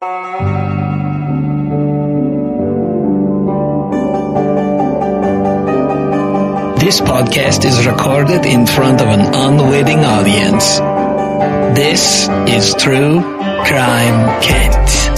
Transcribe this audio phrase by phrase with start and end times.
[0.00, 0.10] This
[7.00, 10.78] podcast is recorded in front of an unwitting audience.
[11.76, 13.20] This is True
[13.64, 15.17] Crime Kent.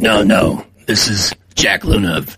[0.00, 0.64] No, no.
[0.86, 2.34] This is Jack Luna of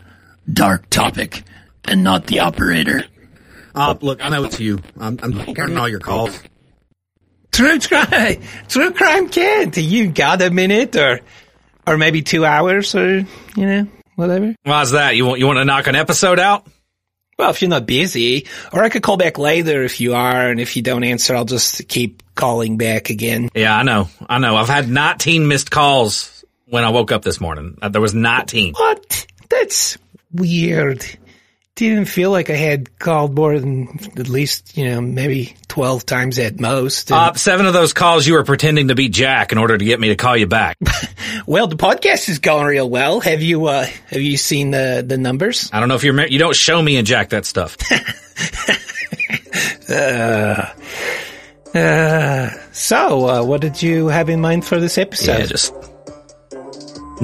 [0.53, 1.45] Dark Topic
[1.85, 3.05] and not the operator.
[3.73, 4.81] Up, look, I know it's you.
[4.99, 6.37] I'm, I'm counting all your calls.
[7.53, 9.77] True crime, true crime Kent.
[9.77, 11.21] You got a minute or,
[11.87, 13.27] or maybe two hours or, you
[13.57, 14.57] know, whatever.
[14.65, 15.15] Why's that?
[15.15, 16.67] You want you want to knock an episode out?
[17.39, 20.59] Well, if you're not busy, or I could call back later if you are, and
[20.59, 23.51] if you don't answer, I'll just keep calling back again.
[23.55, 24.09] Yeah, I know.
[24.29, 24.57] I know.
[24.57, 26.32] I've had 19 missed calls
[26.73, 27.77] when I woke up this morning.
[27.83, 28.73] Uh, There was 19.
[28.73, 29.27] What?
[29.51, 29.99] That's
[30.33, 31.05] weird.
[31.75, 36.39] Didn't feel like I had called more than at least, you know, maybe 12 times
[36.39, 37.11] at most.
[37.11, 39.85] And- Up seven of those calls you were pretending to be Jack in order to
[39.85, 40.79] get me to call you back.
[41.47, 43.21] well, the podcast is going real well.
[43.21, 45.69] Have you, uh, have you seen the, the numbers?
[45.75, 47.77] I don't know if you're you don't show me and Jack that stuff.
[51.75, 55.39] Uh, so, uh, what did you have in mind for this episode?
[55.41, 55.73] Yeah, just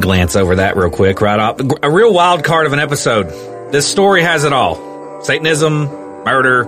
[0.00, 1.60] glance over that real quick, right off.
[1.82, 3.72] A real wild card of an episode.
[3.72, 5.22] This story has it all.
[5.22, 5.84] Satanism,
[6.24, 6.64] murder,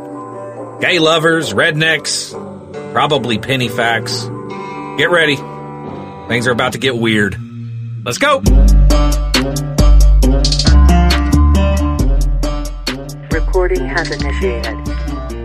[0.80, 2.32] gay lovers, rednecks,
[2.92, 4.24] probably penny facts.
[4.98, 5.36] Get ready.
[6.28, 7.36] Things are about to get weird.
[8.04, 8.40] Let's go.
[13.30, 14.76] Recording has initiated.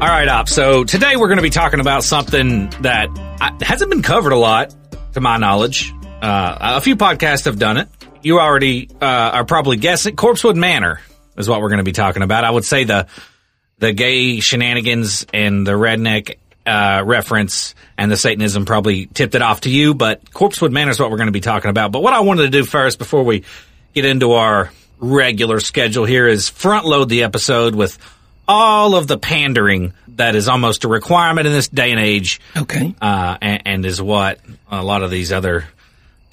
[0.01, 0.49] All right, op.
[0.49, 3.09] So today we're going to be talking about something that
[3.61, 4.75] hasn't been covered a lot,
[5.13, 5.94] to my knowledge.
[6.21, 7.87] Uh, a few podcasts have done it.
[8.23, 10.15] You already uh, are probably guessing.
[10.15, 10.99] Corpsewood Manor
[11.37, 12.43] is what we're going to be talking about.
[12.43, 13.07] I would say the
[13.77, 19.61] the gay shenanigans and the redneck uh, reference and the Satanism probably tipped it off
[19.61, 21.91] to you, but Corpsewood Manor is what we're going to be talking about.
[21.91, 23.43] But what I wanted to do first, before we
[23.93, 27.99] get into our regular schedule here, is front load the episode with
[28.47, 32.95] all of the pandering that is almost a requirement in this day and age, Okay.
[33.01, 34.39] uh, and, and is what
[34.71, 35.65] a lot of these other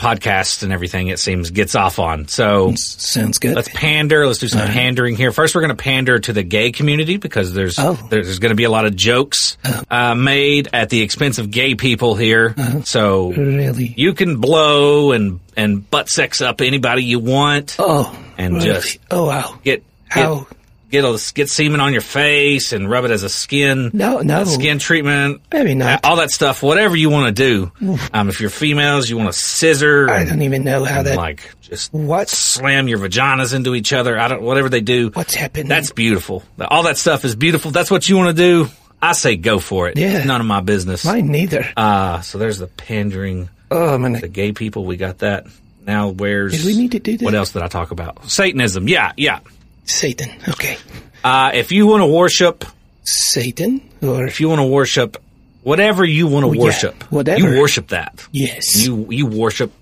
[0.02, 2.26] podcasts and everything it seems gets off on.
[2.28, 3.54] So Sounds good.
[3.54, 4.26] let's pander.
[4.26, 5.30] Let's do some pandering here.
[5.32, 7.94] First, we're going to pander to the gay community because there's Oh.
[8.10, 9.56] there's going to be a lot of jokes
[9.90, 12.54] uh, made at the expense of gay people here.
[12.84, 13.94] So really?
[13.96, 18.14] you can blow and and butt sex up anybody you want Oh.
[18.38, 18.66] and really?
[18.66, 19.58] just Oh, wow.
[19.62, 20.40] get How?
[20.40, 20.46] get
[20.92, 24.44] get, a, get semen on your face and rub it as a skin No, no.
[24.44, 25.42] skin treatment.
[25.52, 26.04] Maybe not.
[26.04, 27.42] All that stuff, whatever you want to
[27.80, 27.98] do.
[28.12, 31.16] Um, if you're females, you want to scissor I and, don't even know how that.
[31.16, 34.18] like just what slam your vaginas into each other.
[34.18, 35.10] I don't whatever they do.
[35.10, 35.68] what's happening?
[35.68, 36.44] That's beautiful.
[36.60, 37.70] All that stuff is beautiful.
[37.70, 38.70] That's what you want to do.
[39.00, 39.96] I say go for it.
[39.98, 40.18] Yeah.
[40.18, 41.04] It's none of my business.
[41.04, 41.66] mine neither.
[41.76, 44.84] Uh, so there's the pandering oh, I'm the gay people.
[44.84, 45.46] We got that.
[45.84, 47.24] Now where's Did we need to do that?
[47.24, 48.30] What else did I talk about?
[48.30, 48.86] Satanism.
[48.86, 49.40] Yeah, yeah.
[49.84, 50.30] Satan.
[50.48, 50.76] Okay.
[51.24, 52.64] Uh, if you want to worship,
[53.04, 55.16] Satan or if you want to worship
[55.62, 57.40] whatever you want to Oh, yeah, worship, whatever.
[57.40, 58.26] you worship that.
[58.32, 59.72] yes, You you worship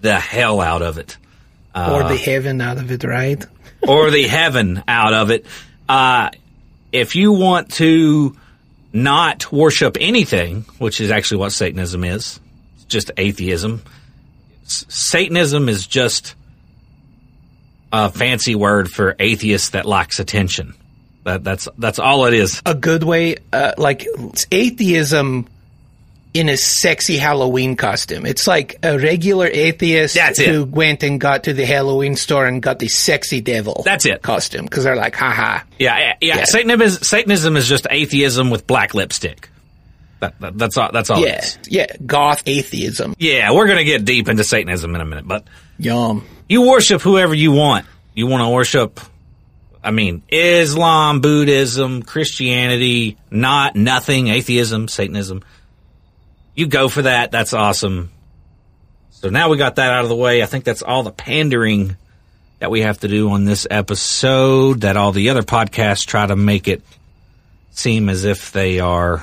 [0.00, 1.16] the hell out of it,
[1.74, 3.44] or the heaven out of it, right?
[3.86, 5.46] or the heaven out of it.
[5.88, 6.30] Uh,
[6.92, 8.36] if you want to
[8.92, 12.40] not worship anything, which is actually what Satanism is,
[12.76, 13.82] it's just atheism.
[14.64, 16.34] S- Satanism is just
[17.92, 20.74] a fancy word for atheist that lacks attention.
[21.24, 22.62] That that's that's all it is.
[22.64, 24.06] A good way, uh, like
[24.50, 25.46] atheism
[26.32, 28.24] in a sexy Halloween costume.
[28.24, 32.78] It's like a regular atheist who went and got to the Halloween store and got
[32.78, 33.82] the sexy devil.
[33.84, 34.22] That's it.
[34.22, 35.64] costume because they're like, haha.
[35.78, 36.14] Yeah, yeah.
[36.20, 36.36] yeah.
[36.38, 36.44] Yeah.
[36.44, 39.48] Satanism is Satanism is just atheism with black lipstick.
[40.20, 40.90] That, that, that's all.
[40.92, 41.22] That's all.
[41.22, 41.58] it Yeah, is.
[41.68, 43.14] yeah, goth atheism.
[43.18, 45.44] Yeah, we're gonna get deep into Satanism in a minute, but
[45.80, 46.24] Yum.
[46.48, 47.86] you worship whoever you want.
[48.14, 49.00] You want to worship,
[49.82, 55.42] I mean, Islam, Buddhism, Christianity, not nothing, atheism, Satanism.
[56.54, 57.30] You go for that.
[57.30, 58.10] That's awesome.
[59.10, 60.42] So now we got that out of the way.
[60.42, 61.96] I think that's all the pandering
[62.58, 64.82] that we have to do on this episode.
[64.82, 66.82] That all the other podcasts try to make it
[67.70, 69.22] seem as if they are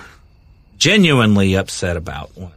[0.77, 2.56] genuinely upset about whenever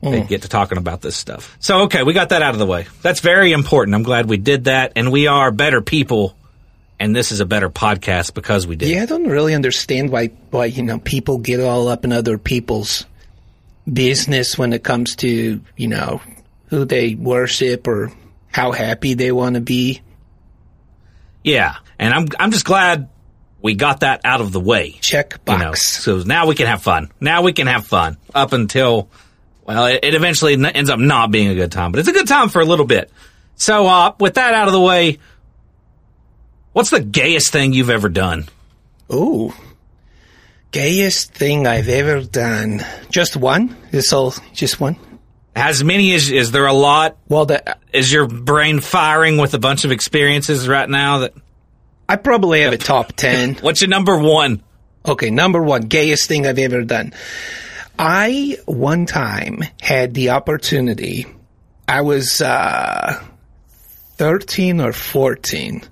[0.00, 0.28] they mm.
[0.28, 1.56] get to talking about this stuff.
[1.60, 2.86] So, okay, we got that out of the way.
[3.02, 3.94] That's very important.
[3.94, 4.92] I'm glad we did that.
[4.96, 6.34] And we are better people
[7.00, 8.90] and this is a better podcast because we did.
[8.90, 12.36] Yeah, I don't really understand why why you know people get all up in other
[12.36, 13.06] people's
[13.90, 16.20] business when it comes to you know
[16.66, 18.12] who they worship or
[18.52, 20.02] how happy they want to be.
[21.42, 23.08] Yeah, and I'm I'm just glad
[23.62, 24.90] we got that out of the way.
[25.00, 25.86] Check You know, box.
[25.86, 27.10] so now we can have fun.
[27.18, 29.08] Now we can have fun up until
[29.70, 32.12] well, it, it eventually n- ends up not being a good time, but it's a
[32.12, 33.08] good time for a little bit.
[33.54, 35.18] So, uh, with that out of the way,
[36.72, 38.48] what's the gayest thing you've ever done?
[39.12, 39.52] Ooh,
[40.72, 42.84] gayest thing I've ever done.
[43.10, 43.76] Just one.
[43.92, 44.96] This all just one.
[45.54, 47.16] As many as is there a lot?
[47.28, 51.18] Well, the, Is your brain firing with a bunch of experiences right now?
[51.18, 51.34] That
[52.08, 53.54] I probably have a top ten.
[53.60, 54.64] what's your number one?
[55.06, 57.14] Okay, number one, gayest thing I've ever done.
[58.02, 61.26] I one time had the opportunity.
[61.86, 63.22] I was uh,
[64.16, 65.82] thirteen or fourteen,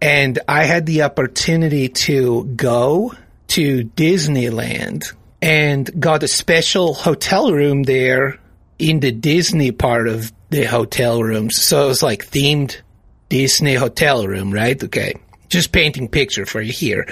[0.00, 3.14] and I had the opportunity to go
[3.48, 8.40] to Disneyland and got a special hotel room there
[8.80, 11.62] in the Disney part of the hotel rooms.
[11.62, 12.80] So it was like themed
[13.28, 14.82] Disney hotel room, right?
[14.82, 15.14] Okay.
[15.48, 17.06] Just painting picture for you here.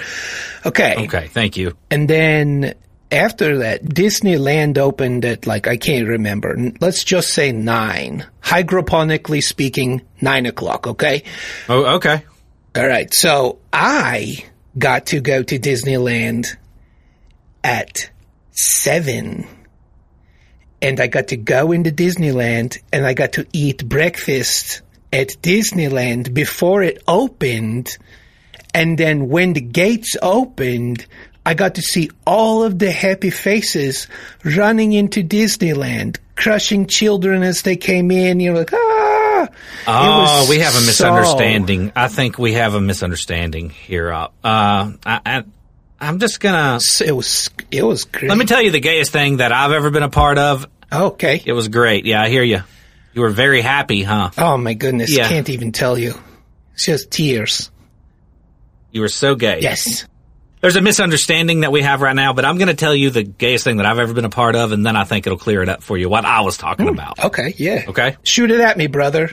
[0.65, 1.05] Okay.
[1.05, 1.77] Okay, thank you.
[1.89, 2.73] And then
[3.11, 6.55] after that, Disneyland opened at like, I can't remember.
[6.79, 8.25] Let's just say nine.
[8.41, 10.87] Hydroponically speaking, nine o'clock.
[10.87, 11.23] Okay.
[11.67, 12.23] Oh, okay.
[12.75, 13.11] All right.
[13.13, 14.45] So I
[14.77, 16.55] got to go to Disneyland
[17.63, 18.09] at
[18.51, 19.47] seven.
[20.81, 26.33] And I got to go into Disneyland and I got to eat breakfast at Disneyland
[26.33, 27.97] before it opened.
[28.73, 31.05] And then when the gates opened,
[31.45, 34.07] I got to see all of the happy faces
[34.43, 38.39] running into Disneyland, crushing children as they came in.
[38.39, 39.47] You're like, ah.
[39.87, 41.91] Oh, we have a so- misunderstanding.
[41.95, 44.11] I think we have a misunderstanding here.
[44.11, 45.43] Uh, uh, I, I,
[45.99, 48.29] I'm just gonna It was, it was great.
[48.29, 50.67] let me tell you the gayest thing that I've ever been a part of.
[50.91, 51.41] Okay.
[51.45, 52.05] It was great.
[52.05, 52.61] Yeah, I hear you.
[53.13, 54.29] You were very happy, huh?
[54.37, 55.27] Oh my goodness, Yeah.
[55.27, 56.13] can't even tell you.
[56.73, 57.71] It's just tears.
[58.91, 59.59] You were so gay.
[59.61, 60.05] Yes.
[60.61, 63.23] There's a misunderstanding that we have right now, but I'm going to tell you the
[63.23, 65.63] gayest thing that I've ever been a part of, and then I think it'll clear
[65.63, 67.23] it up for you what I was talking about.
[67.23, 67.85] Okay, yeah.
[67.87, 68.17] Okay.
[68.23, 69.31] Shoot it at me, brother.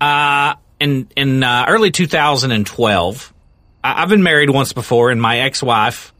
[0.00, 3.34] Uh, in in uh, early 2012,
[3.82, 6.12] I, I've been married once before, and my ex-wife,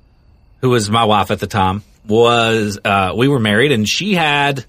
[0.61, 4.65] who was my wife at the time, was uh, we were married, and she had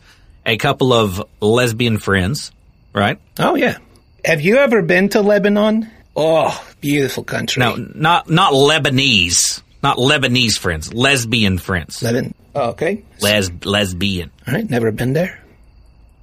[0.45, 2.51] a couple of lesbian friends,
[2.93, 3.19] right?
[3.39, 3.77] Oh yeah.
[4.23, 5.89] Have you ever been to Lebanon?
[6.15, 7.59] Oh, beautiful country.
[7.59, 12.33] No, not not Lebanese, not Lebanese friends, lesbian friends, Lebanon.
[12.53, 13.03] Oh, okay.
[13.21, 14.31] les lesbian.
[14.47, 15.39] All right, never been there.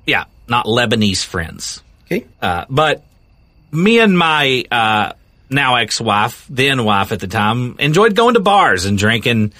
[0.07, 1.83] Yeah, not Lebanese friends.
[2.07, 2.27] Okay.
[2.41, 3.05] Uh, but
[3.71, 5.13] me and my uh,
[5.51, 9.53] now ex-wife, then wife at the time, enjoyed going to bars and drinking.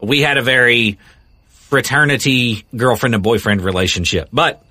[0.00, 0.98] We had a very
[1.48, 4.64] fraternity girlfriend and boyfriend relationship, but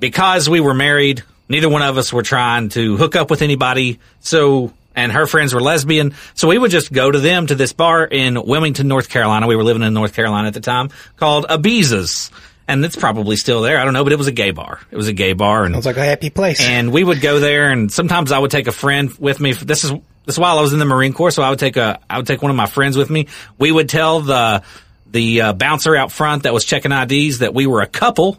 [0.00, 3.98] because we were married, neither one of us were trying to hook up with anybody.
[4.20, 7.72] So, and her friends were lesbian, so we would just go to them to this
[7.72, 9.46] bar in Wilmington, North Carolina.
[9.46, 12.30] We were living in North Carolina at the time, called Ibiza's.
[12.66, 13.78] And it's probably still there.
[13.78, 14.78] I don't know, but it was a gay bar.
[14.90, 16.60] It was a gay bar, and Sounds like a happy place.
[16.60, 19.52] and we would go there and sometimes I would take a friend with me.
[19.54, 19.90] This is
[20.26, 22.18] this is while I was in the Marine Corps, so I would take a I
[22.18, 23.28] would take one of my friends with me.
[23.56, 24.62] We would tell the
[25.10, 28.36] the uh, bouncer out front that was checking IDs that we were a couple,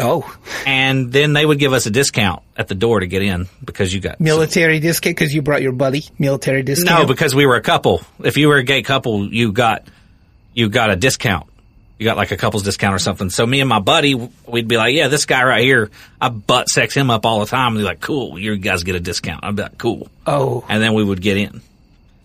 [0.00, 0.36] oh,
[0.66, 3.92] and then they would give us a discount at the door to get in because
[3.94, 6.04] you got military discount because you brought your buddy.
[6.18, 7.00] Military discount.
[7.00, 8.02] no because we were a couple.
[8.22, 9.86] If you were a gay couple, you got
[10.52, 11.46] you got a discount.
[11.98, 13.30] You got like a couple's discount or something.
[13.30, 14.14] So me and my buddy,
[14.46, 17.46] we'd be like, "Yeah, this guy right here, I butt sex him up all the
[17.46, 20.64] time." And he's like, "Cool, you guys get a discount." I'd be like, "Cool," Oh,
[20.68, 21.60] and then we would get in.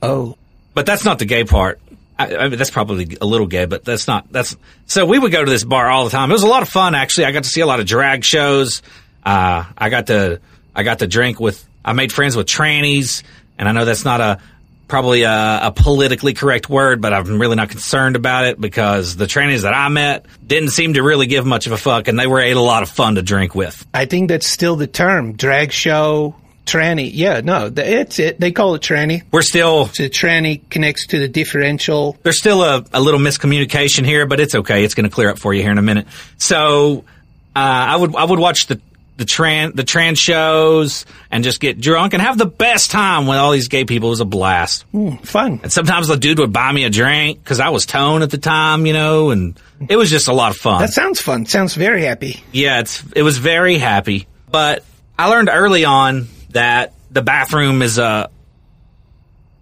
[0.02, 0.36] oh.
[0.76, 1.80] But that's not the gay part.
[2.20, 4.30] I, I mean, that's probably a little gay, but that's not.
[4.32, 6.30] That's so we would go to this bar all the time.
[6.30, 7.26] It was a lot of fun, actually.
[7.26, 8.82] I got to see a lot of drag shows.
[9.26, 10.42] Uh, I got to
[10.76, 11.66] I got to drink with.
[11.84, 13.24] I made friends with trannies,
[13.58, 14.40] and I know that's not a
[14.90, 19.26] probably a, a politically correct word, but I'm really not concerned about it because the
[19.26, 22.28] trannies that I met didn't seem to really give much of a fuck, and they
[22.28, 23.88] were a lot of fun to drink with.
[23.94, 25.34] I think that's still the term.
[25.34, 26.36] Drag show,
[26.70, 27.10] tranny.
[27.14, 28.40] Yeah, no, it's it.
[28.40, 29.24] They call it tranny.
[29.32, 32.18] We're still So the tranny connects to the differential.
[32.24, 34.84] there's still a, a little miscommunication here, but it's okay.
[34.84, 36.08] It's going to clear up for you here in a minute.
[36.38, 37.04] So,
[37.56, 38.80] uh, I would, I would watch the,
[39.18, 43.38] the trans, the trans shows and just get drunk and have the best time with
[43.38, 44.08] all these gay people.
[44.10, 44.86] It was a blast.
[45.24, 45.60] Fun.
[45.64, 48.38] And sometimes the dude would buy me a drink because I was tone at the
[48.38, 49.60] time, you know, and
[49.90, 50.80] it was just a lot of fun.
[50.82, 51.46] That sounds fun.
[51.48, 52.42] Sounds very happy.
[52.54, 54.28] Yeah, it's it was very happy.
[54.50, 54.86] But
[55.18, 58.29] I learned early on that the bathroom is a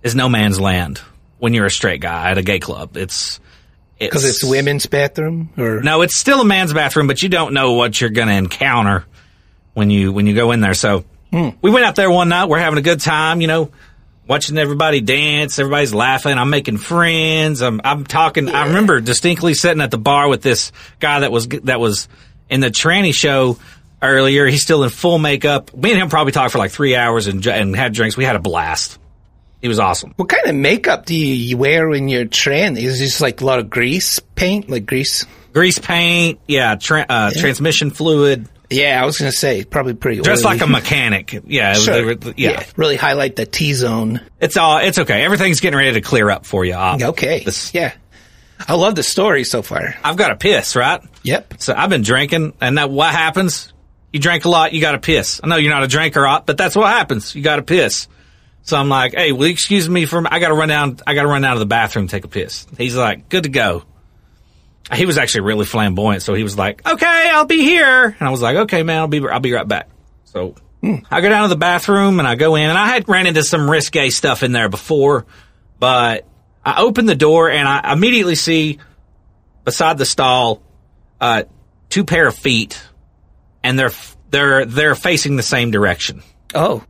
[0.03, 1.01] is no man's land
[1.39, 2.97] when you're a straight guy at a gay club.
[2.97, 3.39] It's
[3.99, 7.73] Because it's women's bathroom, or no, it's still a man's bathroom, but you don't know
[7.73, 9.05] what you're going to encounter
[9.73, 10.73] when you when you go in there.
[10.73, 11.49] So hmm.
[11.61, 12.49] we went out there one night.
[12.49, 13.71] We're having a good time, you know,
[14.27, 15.57] watching everybody dance.
[15.59, 16.37] Everybody's laughing.
[16.37, 17.61] I'm making friends.
[17.61, 18.49] I'm I'm talking.
[18.49, 22.07] I remember distinctly sitting at the bar with this guy that was that was
[22.49, 23.57] in the tranny show
[24.01, 24.45] earlier.
[24.47, 25.75] He's still in full makeup.
[25.75, 28.15] Me and him probably talked for like three hours and and had drinks.
[28.17, 28.99] We had a blast.
[29.61, 30.13] He was awesome.
[30.17, 32.77] what kind of makeup do you, wear when you're trans?
[32.77, 35.25] Is it just like a lot of grease paint, like grease?
[35.51, 40.21] Grease paint, yeah, tra- uh, transmission fluid, Yeah, I was gonna say probably pretty.
[40.21, 41.41] Just like a mechanic.
[41.47, 42.05] Yeah, Sure.
[42.05, 42.63] were- yeah.
[42.75, 44.21] really highlight the T zone.
[44.39, 44.77] It's all.
[44.77, 45.23] It's okay.
[45.23, 46.73] Everything's getting ready to clear up for you.
[46.75, 47.01] Op.
[47.01, 47.93] Okay, This- yeah,
[48.67, 49.95] I love the story so far.
[50.03, 51.01] I've got a piss, right?
[51.23, 51.55] Yep.
[51.57, 53.73] So I've been drinking, and that what happens?
[54.11, 55.41] You drink a lot, you got to piss.
[55.43, 57.35] I know you're not a drinker, but that's what happens.
[57.35, 58.07] You got to piss.
[58.63, 60.27] So I'm like, hey, will you excuse me from?
[60.29, 60.99] I got to run down.
[61.05, 62.67] I got to run down to the bathroom, take a piss.
[62.77, 63.83] He's like, good to go.
[64.93, 68.05] He was actually really flamboyant, so he was like, okay, I'll be here.
[68.05, 69.89] And I was like, okay, man, I'll be, I'll be right back.
[70.25, 73.27] So I go down to the bathroom and I go in, and I had ran
[73.27, 75.25] into some risque stuff in there before,
[75.79, 76.25] but
[76.65, 78.79] I open the door and I immediately see
[79.65, 80.61] beside the stall
[81.19, 81.43] uh,
[81.89, 82.81] two pair of feet,
[83.67, 83.91] and they're
[84.31, 86.23] they're they're facing the same direction.
[86.55, 86.83] Oh,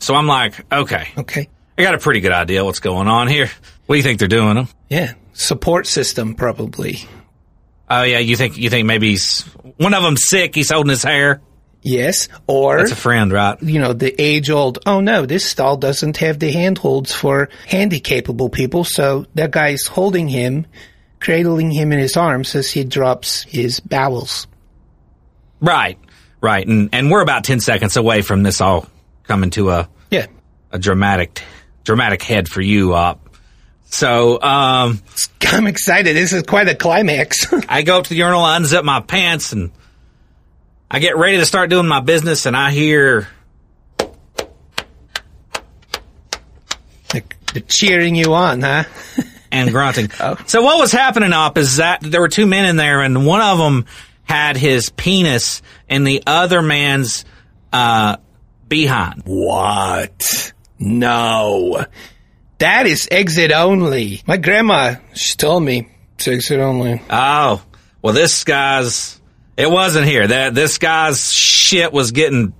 [0.00, 1.48] So I'm like, okay, okay.
[1.78, 3.48] I got a pretty good idea what's going on here.
[3.86, 4.54] What do you think they're doing?
[4.56, 4.68] Them?
[4.88, 6.98] Yeah, support system probably.
[7.88, 9.42] Oh yeah, you think you think maybe he's
[9.78, 10.54] one of them's sick.
[10.54, 11.40] He's holding his hair.
[11.82, 13.56] Yes, or That's a friend, right?
[13.62, 14.80] you know the age old.
[14.84, 20.28] Oh no, this stall doesn't have the handholds for handicapable people, so that guy's holding
[20.28, 20.66] him,
[21.20, 24.46] cradling him in his arms as he drops his bowels.
[25.60, 25.98] Right,
[26.40, 26.66] right.
[26.66, 28.86] And and we're about ten seconds away from this all
[29.24, 30.26] coming to a Yeah,
[30.70, 31.42] a dramatic
[31.84, 33.28] dramatic head for you, up.
[33.84, 35.02] So um,
[35.46, 36.16] I'm excited.
[36.16, 37.52] This is quite a climax.
[37.68, 39.72] I go up to the urinal, I unzip my pants, and
[40.90, 43.28] I get ready to start doing my business, and I hear
[47.52, 48.84] They're cheering you on, huh?
[49.52, 50.10] and grunting.
[50.20, 50.36] Oh.
[50.46, 53.40] So what was happening up is that there were two men in there, and one
[53.40, 53.86] of them
[54.30, 57.24] had his penis in the other man's
[57.72, 58.16] uh,
[58.68, 59.22] behind.
[59.26, 60.52] What?
[60.78, 61.84] No.
[62.58, 64.22] That is exit only.
[64.28, 67.02] My grandma, she told me it's exit only.
[67.10, 67.60] Oh,
[68.02, 69.20] well, this guy's.
[69.56, 70.28] It wasn't here.
[70.28, 72.52] That this guy's shit was getting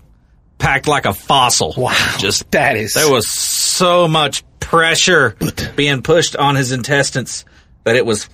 [0.59, 1.73] packed like a fossil.
[1.77, 1.95] Wow.
[2.19, 2.95] Just That is.
[2.95, 5.37] there was so much pressure
[5.77, 7.45] being pushed on his intestines
[7.85, 8.29] that it was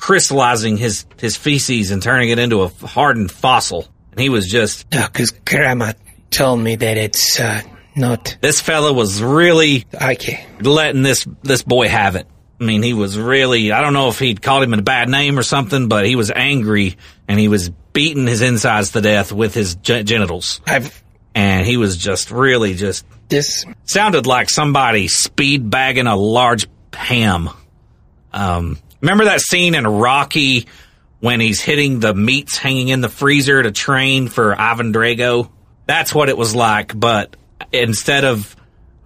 [0.00, 3.86] crystallizing his his feces and turning it into a hardened fossil.
[4.12, 5.92] And he was just because grandma
[6.30, 7.62] told me that it's uh,
[7.96, 8.36] not.
[8.40, 10.44] this fella was really Okay.
[10.60, 12.26] letting this this boy have it.
[12.60, 15.38] I mean, he was really I don't know if he'd called him a bad name
[15.38, 16.96] or something, but he was angry
[17.28, 20.60] and he was beating his insides to death with his ge- genitals.
[20.66, 21.02] I've
[21.34, 23.64] And he was just really just this.
[23.84, 27.50] sounded like somebody speed bagging a large ham.
[28.32, 30.66] Um, remember that scene in Rocky
[31.20, 35.50] when he's hitting the meats hanging in the freezer to train for Ivan Drago?
[35.86, 37.36] That's what it was like, but
[37.72, 38.54] instead of,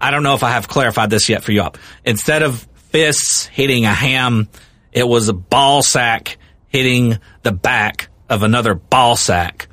[0.00, 1.74] I don't know if I have clarified this yet for you all.
[2.04, 4.48] Instead of fists hitting a ham,
[4.92, 9.68] it was a ball sack hitting the back of another ball sack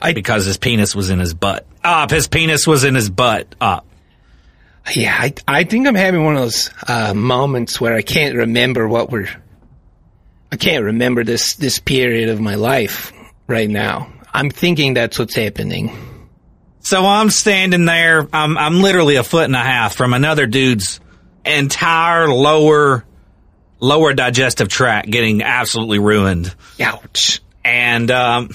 [0.00, 1.66] I because his penis was in his butt.
[1.82, 3.54] Up, his penis was in his butt.
[3.60, 3.86] Up.
[4.94, 5.16] Yeah.
[5.18, 9.10] I I think I'm having one of those uh, moments where I can't remember what
[9.10, 9.28] we're.
[10.52, 13.12] I can't remember this this period of my life
[13.46, 14.12] right now.
[14.32, 15.96] I'm thinking that's what's happening.
[16.80, 18.28] So I'm standing there.
[18.32, 21.00] I'm I'm literally a foot and a half from another dude's
[21.44, 23.04] entire lower
[23.80, 26.54] lower digestive tract getting absolutely ruined.
[26.80, 27.40] Ouch.
[27.64, 28.50] And um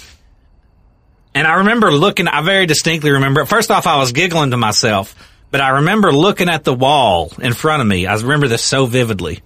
[1.33, 5.15] and I remember looking I very distinctly remember first off I was giggling to myself,
[5.51, 8.07] but I remember looking at the wall in front of me.
[8.07, 9.41] I remember this so vividly.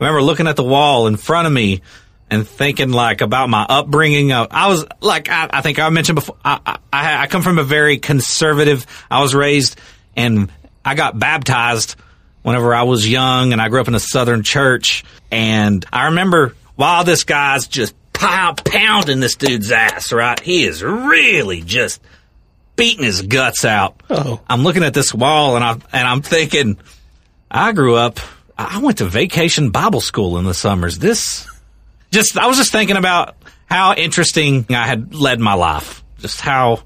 [0.00, 1.82] I remember looking at the wall in front of me
[2.28, 4.32] and thinking like about my upbringing.
[4.32, 7.58] Uh, I was like, I, I think I mentioned before, I, I, I come from
[7.58, 9.78] a very conservative, I was raised
[10.16, 10.50] and
[10.84, 11.96] I got baptized
[12.42, 15.04] whenever I was young and I grew up in a southern church.
[15.30, 20.38] And I remember while this guy's just pound, pounding this dude's ass, right?
[20.40, 22.02] He is really just
[22.76, 24.02] beating his guts out.
[24.08, 24.40] Oh.
[24.48, 26.78] I'm looking at this wall and I, and I'm thinking,
[27.50, 28.20] I grew up,
[28.56, 30.98] I went to vacation Bible school in the summers.
[30.98, 31.48] This,
[32.10, 36.04] just, I was just thinking about how interesting I had led my life.
[36.18, 36.82] Just how,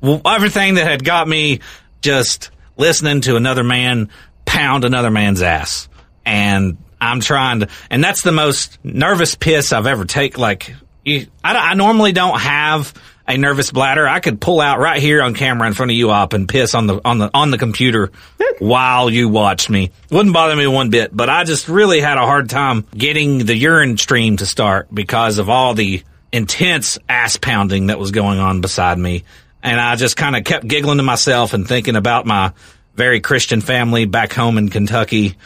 [0.00, 1.60] well, everything that had got me
[2.00, 4.10] just listening to another man
[4.44, 5.88] pound another man's ass.
[6.24, 10.40] And I'm trying to, and that's the most nervous piss I've ever taken.
[10.40, 10.74] Like,
[11.04, 12.94] you, I, I normally don't have
[13.26, 14.06] a nervous bladder.
[14.06, 16.74] I could pull out right here on camera in front of you up and piss
[16.74, 18.12] on the, on the, on the computer
[18.58, 19.90] while you watched me.
[20.10, 23.56] Wouldn't bother me one bit, but I just really had a hard time getting the
[23.56, 26.02] urine stream to start because of all the
[26.32, 29.24] intense ass pounding that was going on beside me.
[29.62, 32.52] And I just kind of kept giggling to myself and thinking about my
[32.94, 35.36] very Christian family back home in Kentucky.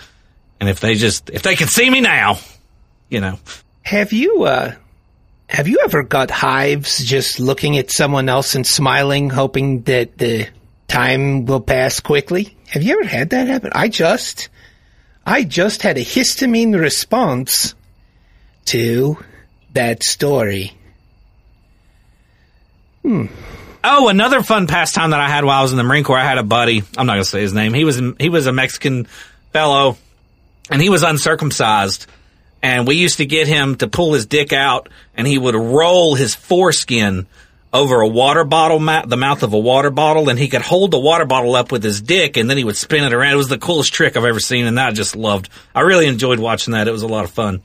[0.58, 2.38] And if they just, if they could see me now,
[3.08, 3.38] you know,
[3.82, 4.75] Have you, uh,
[5.48, 10.46] have you ever got hives just looking at someone else and smiling, hoping that the
[10.88, 12.56] time will pass quickly?
[12.68, 13.70] Have you ever had that happen?
[13.74, 14.50] I just,
[15.24, 17.74] I just had a histamine response
[18.66, 19.16] to
[19.72, 20.72] that story.
[23.02, 23.26] Hmm.
[23.82, 26.18] Oh, another fun pastime that I had while I was in the Marine Corps.
[26.18, 26.82] I had a buddy.
[26.96, 27.72] I'm not going to say his name.
[27.72, 29.06] He was he was a Mexican
[29.52, 29.96] fellow,
[30.70, 32.06] and he was uncircumcised.
[32.62, 36.14] And we used to get him to pull his dick out, and he would roll
[36.14, 37.26] his foreskin
[37.72, 40.98] over a water bottle, the mouth of a water bottle, and he could hold the
[40.98, 43.34] water bottle up with his dick, and then he would spin it around.
[43.34, 45.48] It was the coolest trick I've ever seen, and that I just loved.
[45.74, 46.88] I really enjoyed watching that.
[46.88, 47.62] It was a lot of fun.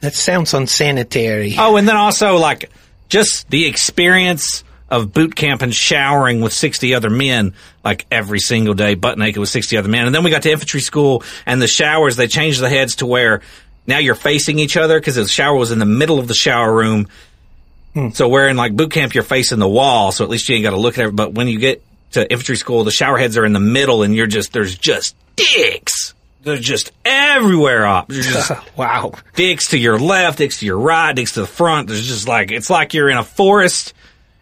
[0.00, 1.54] That sounds unsanitary.
[1.58, 2.70] Oh, and then also like
[3.08, 8.74] just the experience of boot camp and showering with 60 other men, like every single
[8.74, 10.06] day, butt naked with 60 other men.
[10.06, 13.06] And then we got to infantry school and the showers, they changed the heads to
[13.06, 13.42] where
[13.86, 16.72] now you're facing each other because the shower was in the middle of the shower
[16.72, 17.08] room.
[18.12, 20.12] So where in like boot camp, you're facing the wall.
[20.12, 21.16] So at least you ain't got to look at it.
[21.16, 24.14] But when you get to infantry school, the shower heads are in the middle and
[24.14, 26.12] you're just, there's just dicks.
[26.42, 28.10] They're just everywhere up.
[28.10, 29.12] Just wow.
[29.34, 31.88] dicks to your left, dicks to your right, dicks to the front.
[31.88, 33.94] There's just like it's like you're in a forest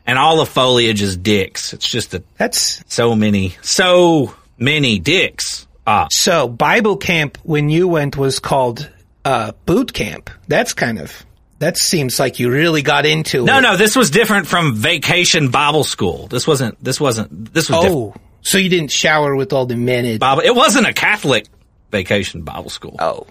[0.06, 1.72] and all the foliage is dicks.
[1.72, 5.66] It's just a, That's so many, so many dicks.
[5.86, 8.90] Ah, so Bible camp when you went was called
[9.24, 10.30] uh, boot camp.
[10.48, 11.24] That's kind of
[11.58, 13.62] that seems like you really got into no, it.
[13.62, 13.76] no, no.
[13.76, 16.26] this was different from vacation Bible school.
[16.26, 16.82] This wasn't.
[16.82, 17.52] This wasn't.
[17.52, 17.84] This was.
[17.86, 20.42] Oh, so you didn't shower with all the men at Bible.
[20.42, 21.46] It wasn't a Catholic
[21.90, 22.96] vacation Bible school.
[22.98, 23.26] Oh.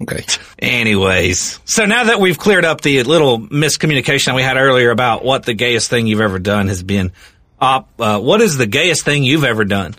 [0.00, 0.24] Okay.
[0.58, 5.44] Anyways, so now that we've cleared up the little miscommunication we had earlier about what
[5.44, 7.12] the gayest thing you've ever done has been,
[7.60, 9.94] uh, uh, what is the gayest thing you've ever done?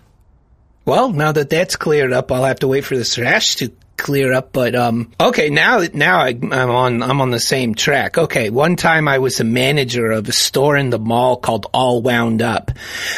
[0.85, 4.31] Well, now that that's cleared up, I'll have to wait for the thrash to clear
[4.33, 4.53] up.
[4.53, 8.17] But um, okay, now now I, I'm on I'm on the same track.
[8.17, 12.01] Okay, one time I was a manager of a store in the mall called All
[12.01, 12.71] Wound Up,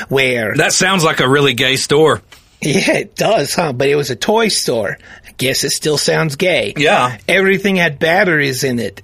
[0.07, 2.21] where That sounds like a really gay store.
[2.61, 3.73] yeah, it does, huh?
[3.73, 4.97] But it was a toy store.
[5.27, 6.73] I guess it still sounds gay.
[6.75, 7.17] Yeah.
[7.27, 9.01] everything had batteries in it.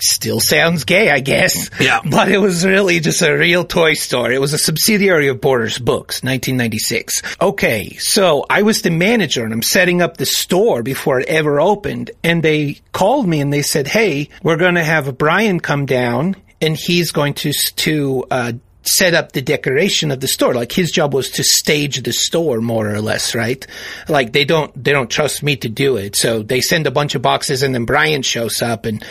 [0.00, 1.70] Still sounds gay, I guess.
[1.80, 2.00] Yeah.
[2.04, 4.32] But it was really just a real toy store.
[4.32, 7.22] It was a subsidiary of Borders Books, 1996.
[7.40, 11.60] Okay, so I was the manager and I'm setting up the store before it ever
[11.60, 12.10] opened.
[12.24, 16.36] And they called me and they said, hey, we're going to have Brian come down
[16.60, 18.52] and he's going to, to, uh,
[18.88, 20.54] set up the decoration of the store.
[20.54, 23.66] Like his job was to stage the store more or less, right?
[24.08, 26.16] Like they don't, they don't trust me to do it.
[26.16, 29.04] So they send a bunch of boxes and then Brian shows up and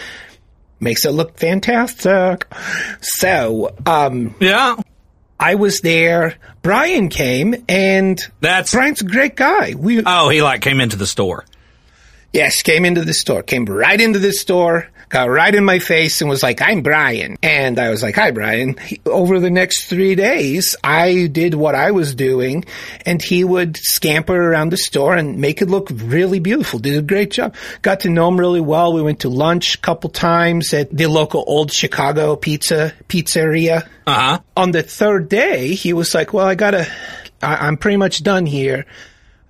[0.80, 2.46] makes it look fantastic.
[3.02, 4.76] So, um, Yeah.
[5.40, 6.36] I was there.
[6.62, 9.76] Brian came and That's Brian's a great guy.
[9.78, 11.44] We, oh, he like came into the store.
[12.34, 16.22] Yes, came into the store, came right into the store, got right in my face
[16.22, 17.38] and was like, I'm Brian.
[17.44, 18.78] And I was like, hi, Brian.
[18.78, 22.66] He- over the next three days, I did what I was doing
[23.06, 26.80] and he would scamper around the store and make it look really beautiful.
[26.80, 27.56] Did a great job.
[27.82, 28.94] Got to know him really well.
[28.94, 33.88] We went to lunch a couple times at the local old Chicago pizza, pizzeria.
[34.08, 34.40] Uh huh.
[34.58, 36.88] On the third day, he was like, well, I gotta,
[37.42, 38.86] I, I'm pretty much done here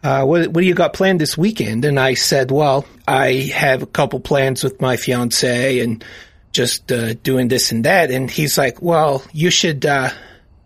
[0.06, 1.84] uh, what, what do you got planned this weekend?
[1.84, 6.06] And I said, well, I have a couple plans with my fiance and
[6.52, 8.12] just uh, doing this and that.
[8.12, 10.12] And he's like, well, you should, uh,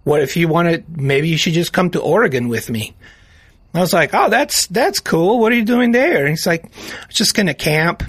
[0.03, 2.93] what if you want to, maybe you should just come to Oregon with me.
[3.73, 5.39] I was like, oh, that's, that's cool.
[5.39, 6.19] What are you doing there?
[6.25, 8.03] And he's like, I'm just going to camp.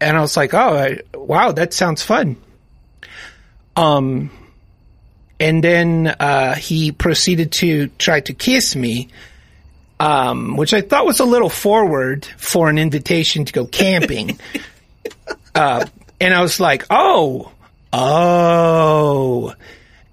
[0.00, 2.36] And I was like, oh, I, wow, that sounds fun.
[3.76, 4.30] Um,
[5.38, 9.10] and then, uh, he proceeded to try to kiss me
[10.04, 14.38] um, which I thought was a little forward for an invitation to go camping.
[15.54, 15.86] uh,
[16.20, 17.50] and I was like, oh,
[17.90, 19.54] oh.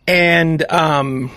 [0.08, 1.30] And um,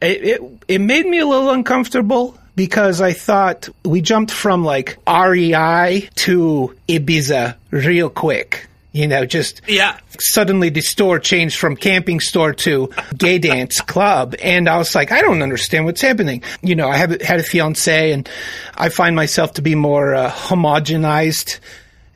[0.00, 4.96] it, it, it made me a little uncomfortable because I thought we jumped from like
[5.06, 8.66] REI to Ibiza real quick.
[8.94, 9.98] You know, just Yeah.
[10.20, 14.36] suddenly the store changed from camping store to gay dance club.
[14.40, 16.44] And I was like, I don't understand what's happening.
[16.62, 18.28] You know, I have had a fiance and
[18.76, 21.58] I find myself to be more uh, homogenized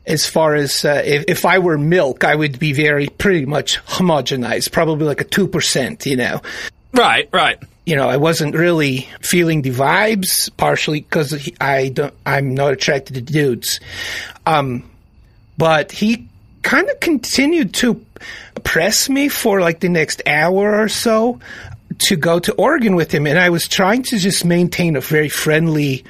[0.05, 3.77] as far as uh, if, if I were milk, I would be very pretty much
[3.85, 6.41] homogenized, probably like a 2%, you know.
[6.93, 7.59] Right, right.
[7.85, 13.15] You know, I wasn't really feeling the vibes, partially because I don't, I'm not attracted
[13.15, 13.81] to dudes.
[14.45, 14.89] Um,
[15.57, 16.28] but he
[16.61, 18.03] kind of continued to
[18.63, 21.39] press me for like the next hour or so
[21.99, 23.27] to go to Oregon with him.
[23.27, 26.03] And I was trying to just maintain a very friendly,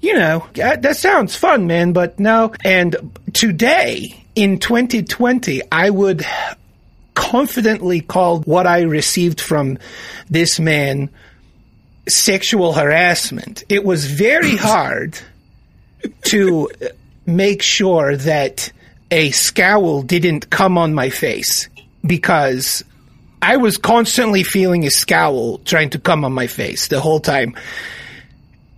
[0.00, 2.52] you know, "Yeah, that sounds fun, man, but no.
[2.64, 2.96] And
[3.32, 6.24] today in 2020, I would
[7.14, 9.78] confidently call what I received from
[10.28, 11.08] this man
[12.08, 13.64] sexual harassment.
[13.68, 15.18] It was very hard
[16.26, 16.68] to
[17.24, 18.70] make sure that
[19.10, 21.68] a scowl didn't come on my face
[22.04, 22.84] because
[23.42, 27.54] I was constantly feeling a scowl trying to come on my face the whole time.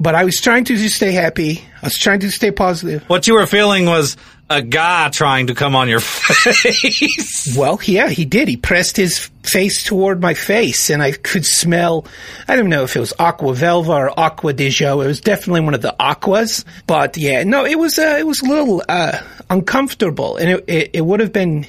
[0.01, 1.64] But I was trying to just stay happy.
[1.83, 3.03] I was trying to stay positive.
[3.09, 4.17] What you were feeling was
[4.51, 7.55] a guy trying to come on your face.
[7.57, 8.49] Well, yeah, he did.
[8.49, 12.07] He pressed his face toward my face, and I could smell.
[12.47, 15.05] I don't know if it was Aqua Velva or Acqua di Gio.
[15.05, 16.65] It was definitely one of the aquas.
[16.87, 17.99] But yeah, no, it was.
[17.99, 19.19] Uh, it was a little uh,
[19.51, 21.67] uncomfortable, and it, it, it would have been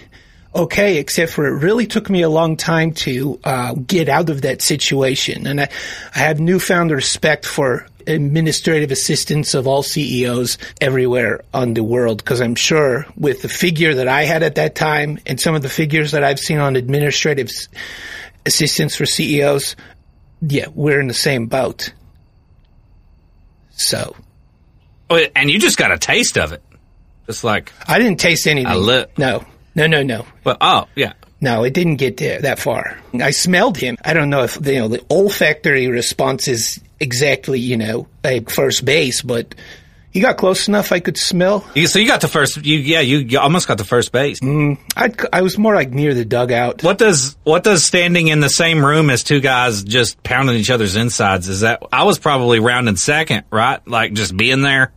[0.56, 4.42] okay, except for it really took me a long time to uh, get out of
[4.44, 5.70] that situation, and I,
[6.16, 12.42] I have newfound respect for administrative assistants of all CEOs everywhere on the world because
[12.42, 15.70] I'm sure with the figure that I had at that time and some of the
[15.70, 17.68] figures that I've seen on administrative s-
[18.46, 19.76] assistants for CEOs,
[20.42, 21.94] yeah, we're in the same boat.
[23.72, 24.16] So
[25.10, 26.62] oh, and you just got a taste of it.
[27.28, 28.72] Just like, I didn't taste anything.
[28.72, 29.46] A li- no,
[29.76, 30.26] no, no, no.
[30.44, 31.14] well, oh, yeah.
[31.42, 32.98] No, it didn't get there that far.
[33.14, 33.98] I smelled him.
[34.04, 38.86] I don't know if you know the olfactory response is exactly you know a first
[38.86, 39.56] base, but
[40.12, 40.92] he got close enough.
[40.92, 41.62] I could smell.
[41.86, 44.40] So you got the first, you, yeah, you, you almost got the first base.
[44.40, 46.84] Mm, I I was more like near the dugout.
[46.84, 50.72] What does what does standing in the same room as two guys just pounding each
[50.72, 51.84] other's insides is that?
[51.92, 53.86] I was probably rounding second, right?
[53.88, 54.92] Like just being there.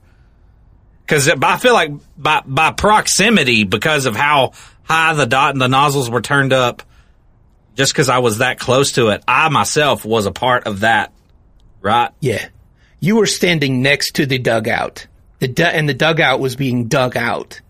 [1.04, 4.52] Because I feel like by by proximity, because of how
[4.84, 6.82] high the dot and the nozzles were turned up,
[7.76, 11.12] just because I was that close to it, I myself was a part of that,
[11.82, 12.10] right?
[12.20, 12.46] Yeah,
[13.00, 15.06] you were standing next to the dugout.
[15.40, 17.60] The du- and the dugout was being dug out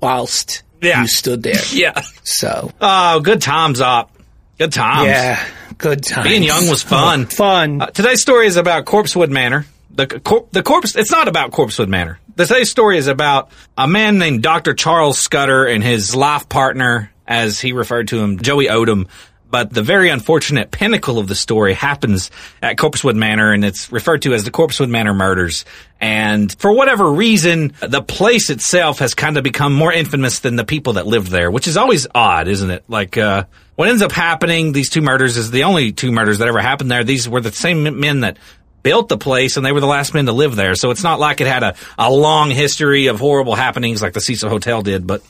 [0.00, 1.02] whilst Yeah.
[1.02, 1.60] you stood there.
[1.72, 2.00] Yeah.
[2.24, 4.10] So Oh, good times, up.
[4.58, 5.08] Good times.
[5.08, 6.24] yeah, good time.
[6.24, 7.26] Being young was fun.
[7.26, 7.80] fun.
[7.82, 9.66] Uh, today's story is about Corpsewood Manor.
[9.90, 10.94] The cor- the corpse.
[10.96, 12.18] It's not about Corpsewood Manor.
[12.36, 14.74] Today's story is about a man named Dr.
[14.74, 19.08] Charles Scudder and his life partner, as he referred to him, Joey Odom.
[19.50, 22.30] But the very unfortunate pinnacle of the story happens
[22.62, 25.64] at Corpsewood Manor, and it's referred to as the Corpsewood Manor murders.
[26.00, 30.64] And for whatever reason, the place itself has kind of become more infamous than the
[30.64, 32.84] people that lived there, which is always odd, isn't it?
[32.88, 33.44] Like, uh,
[33.76, 36.90] what ends up happening, these two murders is the only two murders that ever happened
[36.90, 37.04] there.
[37.04, 38.36] These were the same men that
[38.82, 40.74] built the place and they were the last men to live there.
[40.74, 44.20] So it's not like it had a, a long history of horrible happenings like the
[44.20, 45.22] Cecil Hotel did, but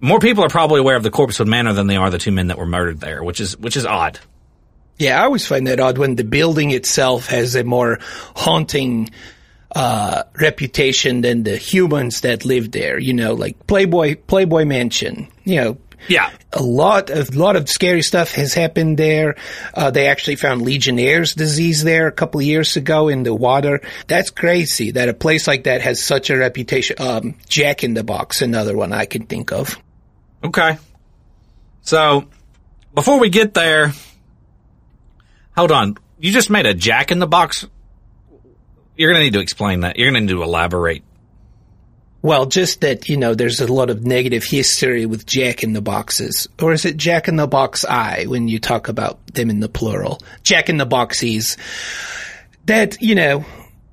[0.00, 2.48] more people are probably aware of the Corpsewood Manor than they are the two men
[2.48, 4.18] that were murdered there, which is, which is odd.
[4.98, 7.98] Yeah, I always find that odd when the building itself has a more
[8.36, 9.10] haunting
[9.74, 12.98] uh, reputation than the humans that live there.
[12.98, 15.26] You know, like Playboy Playboy Mansion.
[15.42, 16.30] You know, Yeah.
[16.52, 19.36] a lot of lot of scary stuff has happened there.
[19.72, 23.80] Uh, they actually found Legionnaire's disease there a couple of years ago in the water.
[24.06, 26.96] That's crazy that a place like that has such a reputation.
[27.00, 29.78] Um, Jack in the Box, another one I can think of.
[30.42, 30.78] Okay.
[31.82, 32.24] So,
[32.94, 33.92] before we get there,
[35.56, 35.96] hold on.
[36.18, 37.66] You just made a jack in the box.
[38.96, 39.98] You're going to need to explain that.
[39.98, 41.02] You're going to need to elaborate.
[42.24, 45.82] Well, just that, you know, there's a lot of negative history with Jack in the
[45.82, 46.48] Boxes.
[46.58, 49.68] Or is it Jack in the Box I when you talk about them in the
[49.68, 50.22] plural?
[50.42, 51.58] Jack in the Boxies.
[52.64, 53.44] That, you know,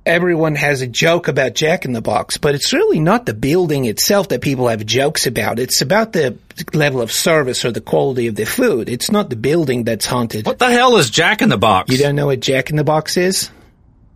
[0.06, 3.84] everyone has a joke about Jack in the Box, but it's really not the building
[3.84, 5.58] itself that people have jokes about.
[5.58, 6.38] It's about the
[6.72, 8.88] level of service or the quality of the food.
[8.88, 10.46] It's not the building that's haunted.
[10.46, 11.92] What the hell is Jack in the Box?
[11.92, 13.50] You don't know what Jack in the Box is?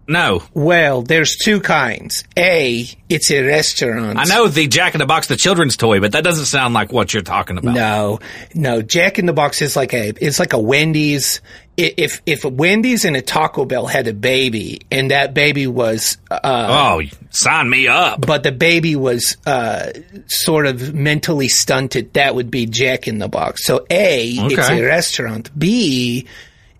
[0.09, 0.43] No.
[0.55, 2.25] Well, there's two kinds.
[2.37, 4.19] A, it's a restaurant.
[4.19, 6.93] I know the Jack in the Box, the children's toy, but that doesn't sound like
[6.93, 7.75] what you're talking about.
[7.75, 8.21] No,
[8.55, 8.83] no.
[8.83, 11.41] Jack in the Box is like a, it's like a Wendy's.
[11.79, 16.39] If if Wendy's and a Taco Bell had a baby, and that baby was, uh,
[16.43, 18.25] Oh, sign me up.
[18.25, 19.91] but the baby was uh,
[20.27, 23.67] sort of mentally stunted, that would be Jack in the Box.
[23.67, 25.51] So A, it's a restaurant.
[25.59, 26.27] B,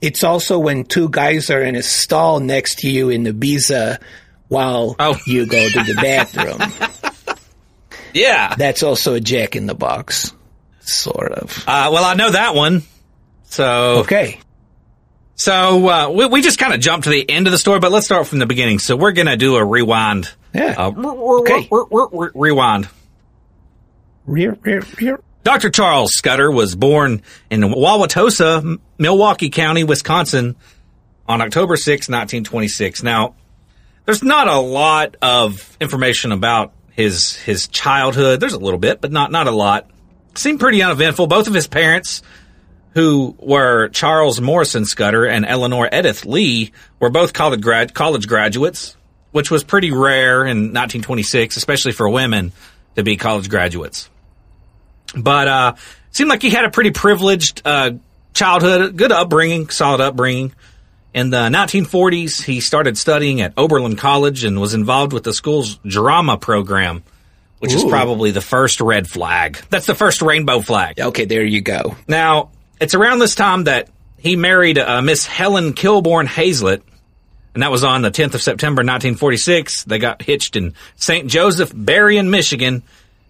[0.01, 4.01] it's also when two guys are in a stall next to you in the Ibiza
[4.49, 5.17] while Oh.
[5.27, 6.61] you go to the bathroom.
[8.15, 8.55] Yeah.
[8.57, 10.33] That's also a Jack in the Box,
[10.81, 11.65] sort of.
[11.67, 12.83] Uh, well, I know that one.
[13.45, 14.41] So, Okay.
[15.35, 17.93] so uh, we, we just kind of jumped to the end of the story, but
[17.93, 18.79] let's start from the beginning.
[18.79, 20.33] So we're gonna do a rewind.
[20.55, 20.75] Yeah.
[20.79, 21.69] Uh, Okay.
[22.35, 22.89] rewind.
[24.25, 25.21] Rear, rear, rear.
[25.47, 25.71] Dr.
[25.71, 30.57] Charles Scudder was born in Wauwatosa, Milwaukee County, Wisconsin
[31.29, 33.05] on October 6, 1926.
[33.05, 33.37] Now,
[34.07, 38.41] there's not a lot of information about his his childhood.
[38.41, 39.89] There's a little bit, but not not a lot.
[40.35, 41.29] Seemed pretty uneventful.
[41.29, 42.23] Both of his parents,
[42.95, 48.97] who were Charles Morrison Scudder and Eleanor Edith Lee, were both college grad college graduates,
[49.31, 52.51] which was pretty rare in 1926, especially for women
[52.97, 54.11] to be college graduates
[55.15, 55.75] but uh,
[56.11, 57.93] seemed like he had a pretty privileged uh,
[58.35, 60.53] childhood, good upbringing, solid upbringing.
[61.15, 65.77] In the 1940s, he started studying at Oberlin College and was involved with the school's
[65.79, 67.03] drama program,
[67.59, 69.57] which is probably the first red flag.
[69.71, 71.01] That's the first rainbow flag.
[71.01, 71.97] Okay, there you go.
[72.07, 73.89] Now, it's around this time that
[74.19, 76.83] he married uh, Miss Helen Kilborn Hazlett,
[77.55, 79.85] and that was on the 10th of September 1946.
[79.85, 81.29] They got hitched in St.
[81.29, 82.83] Joseph, Berrien, Michigan,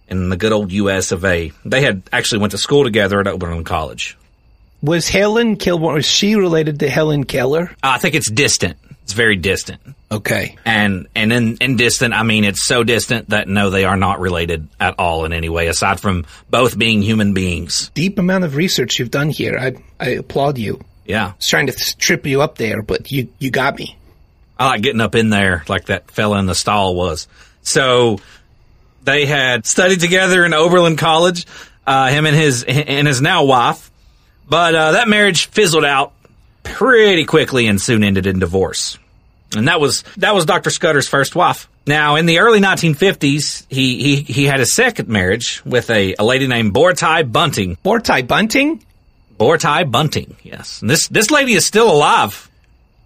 [0.07, 1.11] in the good old U.S.
[1.11, 1.51] of A.
[1.65, 4.17] They had actually went to school together at Oberlin College.
[4.81, 7.71] Was Helen Kilborn, was she related to Helen Keller?
[7.83, 8.77] Uh, I think it's distant.
[9.03, 9.81] It's very distant.
[10.11, 10.57] Okay.
[10.65, 14.19] And and in, in distant, I mean it's so distant that no, they are not
[14.19, 17.89] related at all in any way, aside from both being human beings.
[17.93, 19.57] Deep amount of research you've done here.
[19.57, 20.81] I, I applaud you.
[21.05, 21.27] Yeah.
[21.27, 23.97] I was trying to trip you up there, but you, you got me.
[24.59, 27.27] I like getting up in there like that fella in the stall was.
[27.61, 28.19] So
[29.07, 31.47] they had studied together in Oberlin College,
[31.87, 33.89] uh, him and his and his now wife.
[34.47, 36.13] But uh, that marriage fizzled out
[36.63, 38.99] pretty quickly and soon ended in divorce.
[39.55, 40.69] And that was that was Dr.
[40.69, 41.67] Scudder's first wife.
[41.87, 46.23] Now, in the early 1950s, he he, he had a second marriage with a, a
[46.25, 47.77] lady named Bourtai Bunting.
[47.83, 48.83] Bourtai Bunting?
[49.39, 50.81] Bourtai Bunting, yes.
[50.81, 52.49] And this this lady is still alive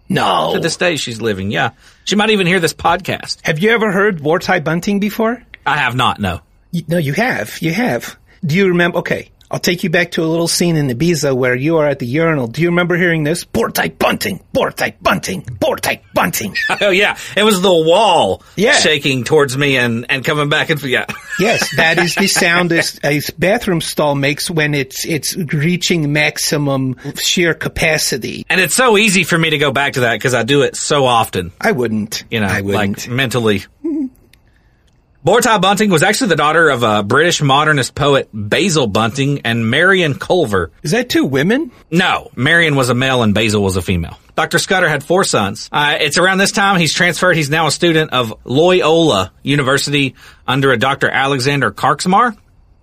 [0.10, 0.54] No.
[0.56, 0.96] to this day.
[0.96, 1.52] She's living.
[1.52, 1.72] Yeah,
[2.06, 3.38] she might even hear this podcast.
[3.44, 5.44] Have you ever heard Bourtai Bunting before?
[5.66, 6.20] I have not.
[6.20, 6.42] No.
[6.88, 7.62] No, you have.
[7.62, 8.18] You have.
[8.46, 9.00] Do you remember?
[9.00, 9.30] Okay.
[9.54, 12.06] I'll take you back to a little scene in Ibiza where you are at the
[12.06, 12.48] urinal.
[12.48, 13.44] Do you remember hearing this?
[13.44, 14.42] Bourtai Bunting!
[14.54, 15.42] Bourtai Bunting!
[15.42, 16.56] Bourtai Bunting!
[16.80, 18.72] Oh yeah, it was the wall Yeah.
[18.72, 21.06] shaking towards me and and coming back and yeah.
[21.40, 26.96] Yes, that is the sound a, a bathroom stall makes when it's it's reaching maximum
[27.22, 28.46] sheer capacity.
[28.50, 30.78] And it's so easy for me to go back to that because I do it
[30.78, 31.52] so often.
[31.60, 32.24] I wouldn't.
[32.32, 33.00] You know, I wouldn't.
[33.08, 33.66] like mentally.
[35.24, 40.16] Bourtai Bunting was actually the daughter of a British modernist poet Basil Bunting and Marion
[40.16, 40.72] Culver.
[40.82, 41.72] is that two women?
[41.92, 44.18] No, Marion was a male and Basil was a female.
[44.36, 44.58] Dr.
[44.58, 45.70] Scudder had four sons.
[45.72, 47.36] Uh, it's around this time he's transferred.
[47.36, 50.16] He's now a student of Loyola University
[50.48, 51.08] under a Dr.
[51.08, 52.36] Alexander Karczmar.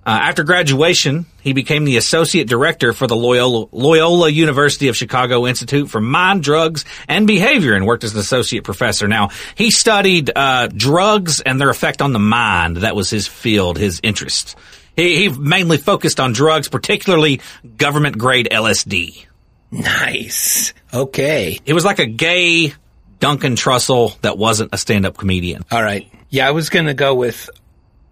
[0.09, 5.47] Uh, after graduation, he became the associate director for the Loyola, Loyola University of Chicago
[5.47, 9.07] Institute for Mind, Drugs, and Behavior and worked as an associate professor.
[9.07, 12.79] Now, he studied uh, drugs and their effect on the mind.
[12.79, 14.57] That was his field, his interest.
[14.97, 17.43] He, he mainly focused on drugs, particularly
[17.77, 19.27] government grade LSD.
[19.71, 20.73] Nice.
[20.95, 21.61] Okay.
[21.67, 22.73] It was like a gay
[23.21, 25.67] Duncan Trussell that wasn't a stand up comedian.
[25.71, 26.11] All right.
[26.31, 27.51] Yeah, I was gonna go with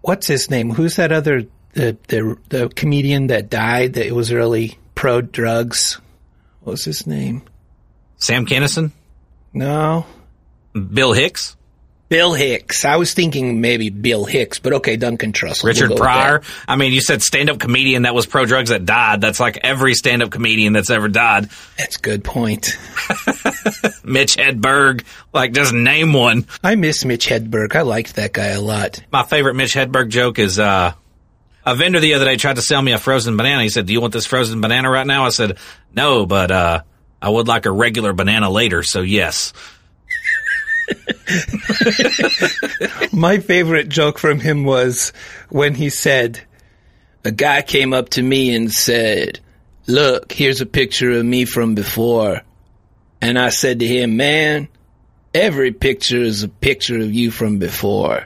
[0.01, 0.69] what's his name?
[0.69, 1.47] Who's that other
[1.77, 5.99] the the the comedian that died that was really pro drugs?
[6.61, 7.43] What was his name?
[8.17, 8.91] Sam Kinison?
[9.53, 10.05] No.
[10.73, 11.55] Bill Hicks?
[12.09, 12.83] Bill Hicks.
[12.85, 15.63] I was thinking maybe Bill Hicks, but okay, Duncan Trussell.
[15.65, 16.41] We'll Richard Pryor?
[16.67, 19.21] I mean, you said stand up comedian that was pro drugs that died.
[19.21, 21.49] That's like every stand up comedian that's ever died.
[21.77, 22.65] That's a good point.
[24.03, 25.03] Mitch Hedberg.
[25.31, 26.47] Like, just name one.
[26.63, 27.75] I miss Mitch Hedberg.
[27.75, 29.03] I liked that guy a lot.
[29.11, 30.93] My favorite Mitch Hedberg joke is, uh,
[31.71, 33.63] a vendor the other day tried to sell me a frozen banana.
[33.63, 35.25] He said, do you want this frozen banana right now?
[35.25, 35.57] I said,
[35.93, 36.81] no, but, uh,
[37.21, 39.53] I would like a regular banana later, so yes.
[43.11, 45.11] My favorite joke from him was
[45.49, 46.39] when he said,
[47.25, 49.39] a guy came up to me and said,
[49.87, 52.41] look, here's a picture of me from before.
[53.21, 54.69] And I said to him, man,
[55.37, 58.25] Every picture is a picture of you from before.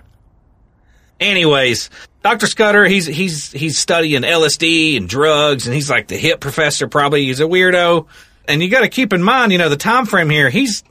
[1.21, 1.91] Anyways,
[2.23, 2.47] Dr.
[2.47, 6.87] Scudder, he's he's he's studying LSD and drugs, and he's like the hip professor.
[6.87, 8.07] Probably he's a weirdo.
[8.47, 10.49] And you got to keep in mind, you know, the time frame here.
[10.49, 10.83] He's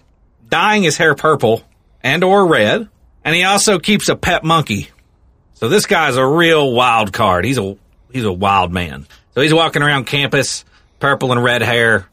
[0.48, 1.64] dyeing his hair purple
[2.02, 2.88] and or red,
[3.24, 4.88] and he also keeps a pet monkey.
[5.54, 7.44] So this guy's a real wild card.
[7.44, 7.76] He's a
[8.12, 9.06] he's a wild man.
[9.34, 10.64] So he's walking around campus,
[11.00, 12.08] purple and red hair,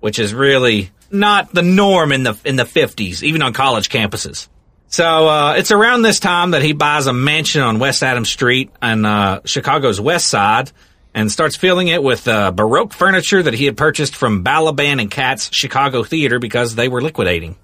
[0.00, 4.48] which is really not the norm in the in the fifties, even on college campuses.
[4.90, 8.72] So uh, it's around this time that he buys a mansion on West Adams Street
[8.82, 10.72] on uh, Chicago's West Side
[11.14, 15.08] and starts filling it with uh, Baroque furniture that he had purchased from Balaban and
[15.08, 17.56] Katz Chicago Theater because they were liquidating.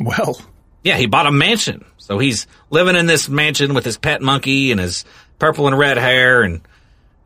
[0.00, 0.40] Well,
[0.82, 1.84] Yeah, he bought a mansion.
[1.98, 5.04] So he's living in this mansion with his pet monkey and his
[5.38, 6.42] purple and red hair.
[6.42, 6.62] And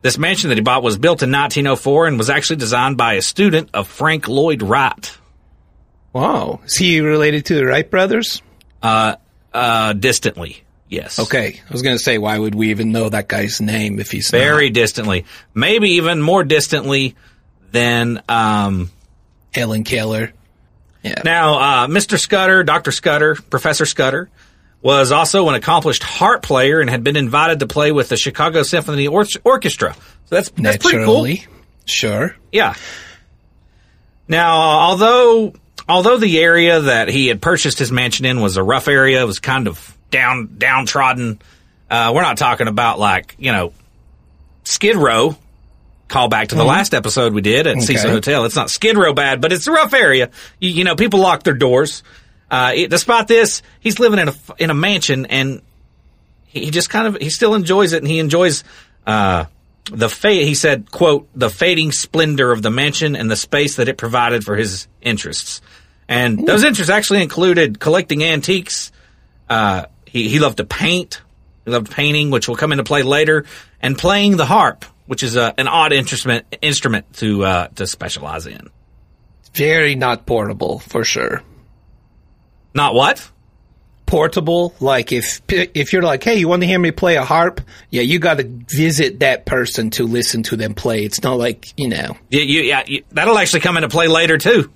[0.01, 3.21] this mansion that he bought was built in 1904 and was actually designed by a
[3.21, 5.17] student of Frank Lloyd Wright.
[6.11, 6.59] wow.
[6.65, 8.41] Is he related to the Wright brothers?
[8.81, 9.15] Uh,
[9.53, 11.19] uh, distantly, yes.
[11.19, 11.61] Okay.
[11.67, 14.31] I was going to say, why would we even know that guy's name if he's
[14.31, 14.39] not?
[14.39, 15.25] Very distantly.
[15.53, 17.15] Maybe even more distantly
[17.71, 18.91] than, um,
[19.53, 20.31] Helen Keller?
[21.03, 21.21] Yeah.
[21.23, 22.19] Now, uh, Mr.
[22.19, 22.91] Scudder, Dr.
[22.91, 24.29] Scudder, Professor Scudder,
[24.81, 28.63] was also an accomplished harp player and had been invited to play with the Chicago
[28.63, 29.93] Symphony Or- Orchestra.
[30.25, 31.27] So that's, that's pretty cool.
[31.85, 32.35] Sure.
[32.51, 32.75] Yeah.
[34.27, 35.53] Now, although
[35.87, 39.25] although the area that he had purchased his mansion in was a rough area, it
[39.25, 41.41] was kind of down downtrodden.
[41.89, 43.73] Uh, we're not talking about like you know
[44.63, 45.35] Skid Row.
[46.07, 48.45] Call back to the last episode we did at Cecil Hotel.
[48.45, 50.29] It's not Skid Row bad, but it's a rough area.
[50.57, 52.01] You, you know, people lock their doors.
[52.49, 55.61] Uh, it, despite this, he's living in a in a mansion, and
[56.45, 58.63] he, he just kind of he still enjoys it, and he enjoys
[59.05, 59.45] uh,
[59.91, 60.45] the fate.
[60.45, 64.43] He said, "quote the fading splendor of the mansion and the space that it provided
[64.43, 65.61] for his interests."
[66.07, 68.91] And those interests actually included collecting antiques.
[69.49, 71.21] Uh, he he loved to paint.
[71.65, 73.45] He loved painting, which will come into play later,
[73.81, 78.47] and playing the harp, which is a, an odd instrument instrument to uh, to specialize
[78.47, 78.69] in.
[79.53, 81.41] Very not portable, for sure.
[82.73, 83.29] Not what?
[84.07, 87.61] Portable, like if if you're like, hey, you want to hear me play a harp?
[87.91, 91.03] Yeah, you got to visit that person to listen to them play.
[91.03, 92.17] It's not like you know.
[92.29, 94.71] You, you, yeah, you, that'll actually come into play later too.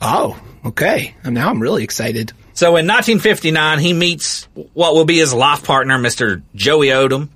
[0.00, 1.14] Oh, okay.
[1.24, 2.32] Now I'm really excited.
[2.52, 6.42] So in 1959, he meets what will be his life partner, Mr.
[6.54, 7.28] Joey Odom,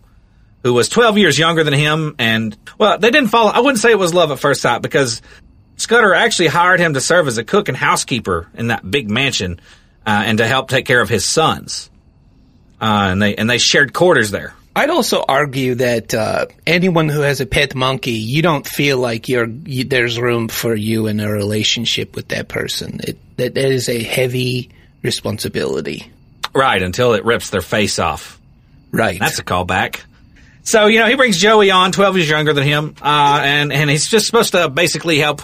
[0.62, 2.14] who was 12 years younger than him.
[2.18, 3.48] And, well, they didn't fall.
[3.48, 5.22] I wouldn't say it was love at first sight because
[5.76, 9.60] Scudder actually hired him to serve as a cook and housekeeper in that big mansion
[10.06, 11.90] uh, and to help take care of his sons.
[12.80, 14.54] Uh, and they and they shared quarters there.
[14.74, 19.28] I'd also argue that uh, anyone who has a pet monkey, you don't feel like
[19.28, 23.00] you're you, there's room for you in a relationship with that person.
[23.02, 24.70] It that, that is a heavy
[25.02, 26.10] responsibility.
[26.54, 28.40] Right, until it rips their face off.
[28.92, 29.20] Right.
[29.20, 30.00] That's a callback.
[30.62, 33.90] So you know he brings Joey on, twelve years younger than him, uh, and and
[33.90, 35.42] he's just supposed to basically help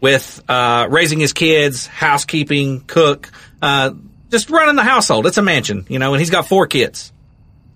[0.00, 3.30] with uh, raising his kids, housekeeping, cook,
[3.62, 3.92] uh,
[4.30, 5.26] just running the household.
[5.26, 7.12] It's a mansion, you know, and he's got four kids,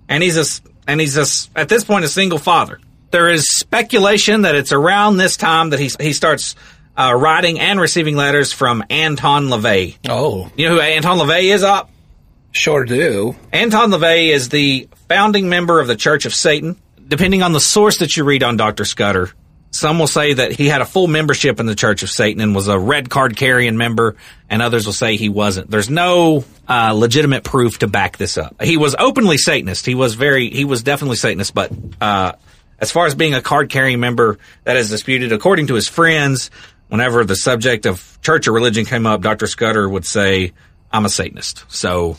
[0.08, 0.44] and he's a
[0.86, 1.26] and he's a
[1.58, 2.78] at this point a single father.
[3.10, 6.54] There is speculation that it's around this time that he he starts
[6.96, 9.96] uh, writing and receiving letters from Anton LaVey.
[10.08, 11.62] oh, You know who Anton LaVey is?
[11.62, 11.90] Up.
[12.52, 13.34] sure do.
[13.52, 16.76] Anton LaVey is the founding member of the Church of Satan.
[17.08, 18.86] Depending on the source that you read on Dr.
[18.86, 19.30] Scudder,
[19.72, 22.54] some will say that he had a full membership in the Church of Satan and
[22.54, 24.16] was a red card carrying member,
[24.50, 25.70] and others will say he wasn't.
[25.70, 28.62] There's no uh, legitimate proof to back this up.
[28.62, 29.86] He was openly Satanist.
[29.86, 32.32] He was very, he was definitely Satanist, but uh,
[32.78, 35.32] as far as being a card carrying member, that is disputed.
[35.32, 36.50] According to his friends,
[36.88, 39.46] whenever the subject of church or religion came up, Dr.
[39.46, 40.52] Scudder would say,
[40.92, 41.64] I'm a Satanist.
[41.68, 42.16] So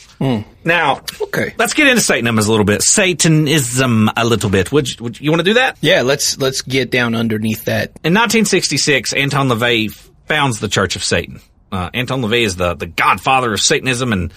[0.64, 1.54] now, Okay.
[1.58, 2.82] let's get into Satanism a little bit.
[2.82, 4.72] Satanism a little bit.
[4.72, 5.78] Would you, would you want to do that?
[5.82, 7.90] Yeah, let's let's get down underneath that.
[8.04, 9.92] In 1966, Anton LaVey
[10.28, 11.40] founds the Church of Satan.
[11.72, 14.32] Uh, Anton LaVey is the, the godfather of Satanism, and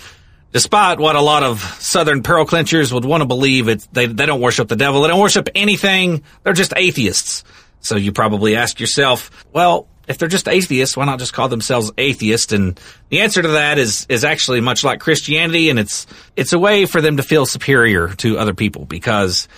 [0.52, 4.24] despite what a lot of Southern pearl clinchers would want to believe, it's, they, they
[4.26, 5.02] don't worship the devil.
[5.02, 6.22] They don't worship anything.
[6.42, 7.44] They're just atheists.
[7.80, 11.90] So you probably ask yourself, well, if they're just atheists, why not just call themselves
[11.98, 12.52] atheists?
[12.52, 16.58] And the answer to that is is actually much like Christianity, and it's it's a
[16.58, 19.48] way for them to feel superior to other people because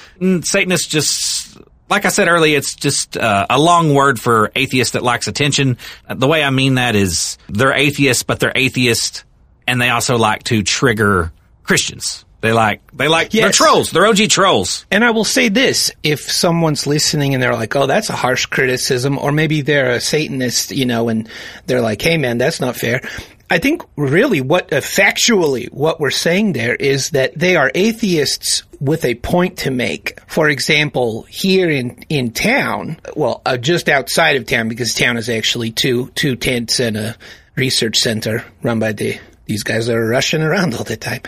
[0.42, 1.58] Satanists just
[1.90, 5.78] like I said earlier, it's just uh, a long word for atheist that lacks attention.
[6.06, 9.24] Uh, The way I mean that is they're atheists, but they're atheist,
[9.66, 12.24] and they also like to trigger Christians.
[12.40, 13.90] They like they like they're trolls.
[13.90, 14.86] They're OG trolls.
[14.90, 18.46] And I will say this: if someone's listening and they're like, "Oh, that's a harsh
[18.46, 21.28] criticism," or maybe they're a Satanist, you know, and
[21.66, 23.00] they're like, "Hey, man, that's not fair,"
[23.50, 28.62] I think really what uh, factually what we're saying there is that they are atheists
[28.78, 30.20] with a point to make.
[30.26, 35.28] For example, here in in town, well, uh, just outside of town because town is
[35.28, 37.16] actually two two tents and a
[37.56, 39.18] research center run by the
[39.48, 41.22] these guys are rushing around all the time.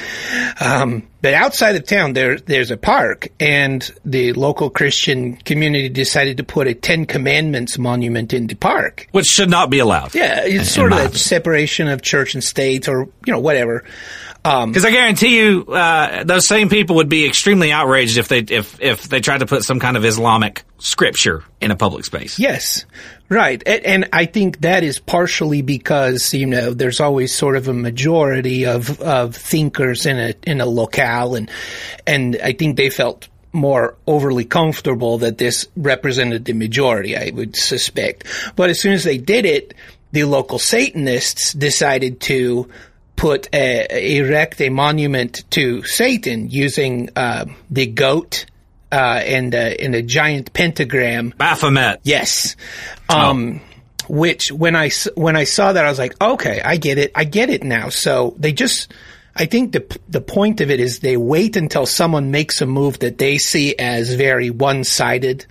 [0.60, 6.36] Um, but outside of town, there there's a park, and the local Christian community decided
[6.36, 9.08] to put a Ten Commandments monument in the park.
[9.10, 10.14] Which should not be allowed.
[10.14, 13.84] Yeah, it's sort of that separation of church and state, or you know, whatever.
[14.44, 18.38] Um, Because I guarantee you, uh, those same people would be extremely outraged if they
[18.38, 22.38] if if they tried to put some kind of Islamic scripture in a public space.
[22.38, 22.86] Yes,
[23.28, 23.62] right.
[23.66, 27.74] And, and I think that is partially because, you know, there's always sort of a
[27.74, 31.50] majority of, of thinkers in a, in a locale and,
[32.06, 37.56] and I think they felt more overly comfortable that this represented the majority, I would
[37.56, 38.24] suspect.
[38.56, 39.74] But as soon as they did it,
[40.12, 42.68] the local Satanists decided to
[43.20, 48.46] put a, erect a monument to Satan using uh, the goat
[48.90, 52.00] uh, and, and a giant pentagram Baphomet.
[52.02, 52.56] Yes.
[53.10, 53.60] Um,
[54.08, 57.12] which when I when I saw that I was like, okay, I get it.
[57.14, 57.90] I get it now.
[57.90, 58.90] So they just
[59.36, 63.00] I think the the point of it is they wait until someone makes a move
[63.00, 65.44] that they see as very one-sided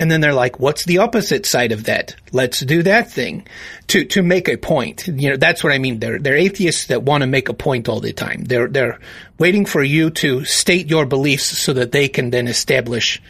[0.00, 2.14] and then they're like, what's the opposite side of that?
[2.32, 3.46] Let's do that thing
[3.88, 5.08] to, to make a point.
[5.08, 5.98] You know, that's what I mean.
[5.98, 8.44] They're, they're atheists that want to make a point all the time.
[8.44, 9.00] They're, they're
[9.38, 13.20] waiting for you to state your beliefs so that they can then establish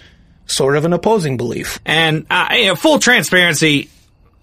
[0.46, 1.78] sort of an opposing belief.
[1.84, 3.90] And uh, you know, full transparency,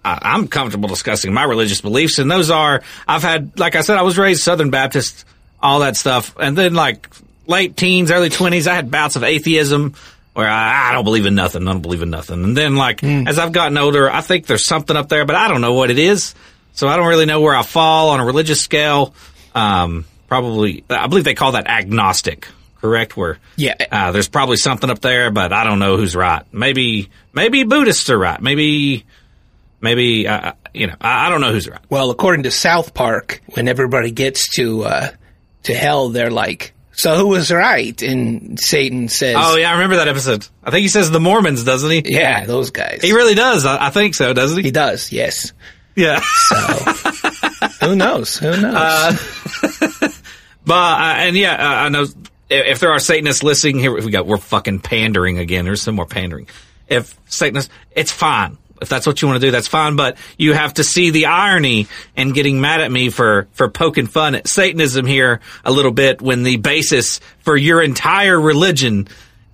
[0.03, 4.03] I'm comfortable discussing my religious beliefs, and those are I've had, like I said, I
[4.03, 5.25] was raised Southern Baptist,
[5.59, 7.09] all that stuff, and then like
[7.47, 9.95] late teens, early twenties, I had bouts of atheism
[10.35, 13.03] where I, I don't believe in nothing, I don't believe in nothing, and then like
[13.03, 15.89] as I've gotten older, I think there's something up there, but I don't know what
[15.89, 16.35] it is,
[16.73, 19.15] so I don't really know where I fall on a religious scale.
[19.55, 22.47] Um, probably, I believe they call that agnostic.
[22.81, 23.73] Correct, where Yeah.
[23.91, 26.43] uh, there's probably something up there, but I don't know who's right.
[26.51, 28.39] Maybe maybe Buddhists are right.
[28.39, 29.05] Maybe
[29.81, 31.79] maybe uh, you know I, I don't know who's right.
[31.89, 35.09] Well, according to South Park, when everybody gets to, uh,
[35.63, 37.99] to hell, they're like, so who was right?
[38.01, 40.47] And Satan says, Oh yeah, I remember that episode.
[40.63, 42.01] I think he says the Mormons, doesn't he?
[42.05, 43.01] yeah, those guys.
[43.01, 43.65] He really does.
[43.65, 44.71] I, I think so, doesn't He he?
[44.71, 45.53] does, yes.
[45.95, 46.19] Yeah.
[46.19, 46.55] So
[47.87, 48.37] who knows?
[48.37, 49.19] Who knows?
[50.65, 52.13] but uh, and yeah, uh, I know if,
[52.49, 55.65] if there are Satanists listening here, we got we're fucking pandering again.
[55.65, 56.47] There's some more pandering.
[56.87, 58.57] If Satanists, it's fine.
[58.81, 59.95] If that's what you want to do, that's fine.
[59.95, 64.07] But you have to see the irony and getting mad at me for for poking
[64.07, 69.07] fun at Satanism here a little bit when the basis for your entire religion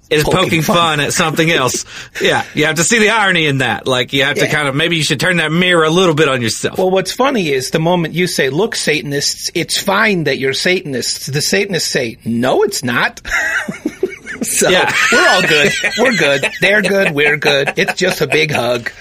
[0.10, 0.76] is Poking poking, fun.
[0.76, 1.00] fun.
[1.00, 1.86] at something else.
[2.22, 3.88] yeah, you have to see the irony in that.
[3.88, 6.28] Like you have to kind of maybe you should turn that mirror a little bit
[6.28, 6.78] on yourself.
[6.78, 11.28] Well, what's funny is the moment you say, look, Satanists, it's fine that you're Satanists.
[11.28, 13.22] The Satanists say, no, it's not.
[14.42, 14.92] so Yeah.
[15.14, 15.72] we're all good.
[16.00, 16.46] We're good.
[16.60, 17.12] They're good.
[17.14, 17.74] We're good.
[17.78, 18.92] It's just a big hug.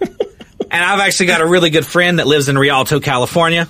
[0.00, 3.68] And I've actually got a really good friend that lives in Rialto, California.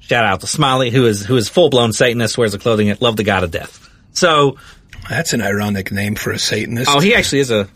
[0.00, 3.00] Shout out to Smiley, who is who is full blown Satanist, wears the clothing, that
[3.00, 3.88] love the God of death.
[4.12, 4.56] So,
[5.08, 6.90] That's an ironic name for a Satanist.
[6.90, 7.68] oh, he actually is a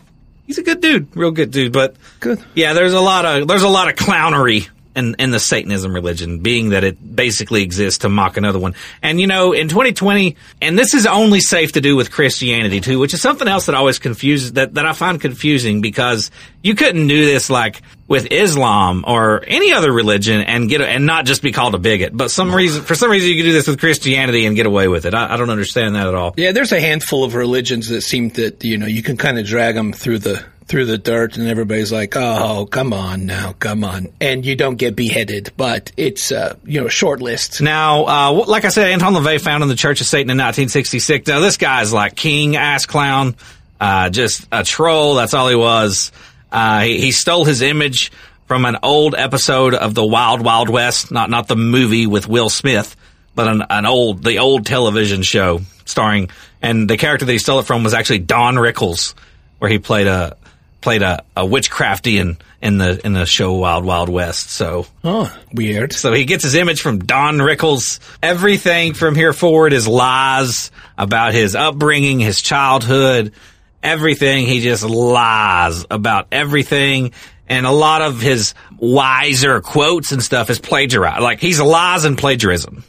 [0.45, 1.71] he's a good dude, real good dude.
[1.71, 2.43] But Good.
[2.53, 6.39] yeah, there's a lot of there's a lot of clownery in in the Satanism religion,
[6.39, 8.75] being that it basically exists to mock another one.
[9.01, 12.99] And you know, in 2020, and this is only safe to do with Christianity too,
[12.99, 16.31] which is something else that always confuses that that I find confusing because
[16.61, 21.25] you couldn't do this like with Islam or any other religion and get and not
[21.25, 22.15] just be called a bigot.
[22.15, 24.87] But some reason for some reason you can do this with Christianity and get away
[24.87, 25.13] with it.
[25.13, 26.33] I, I don't understand that at all.
[26.37, 29.45] Yeah, there's a handful of religions that seem that you know you can kind of
[29.45, 33.83] drag them through the through the dirt, and everybody's like, "Oh, come on now, come
[33.83, 37.61] on," and you don't get beheaded, but it's uh, you know short list.
[37.61, 41.27] Now, uh, like I said, Anton LaVey founded the Church of Satan in 1966.
[41.27, 43.35] Now, this guy's like king ass clown,
[43.79, 45.13] uh, just a troll.
[45.13, 46.11] That's all he was.
[46.51, 48.11] Uh, he, he stole his image
[48.47, 52.49] from an old episode of the Wild Wild West, not not the movie with Will
[52.49, 52.95] Smith,
[53.35, 56.31] but an, an old the old television show starring,
[56.63, 59.13] and the character that he stole it from was actually Don Rickles,
[59.59, 60.35] where he played a
[60.83, 64.51] played a, a witchcraftian in the in the show Wild Wild West.
[64.51, 65.93] So Oh, weird.
[65.93, 67.99] so he gets his image from Don Rickles.
[68.21, 73.33] Everything from here forward is lies about his upbringing, his childhood,
[73.81, 74.45] everything.
[74.45, 77.11] He just lies about everything.
[77.49, 81.21] And a lot of his wiser quotes and stuff is plagiarized.
[81.21, 82.83] Like he's a lies and plagiarism.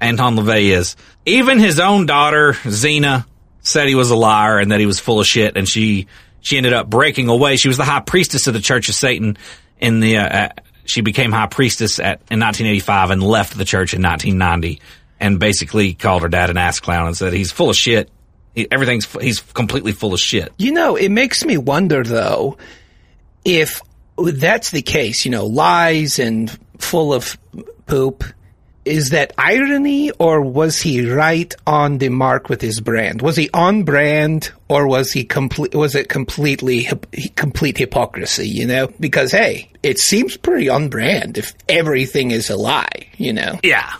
[0.00, 0.94] Anton LaVey is.
[1.26, 3.26] Even his own daughter, Zeena,
[3.60, 6.06] said he was a liar and that he was full of shit and she,
[6.48, 7.56] she ended up breaking away.
[7.56, 9.36] She was the high priestess of the Church of Satan
[9.78, 10.48] in the, uh, uh,
[10.86, 14.80] she became high priestess at, in 1985 and left the church in 1990
[15.20, 18.10] and basically called her dad an ass clown and said he's full of shit.
[18.54, 20.52] He, everything's, he's completely full of shit.
[20.56, 22.56] You know, it makes me wonder though,
[23.44, 23.82] if
[24.16, 27.36] that's the case, you know, lies and full of
[27.84, 28.24] poop,
[28.88, 33.20] is that irony or was he right on the mark with his brand?
[33.20, 36.88] Was he on brand or was he complete, was it completely,
[37.36, 38.88] complete hypocrisy, you know?
[38.98, 43.60] Because hey, it seems pretty on brand if everything is a lie, you know?
[43.62, 43.92] Yeah.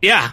[0.00, 0.30] Yeah.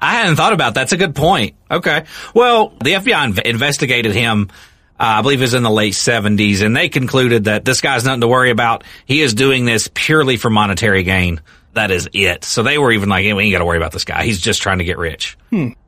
[0.00, 0.80] I hadn't thought about that.
[0.80, 1.56] That's a good point.
[1.70, 2.04] Okay.
[2.34, 4.50] Well, the FBI inv- investigated him.
[4.98, 8.04] Uh, I believe it was in the late 70s, and they concluded that this guy's
[8.06, 8.82] nothing to worry about.
[9.04, 11.42] He is doing this purely for monetary gain.
[11.76, 12.42] That is it.
[12.44, 14.24] So they were even like, hey, we ain't got to worry about this guy.
[14.24, 15.36] He's just trying to get rich.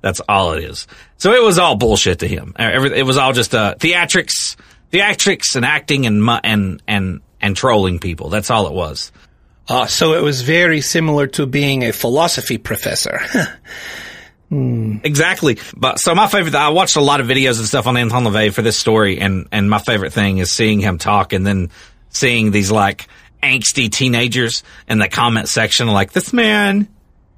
[0.02, 0.86] That's all it is.
[1.16, 2.54] So it was all bullshit to him.
[2.58, 4.56] It was all just uh, theatrics,
[4.92, 8.28] theatrics, and acting and and and and trolling people.
[8.28, 9.12] That's all it was.
[9.66, 13.20] Uh, so it was very similar to being a philosophy professor.
[14.50, 15.58] Exactly.
[15.76, 18.52] But so my favorite, I watched a lot of videos and stuff on Anton LaVey
[18.52, 21.70] for this story, and and my favorite thing is seeing him talk and then
[22.08, 23.08] seeing these like
[23.42, 26.88] angsty teenagers in the comment section, like this man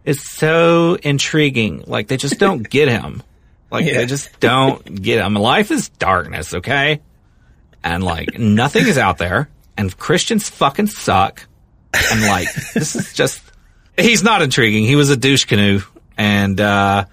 [0.05, 1.85] is so intriguing.
[1.87, 3.23] Like they just don't get him.
[3.71, 3.99] Like Yeah.
[3.99, 5.35] they just don't get him.
[5.35, 7.01] Life is darkness, okay?
[7.85, 11.47] And like nothing is out there, and Christians fucking suck.
[11.95, 13.43] And like this is just
[13.99, 14.85] he's not intriguing.
[14.85, 15.81] He was a douche canoe.
[16.19, 17.05] And uh,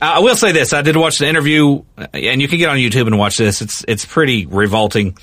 [0.00, 3.06] I will say this: I did watch the interview, and you can get on YouTube
[3.06, 3.62] and watch this.
[3.62, 5.16] It's it's pretty revolting.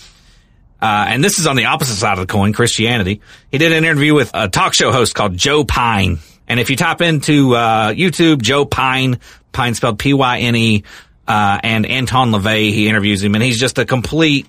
[0.84, 3.22] Uh, and this is on the opposite side of the coin, Christianity.
[3.50, 6.20] He did an interview with a talk show host called Joe Pyne.
[6.46, 9.20] And if you type into uh, YouTube, Joe Pyne,
[9.54, 10.84] Pyne spelled P Y N E,
[11.26, 14.46] uh, and Anton LaVey, he interviews him, and he's just a complete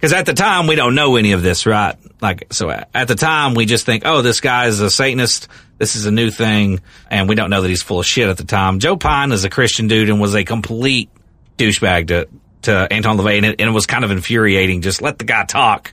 [0.00, 1.94] because at the time we don't know any of this, right?
[2.22, 5.48] Like, so at the time we just think, oh, this guy is a Satanist.
[5.76, 6.80] This is a new thing.
[7.10, 8.78] And we don't know that he's full of shit at the time.
[8.78, 11.10] Joe Pyne is a Christian dude and was a complete
[11.58, 12.28] douchebag to,
[12.62, 13.36] to Anton LaVey.
[13.38, 14.82] And it, and it was kind of infuriating.
[14.82, 15.92] Just let the guy talk.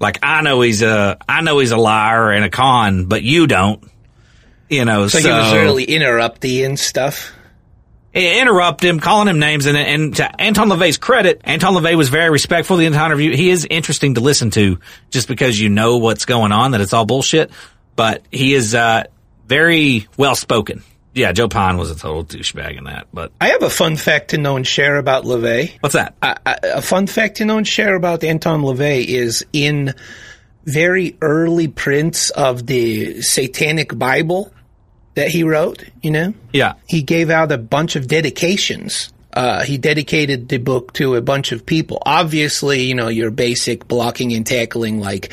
[0.00, 3.46] Like, I know he's a, I know he's a liar and a con, but you
[3.46, 3.82] don't.
[4.68, 7.32] You know, so, so, he was really interrupty and stuff.
[8.12, 12.30] interrupt him, calling him names, and and to Anton LaVey's credit, Anton LaVey was very
[12.30, 13.34] respectful the entire interview.
[13.34, 14.78] He is interesting to listen to,
[15.10, 17.50] just because you know what's going on, that it's all bullshit.
[17.96, 19.04] But he is uh,
[19.46, 20.82] very well spoken.
[21.14, 23.08] Yeah, Joe Pyne was a total douchebag in that.
[23.12, 25.78] But I have a fun fact to know and share about LaVey.
[25.80, 26.14] what's that?
[26.22, 29.94] a, a a fun fact to know and share about Anton LaVey is in
[30.64, 34.52] very early prints of the Satanic Bible
[35.14, 39.12] that he wrote, you know, yeah, he gave out a bunch of dedications.
[39.32, 42.02] Uh, he dedicated the book to a bunch of people.
[42.04, 45.32] Obviously, you know, your basic blocking and tackling like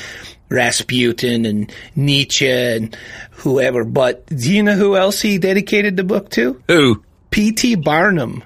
[0.56, 2.98] Rasputin and Nietzsche and
[3.32, 3.84] whoever.
[3.84, 6.62] But do you know who else he dedicated the book to?
[6.68, 7.76] who P.T.
[7.76, 8.44] Barnum,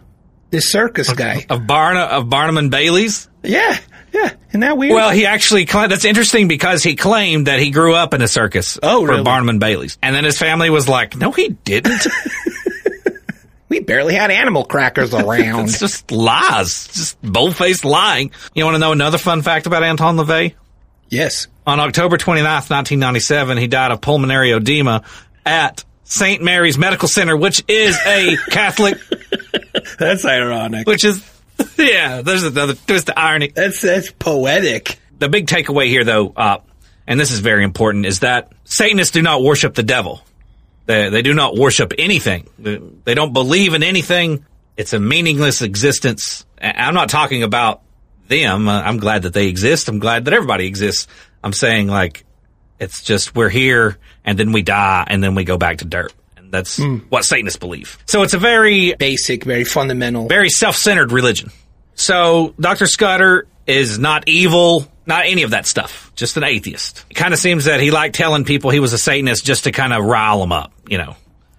[0.49, 1.45] the circus guy.
[1.49, 3.29] of Barna of Barnum and Bailey's?
[3.43, 3.77] Yeah,
[4.11, 4.33] yeah.
[4.49, 4.95] Isn't that weird?
[4.95, 8.27] Well, he actually cla- that's interesting because he claimed that he grew up in a
[8.27, 9.23] circus Oh, for really?
[9.23, 12.05] Barnum and Bailey's, and then his family was like, "No, he didn't."
[13.69, 15.65] we barely had animal crackers around.
[15.69, 16.87] It's just lies.
[16.87, 18.31] Just bold-faced lying.
[18.55, 20.55] You want to know another fun fact about Anton LaVey?
[21.09, 21.47] Yes.
[21.67, 25.03] On October 29th, 1997, he died of pulmonary edema
[25.45, 26.41] at St.
[26.41, 28.97] Mary's Medical Center, which is a Catholic,
[29.99, 30.87] That's ironic.
[30.87, 31.23] which is,
[31.77, 33.51] yeah, there's another twist of irony.
[33.53, 34.97] That's that's poetic.
[35.19, 36.57] The big takeaway here, though, uh,
[37.05, 40.21] and this is very important, is that Satanists do not worship the devil.
[40.85, 42.47] They, they do not worship anything.
[42.57, 44.45] They don't believe in anything.
[44.77, 46.45] It's a meaningless existence.
[46.59, 47.81] I'm not talking about
[48.29, 48.67] them.
[48.69, 49.89] Uh, I'm glad that they exist.
[49.89, 51.07] I'm glad that everybody exists.
[51.43, 52.23] I'm saying like,
[52.79, 56.13] it's just we're here and then we die and then we go back to dirt.
[56.37, 57.97] And that's what Satanists believe.
[58.05, 60.27] So it's a very Basic, very fundamental.
[60.27, 61.49] very self-centered religion.
[61.95, 62.85] So Dr.
[62.85, 66.11] Scudder is not evil, not any of that stuff.
[66.15, 67.05] Just an atheist.
[67.09, 69.71] It kind of seems that he liked telling people he was a Satanist just to
[69.71, 71.15] kind of rile them up, you know.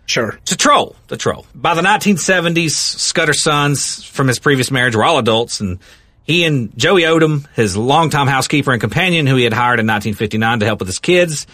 [0.06, 0.30] Sure.
[0.42, 1.46] It's a troll, the troll.
[1.54, 5.78] By the 1970s, Scudder's sons from his previous marriage were all adults, and
[6.24, 10.60] he and Joey Odom, his longtime housekeeper and companion, who he had hired in 1959
[10.60, 11.46] to help with his kids,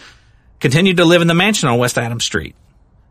[0.59, 2.55] continued to live in the mansion on West Adams Street.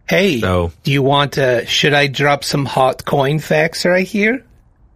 [0.09, 1.67] Hey, So- do you want to?
[1.67, 4.45] Should I drop some hot coin facts right here?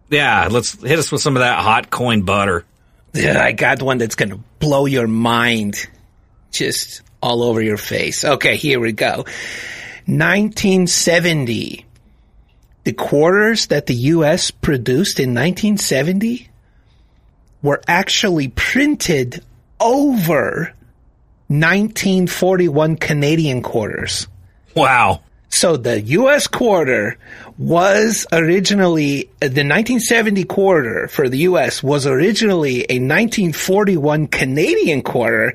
[0.09, 2.65] Yeah, let's hit us with some of that hot coin butter.
[3.13, 5.87] Yeah, I got one that's gonna blow your mind,
[6.51, 8.23] just all over your face.
[8.23, 9.25] Okay, here we go.
[10.05, 11.85] 1970.
[12.83, 14.49] The quarters that the U.S.
[14.49, 16.49] produced in 1970
[17.61, 19.43] were actually printed
[19.79, 20.73] over
[21.47, 24.27] 1941 Canadian quarters.
[24.75, 25.21] Wow.
[25.49, 26.47] So the U.S.
[26.47, 27.17] quarter
[27.61, 31.83] was originally, uh, the 1970 quarter for the U.S.
[31.83, 35.53] was originally a 1941 Canadian quarter,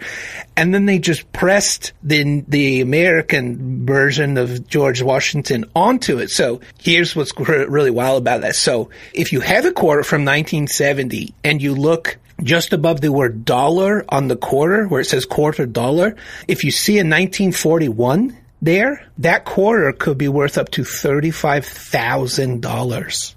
[0.56, 6.30] and then they just pressed the, the American version of George Washington onto it.
[6.30, 8.54] So here's what's really wild about that.
[8.54, 13.44] So if you have a quarter from 1970 and you look just above the word
[13.44, 16.14] dollar on the quarter where it says quarter dollar,
[16.46, 23.34] if you see a 1941, there, that quarter could be worth up to $35,000.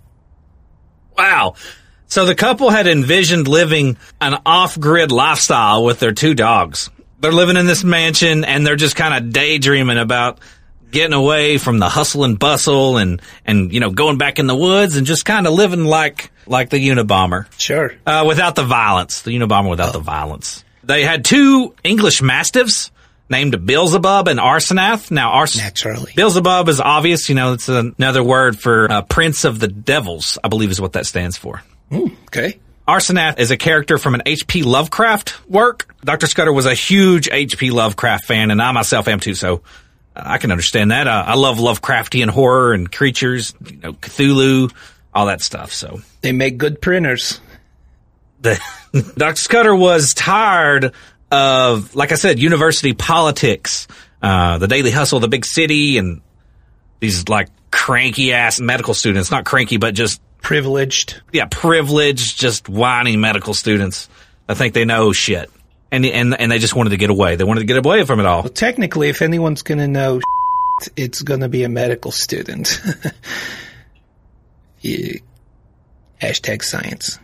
[1.18, 1.56] Wow.
[2.08, 6.90] So the couple had envisioned living an off-grid lifestyle with their two dogs.
[7.20, 10.40] They're living in this mansion and they're just kind of daydreaming about
[10.90, 14.56] getting away from the hustle and bustle and, and, you know, going back in the
[14.56, 17.46] woods and just kind of living like, like the Unabomber.
[17.60, 17.94] Sure.
[18.06, 19.22] Uh, without the violence.
[19.22, 20.64] The Unabomber without the violence.
[20.84, 22.90] They had two English Mastiffs
[23.30, 25.12] named Beelzebub and Arsenath.
[25.12, 26.14] Now, Ars- Naturally.
[26.16, 27.30] Beelzebub is obvious.
[27.30, 30.94] You know, it's another word for uh, Prince of the Devils, I believe is what
[30.94, 31.62] that stands for.
[31.92, 32.60] Okay.
[32.88, 34.64] Arsenath is a character from an H.P.
[34.64, 35.94] Lovecraft work.
[36.04, 36.26] Dr.
[36.26, 37.70] Scudder was a huge H.P.
[37.70, 39.62] Lovecraft fan, and I myself am too, so
[40.16, 41.08] uh, I can understand that.
[41.08, 44.74] Uh, I love Lovecraftian horror and creatures, you know, Cthulhu,
[45.14, 47.40] all that stuff, so They make good printers.
[48.42, 48.60] the
[49.18, 49.36] Dr.
[49.36, 50.94] Scudder was tired
[51.32, 53.88] of, like I said, university politics,
[54.22, 56.22] uh, the daily hustle the big city, and
[57.00, 59.32] these like cranky ass medical students.
[59.32, 61.22] Not cranky, but just Privileged.
[61.34, 64.08] yeah, privileged, just whiny medical students.
[64.48, 65.50] I think they know shit,
[65.92, 67.36] and and and they just wanted to get away.
[67.36, 68.44] They wanted to get away from it all.
[68.44, 70.22] Well, technically, if anyone's going to know,
[70.96, 72.82] it's going to be a medical student.
[74.82, 75.16] Yeah.
[76.22, 77.20] Hashtag science.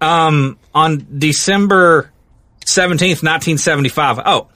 [0.00, 2.10] Um, on December
[2.66, 4.20] seventeenth, nineteen seventy-five.
[4.24, 4.48] Oh,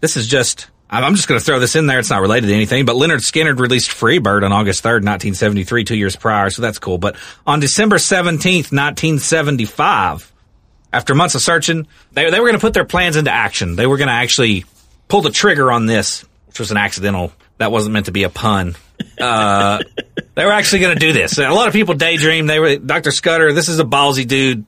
[0.00, 0.68] this is just.
[0.90, 1.98] I'm just going to throw this in there.
[1.98, 5.94] It's not related to anything, but Lynyrd Skynyrd released Freebird on August 3rd, 1973, two
[5.94, 6.96] years prior, so that's cool.
[6.96, 10.32] But on December 17th, 1975,
[10.92, 13.76] after months of searching, they, they were going to put their plans into action.
[13.76, 14.64] They were going to actually
[15.08, 18.30] pull the trigger on this, which was an accidental, that wasn't meant to be a
[18.30, 18.74] pun.
[19.20, 19.82] Uh,
[20.34, 21.36] they were actually going to do this.
[21.36, 22.46] A lot of people daydream.
[22.46, 23.10] They were, Dr.
[23.10, 24.64] Scudder, this is a ballsy dude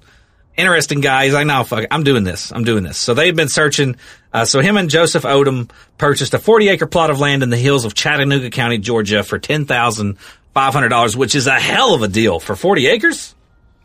[0.61, 1.25] interesting guy.
[1.25, 1.89] He's like, no, fuck it.
[1.91, 2.53] I'm doing this.
[2.53, 2.99] I'm doing this.
[2.99, 3.97] So they've been searching.
[4.33, 7.57] Uh, so him and Joseph Odom purchased a 40 acre plot of land in the
[7.57, 12.55] hills of Chattanooga County, Georgia for $10,500, which is a hell of a deal for
[12.55, 13.35] 40 acres.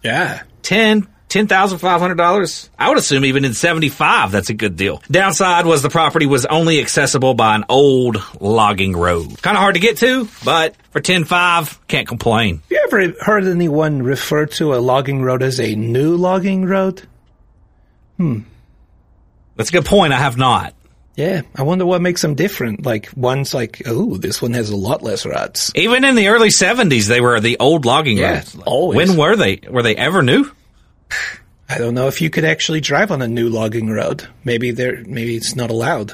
[0.04, 0.44] Yeah.
[0.62, 2.70] 10, $10,500.
[2.80, 5.02] I would assume even in 75, that's a good deal.
[5.12, 9.42] Downside was the property was only accessible by an old logging road.
[9.42, 12.62] Kind of hard to get to, but for 10.5, can't complain.
[12.70, 17.02] You ever heard anyone refer to a logging road as a new logging road?
[18.18, 18.40] Hmm.
[19.56, 20.14] That's a good point.
[20.14, 20.74] I have not.
[21.16, 22.86] Yeah, I wonder what makes them different.
[22.86, 25.72] Like one's like, oh, this one has a lot less ruts.
[25.74, 28.58] Even in the early 70s, they were the old logging Yeah, roads.
[28.66, 28.98] always.
[29.10, 29.62] When were they?
[29.70, 30.52] Were they ever new?
[31.68, 34.28] I don't know if you could actually drive on a new logging road.
[34.44, 36.14] Maybe there, maybe it's not allowed.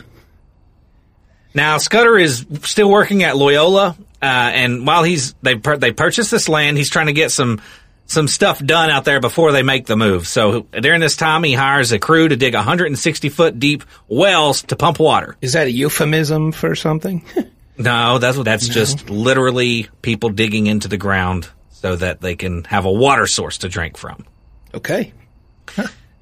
[1.53, 6.31] Now Scudder is still working at Loyola, uh, and while he's they pur- they purchased
[6.31, 7.61] this land, he's trying to get some
[8.05, 10.27] some stuff done out there before they make the move.
[10.27, 14.75] So during this time, he hires a crew to dig 160 foot deep wells to
[14.75, 15.35] pump water.
[15.41, 17.23] Is that a euphemism for something?
[17.77, 22.85] No, that's that's just literally people digging into the ground so that they can have
[22.85, 24.25] a water source to drink from.
[24.73, 25.13] Okay.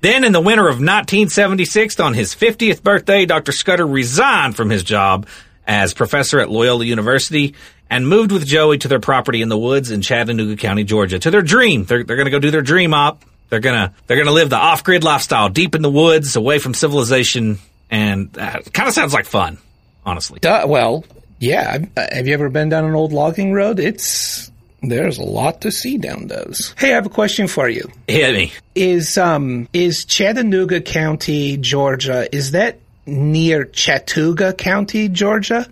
[0.02, 3.52] Then, in the winter of 1976, on his 50th birthday, Dr.
[3.52, 5.28] Scudder resigned from his job
[5.68, 7.56] as professor at Loyola University
[7.90, 11.32] and moved with Joey to their property in the woods in Chattanooga County, Georgia, to
[11.32, 11.84] their dream.
[11.84, 13.26] They're, they're going to go do their dream op.
[13.50, 16.76] They're gonna they're gonna live the off grid lifestyle, deep in the woods, away from
[16.76, 17.58] civilization,
[17.90, 19.58] and uh, kind of sounds like fun,
[20.06, 20.38] honestly.
[20.40, 21.04] Duh, well,
[21.40, 21.80] yeah.
[21.98, 23.80] Uh, Have you ever been down an old logging road?
[23.80, 24.49] It's
[24.82, 26.74] there's a lot to see down those.
[26.78, 27.90] Hey, I have a question for you.
[28.08, 28.52] Hit me.
[28.76, 32.34] Is um is Chattanooga County, Georgia?
[32.36, 35.68] Is that near Chattooga County, Georgia?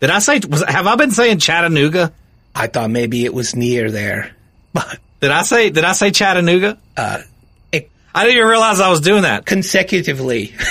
[0.00, 0.40] Did I say?
[0.48, 2.12] Was, have I been saying Chattanooga?
[2.54, 4.30] I thought maybe it was near there,
[4.72, 5.70] but Did I say?
[5.70, 6.78] Did I say Chattanooga?
[7.72, 9.46] it, I didn't even realize I was doing that.
[9.46, 10.52] consecutively.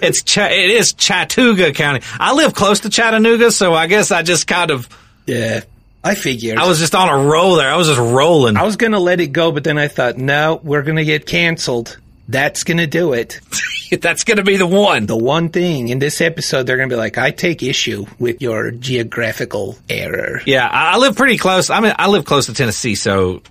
[0.00, 2.02] It's Ch- it is Chattooga County.
[2.20, 4.88] I live close to Chattanooga, so I guess I just kind of
[5.26, 5.62] yeah,
[6.04, 6.58] I figured.
[6.58, 7.68] I was just on a roll there.
[7.70, 8.56] I was just rolling.
[8.56, 11.98] I was gonna let it go, but then I thought, no, we're gonna get canceled.
[12.28, 13.40] That's gonna do it.
[14.00, 15.06] That's going to be the one.
[15.06, 18.70] The one thing in this episode, they're gonna be like, I take issue with your
[18.70, 20.42] geographical error.
[20.44, 21.70] Yeah, I, live pretty close.
[21.70, 23.42] I mean, I live close to Tennessee, so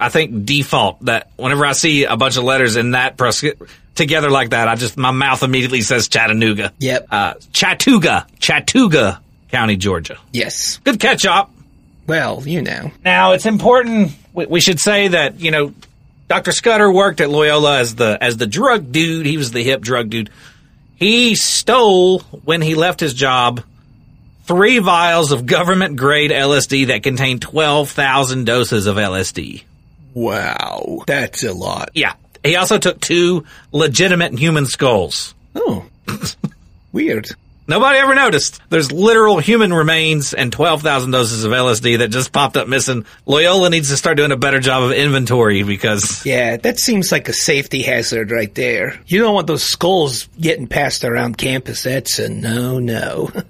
[0.00, 3.44] I think default that whenever I see a bunch of letters in that pros-
[3.94, 6.72] together like that, I just my mouth immediately says Chattanooga.
[6.78, 7.06] Yep.
[7.10, 9.18] Uh, Chattooga, Chattooga
[9.50, 10.18] County, Georgia.
[10.32, 10.78] Yes.
[10.78, 11.50] Good catch up.
[12.06, 12.90] Well, you know.
[13.04, 14.12] Now it's important.
[14.32, 15.72] We, we should say that you know,
[16.28, 16.52] Dr.
[16.52, 19.26] Scudder worked at Loyola as the as the drug dude.
[19.26, 20.30] He was the hip drug dude.
[20.96, 23.62] He stole when he left his job
[24.44, 29.64] three vials of government grade LSD that contained twelve thousand doses of LSD.
[30.14, 31.02] Wow.
[31.06, 31.90] That's a lot.
[31.94, 32.14] Yeah.
[32.44, 35.34] He also took two legitimate human skulls.
[35.54, 35.86] Oh.
[36.92, 37.28] Weird.
[37.66, 38.60] Nobody ever noticed.
[38.68, 43.06] There's literal human remains and 12,000 doses of LSD that just popped up missing.
[43.24, 47.28] Loyola needs to start doing a better job of inventory because Yeah, that seems like
[47.28, 49.00] a safety hazard right there.
[49.06, 51.84] You don't want those skulls getting passed around campus.
[51.84, 53.30] That's a no no.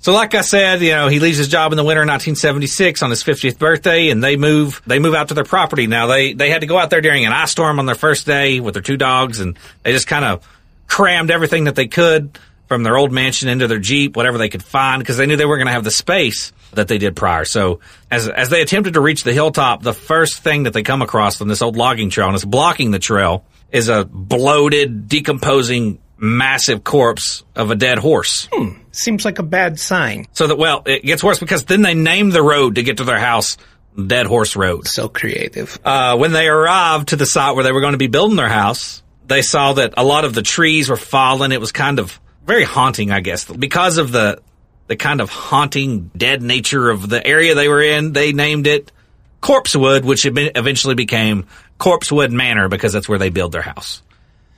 [0.00, 3.02] So, like I said, you know, he leaves his job in the winter of 1976
[3.02, 4.82] on his 50th birthday, and they move.
[4.86, 5.86] They move out to their property.
[5.86, 8.26] Now, they they had to go out there during an ice storm on their first
[8.26, 10.46] day with their two dogs, and they just kind of
[10.88, 14.62] crammed everything that they could from their old mansion into their jeep, whatever they could
[14.62, 17.44] find, because they knew they weren't going to have the space that they did prior.
[17.44, 21.02] So, as as they attempted to reach the hilltop, the first thing that they come
[21.02, 25.98] across on this old logging trail, and it's blocking the trail, is a bloated, decomposing,
[26.16, 28.48] massive corpse of a dead horse.
[28.52, 28.80] Hmm.
[28.92, 30.26] Seems like a bad sign.
[30.32, 33.04] So that well, it gets worse because then they named the road to get to
[33.04, 33.56] their house
[33.94, 34.86] Dead Horse Road.
[34.88, 35.78] So creative.
[35.84, 38.48] Uh, when they arrived to the site where they were going to be building their
[38.48, 41.52] house, they saw that a lot of the trees were fallen.
[41.52, 44.40] It was kind of very haunting, I guess, because of the
[44.86, 48.12] the kind of haunting, dead nature of the area they were in.
[48.12, 48.92] They named it
[49.40, 51.46] Corpsewood, which eventually became
[51.78, 54.02] Corpsewood Manor because that's where they build their house.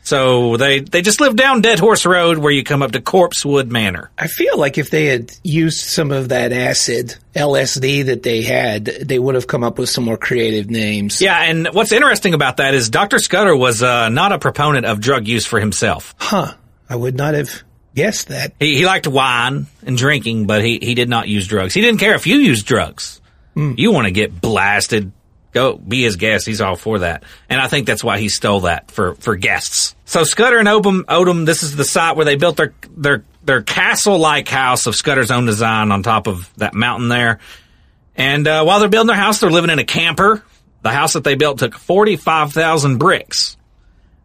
[0.02, 3.68] So they they just lived down Dead Horse Road, where you come up to Corpsewood
[3.68, 4.12] Manor.
[4.16, 8.84] I feel like if they had used some of that acid LSD that they had,
[8.84, 11.20] they would have come up with some more creative names.
[11.20, 13.18] Yeah, and what's interesting about that is Dr.
[13.18, 16.14] Scudder was uh, not a proponent of drug use for himself.
[16.18, 16.54] Huh.
[16.88, 17.64] I would not have
[17.96, 18.52] guessed that.
[18.60, 21.74] He, he liked wine and drinking, but he, he did not use drugs.
[21.74, 23.20] He didn't care if you used drugs.
[23.56, 25.12] You want to get blasted,
[25.52, 26.46] go be his guest.
[26.46, 27.24] He's all for that.
[27.48, 29.96] And I think that's why he stole that for, for guests.
[30.04, 33.62] So Scudder and Odom, Odom, this is the site where they built their, their, their
[33.62, 37.38] castle-like house of Scudder's own design on top of that mountain there.
[38.14, 40.44] And uh, while they're building their house, they're living in a camper.
[40.82, 43.55] The house that they built took 45,000 bricks.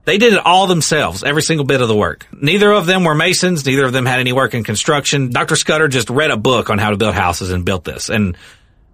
[0.04, 2.26] They did it all themselves, every single bit of the work.
[2.32, 3.66] Neither of them were masons.
[3.66, 5.30] Neither of them had any work in construction.
[5.30, 5.56] Dr.
[5.56, 8.10] Scudder just read a book on how to build houses and built this.
[8.10, 8.36] And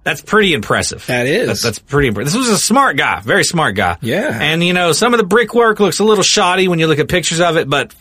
[0.03, 1.05] that's pretty impressive.
[1.05, 1.47] That is.
[1.47, 2.33] That's, that's pretty impressive.
[2.33, 3.97] This was a smart guy, very smart guy.
[4.01, 4.37] Yeah.
[4.41, 7.07] And, you know, some of the brickwork looks a little shoddy when you look at
[7.07, 7.95] pictures of it, but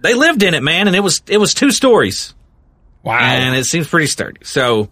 [0.00, 0.86] they lived in it, man.
[0.86, 2.34] And it was, it was two stories
[3.02, 3.18] Wow.
[3.18, 4.40] and it seems pretty sturdy.
[4.44, 4.88] So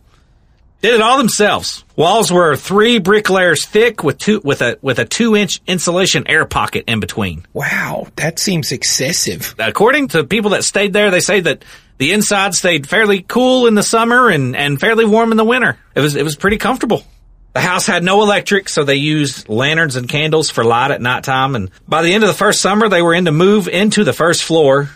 [0.81, 1.85] did it all themselves.
[1.97, 6.27] Walls were three brick layers thick with two with a with a two inch insulation
[6.27, 7.47] air pocket in between.
[7.53, 8.07] wow.
[8.17, 9.55] That seems excessive.
[9.59, 11.65] According to people that stayed there, they say that
[11.99, 15.79] the inside stayed fairly cool in the summer and, and fairly warm in the winter.
[15.95, 17.05] It was it was pretty comfortable.
[17.53, 21.57] The house had no electric, so they used lanterns and candles for light at nighttime.
[21.57, 24.13] And by the end of the first summer, they were in to move into the
[24.13, 24.89] first floor,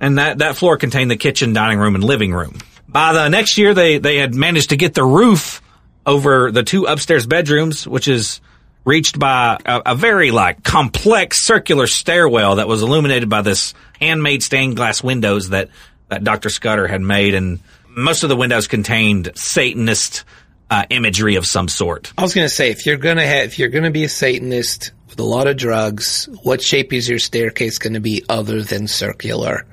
[0.00, 2.58] and that, that floor contained the kitchen, dining room, and living room.
[2.88, 5.62] By the next year, they, they had managed to get the roof
[6.06, 8.40] over the two upstairs bedrooms, which is
[8.84, 14.42] reached by a, a very like complex circular stairwell that was illuminated by this handmade
[14.42, 15.70] stained glass windows that,
[16.08, 16.50] that Dr.
[16.50, 17.34] Scudder had made.
[17.34, 20.24] And most of the windows contained Satanist
[20.70, 22.12] uh, imagery of some sort.
[22.18, 24.04] I was going to say, if you're going to have, if you're going to be
[24.04, 28.24] a Satanist with a lot of drugs, what shape is your staircase going to be
[28.28, 29.66] other than circular?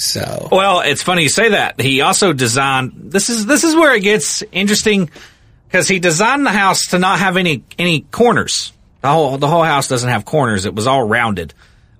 [0.00, 1.78] So, Well, it's funny you say that.
[1.78, 5.10] He also designed this is this is where it gets interesting
[5.68, 8.72] because he designed the house to not have any any corners.
[9.02, 10.64] The whole the whole house doesn't have corners.
[10.64, 11.52] It was all rounded.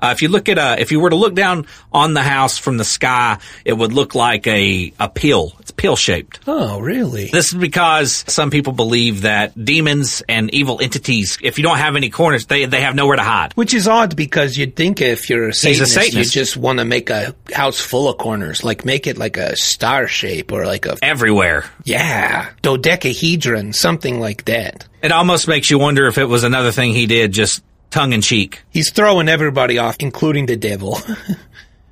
[0.03, 2.59] Uh, if you look at uh if you were to look down on the house
[2.59, 5.53] from the sky, it would look like a a pill.
[5.61, 6.41] It's pill shaped.
[6.47, 7.29] oh, really?
[7.31, 11.97] This is because some people believe that demons and evil entities, if you don't have
[11.97, 13.53] any corners, they they have nowhere to hide.
[13.55, 16.85] Which is odd because you'd think if you're a a Satanist, you just want to
[16.85, 20.87] make a house full of corners, like make it like a star shape or like
[20.87, 21.65] a Everywhere.
[21.85, 24.87] yeah dodecahedron, something like that.
[25.03, 28.21] It almost makes you wonder if it was another thing he did just tongue in
[28.21, 28.63] cheek.
[28.71, 30.99] He's throwing everybody off, including the devil.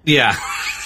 [0.04, 0.34] Yeah.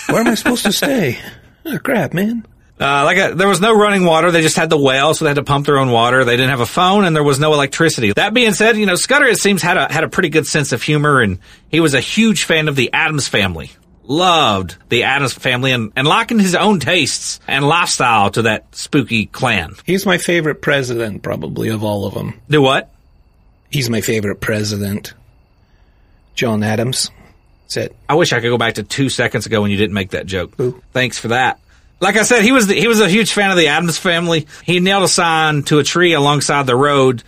[0.09, 1.17] Where am I supposed to stay?
[1.65, 2.45] Oh, crap, man.
[2.81, 4.33] Uh, like a, there was no running water.
[4.33, 6.25] They just had the well, so they had to pump their own water.
[6.25, 8.13] They didn't have a phone, and there was no electricity.
[8.13, 10.73] That being said, you know Scudder it seems had a had a pretty good sense
[10.73, 11.39] of humor, and
[11.69, 13.71] he was a huge fan of the Addams Family.
[14.03, 19.27] Loved the Addams Family, and, and likened his own tastes and lifestyle to that spooky
[19.27, 19.75] clan.
[19.85, 22.41] He's my favorite president, probably of all of them.
[22.51, 22.92] Do what?
[23.73, 25.15] He's my favorite president.
[26.35, 27.11] John Adams.
[27.63, 27.97] That's it.
[28.09, 30.27] I wish I could go back to two seconds ago when you didn't make that
[30.27, 30.55] joke.
[30.93, 31.59] Thanks for that.
[32.01, 34.47] Like I said, he was the, he was a huge fan of the Addams Family.
[34.65, 37.23] He nailed a sign to a tree alongside the road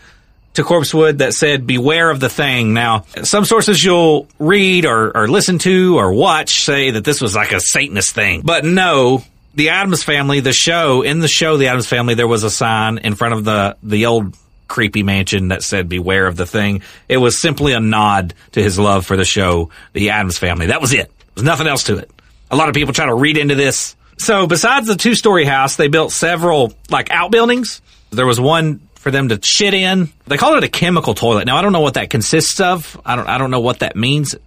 [0.54, 5.28] to Corpsewood that said "Beware of the Thing." Now, some sources you'll read or, or
[5.28, 9.22] listen to or watch say that this was like a Satanist thing, but no.
[9.56, 12.98] The Addams Family, the show in the show, the Addams Family, there was a sign
[12.98, 14.36] in front of the the old
[14.68, 18.78] creepy mansion that said "Beware of the Thing." It was simply a nod to his
[18.78, 20.66] love for the show, the Addams Family.
[20.66, 21.10] That was it.
[21.34, 22.10] There's nothing else to it.
[22.50, 23.96] A lot of people try to read into this.
[24.16, 27.82] So, besides the two story house, they built several like outbuildings.
[28.10, 30.10] There was one for them to shit in.
[30.26, 31.44] They called it a chemical toilet.
[31.44, 32.98] Now, I don't know what that consists of.
[33.04, 33.28] I don't.
[33.28, 34.34] I don't know what that means.
[34.34, 34.38] Uh,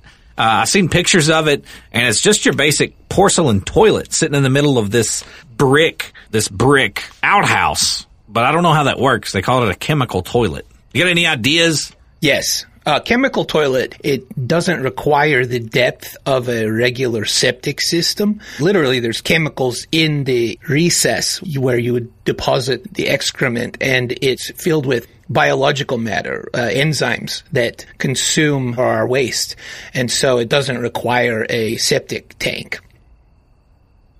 [0.62, 4.50] I've seen pictures of it, and it's just your basic porcelain toilet sitting in the
[4.50, 5.24] middle of this
[5.56, 8.07] brick, this brick outhouse.
[8.38, 9.32] But I don't know how that works.
[9.34, 10.68] They call it a chemical toilet.
[10.94, 11.92] You got any ideas?
[12.22, 12.68] Yes.
[12.86, 18.40] A chemical toilet, it doesn't require the depth of a regular septic system.
[18.60, 24.86] Literally, there's chemicals in the recess where you would deposit the excrement, and it's filled
[24.86, 29.56] with biological matter, uh, enzymes that consume our waste.
[29.96, 32.80] And so it doesn't require a septic tank.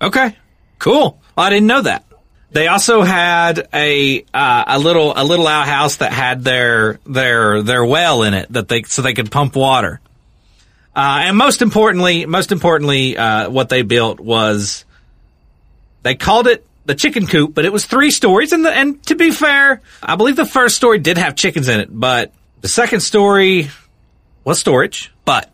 [0.02, 0.36] Okay,
[0.80, 1.20] cool.
[1.36, 2.04] I didn't know that.
[2.50, 7.84] They also had a uh, a little a little outhouse that had their their their
[7.84, 10.00] well in it that they so they could pump water.
[10.96, 14.84] Uh, and most importantly, most importantly, uh, what they built was
[16.02, 18.52] they called it the chicken coop, but it was three stories.
[18.52, 21.80] And the, and to be fair, I believe the first story did have chickens in
[21.80, 22.32] it, but
[22.62, 23.70] the second story
[24.42, 25.12] was storage.
[25.26, 25.50] But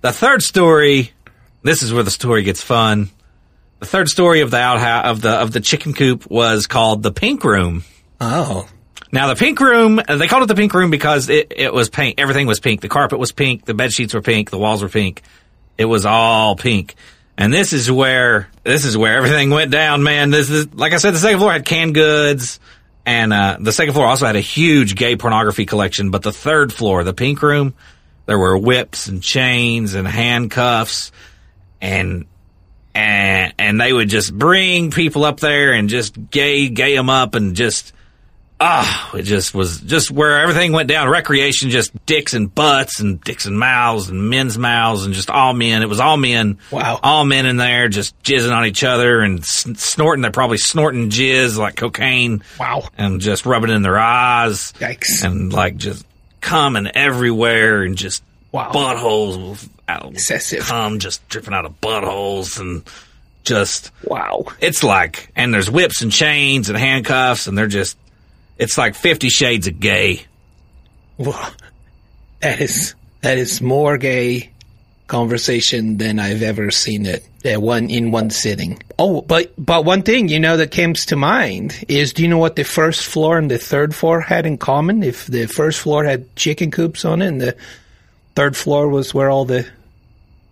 [0.00, 1.12] the third story,
[1.62, 3.10] this is where the story gets fun.
[3.80, 7.12] The third story of the outhouse of the of the chicken coop was called the
[7.12, 7.82] pink room.
[8.20, 8.68] Oh.
[9.12, 12.20] Now the pink room, they called it the pink room because it, it was pink.
[12.20, 12.80] Everything was pink.
[12.80, 13.64] The carpet was pink.
[13.64, 14.50] The bed sheets were pink.
[14.50, 15.22] The walls were pink.
[15.76, 16.94] It was all pink.
[17.36, 20.30] And this is where this is where everything went down, man.
[20.30, 22.60] This is like I said, the second floor had canned goods,
[23.06, 26.10] and uh, the second floor also had a huge gay pornography collection.
[26.10, 27.72] But the third floor, the pink room,
[28.26, 31.12] there were whips and chains and handcuffs,
[31.80, 32.26] and
[32.94, 37.34] and and they would just bring people up there and just gay gay them up
[37.34, 37.92] and just
[38.62, 43.18] ah it just was just where everything went down recreation just dicks and butts and
[43.22, 47.00] dicks and mouths and men's mouths and just all men it was all men Wow.
[47.02, 51.56] all men in there just jizzing on each other and snorting they're probably snorting jizz
[51.56, 52.82] like cocaine Wow.
[52.98, 55.24] and just rubbing in their eyes Yikes.
[55.24, 56.04] and like just
[56.42, 58.22] coming everywhere and just
[58.52, 58.72] Wow.
[58.72, 59.68] buttholes
[60.04, 60.60] with Excessive.
[60.60, 62.82] cum just dripping out of buttholes and
[63.44, 64.44] just Wow.
[64.60, 67.96] it's like and there's whips and chains and handcuffs and they're just
[68.58, 70.24] it's like 50 shades of gay
[71.18, 71.50] Wow.
[72.40, 74.50] That is that is more gay
[75.06, 78.80] conversation than I've ever seen it uh, one in one sitting.
[78.98, 82.38] Oh, but but one thing you know that comes to mind is do you know
[82.38, 85.02] what the first floor and the third floor had in common?
[85.02, 87.56] If the first floor had chicken coops on it, and the
[88.36, 89.66] third floor was where all the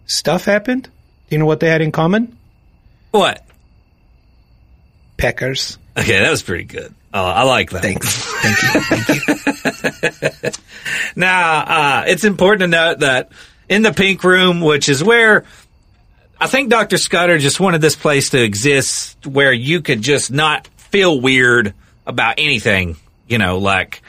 [0.09, 0.85] stuff happened.
[0.85, 0.91] Do
[1.37, 2.37] you know what they had in common?
[3.11, 3.45] what
[5.17, 5.79] Peckers.
[5.97, 8.23] okay that was pretty good oh i like that Thanks.
[8.43, 8.81] Thank you.
[9.63, 10.51] Thank you.
[11.17, 11.59] Now,
[12.01, 13.31] uh, it's important to note that
[13.69, 15.45] in the pink room, which is where
[16.41, 16.97] I think Dr.
[16.97, 21.75] Scudder just wanted this place to exist where you could just not feel weird
[22.07, 22.97] about anything,
[23.27, 24.03] you know, like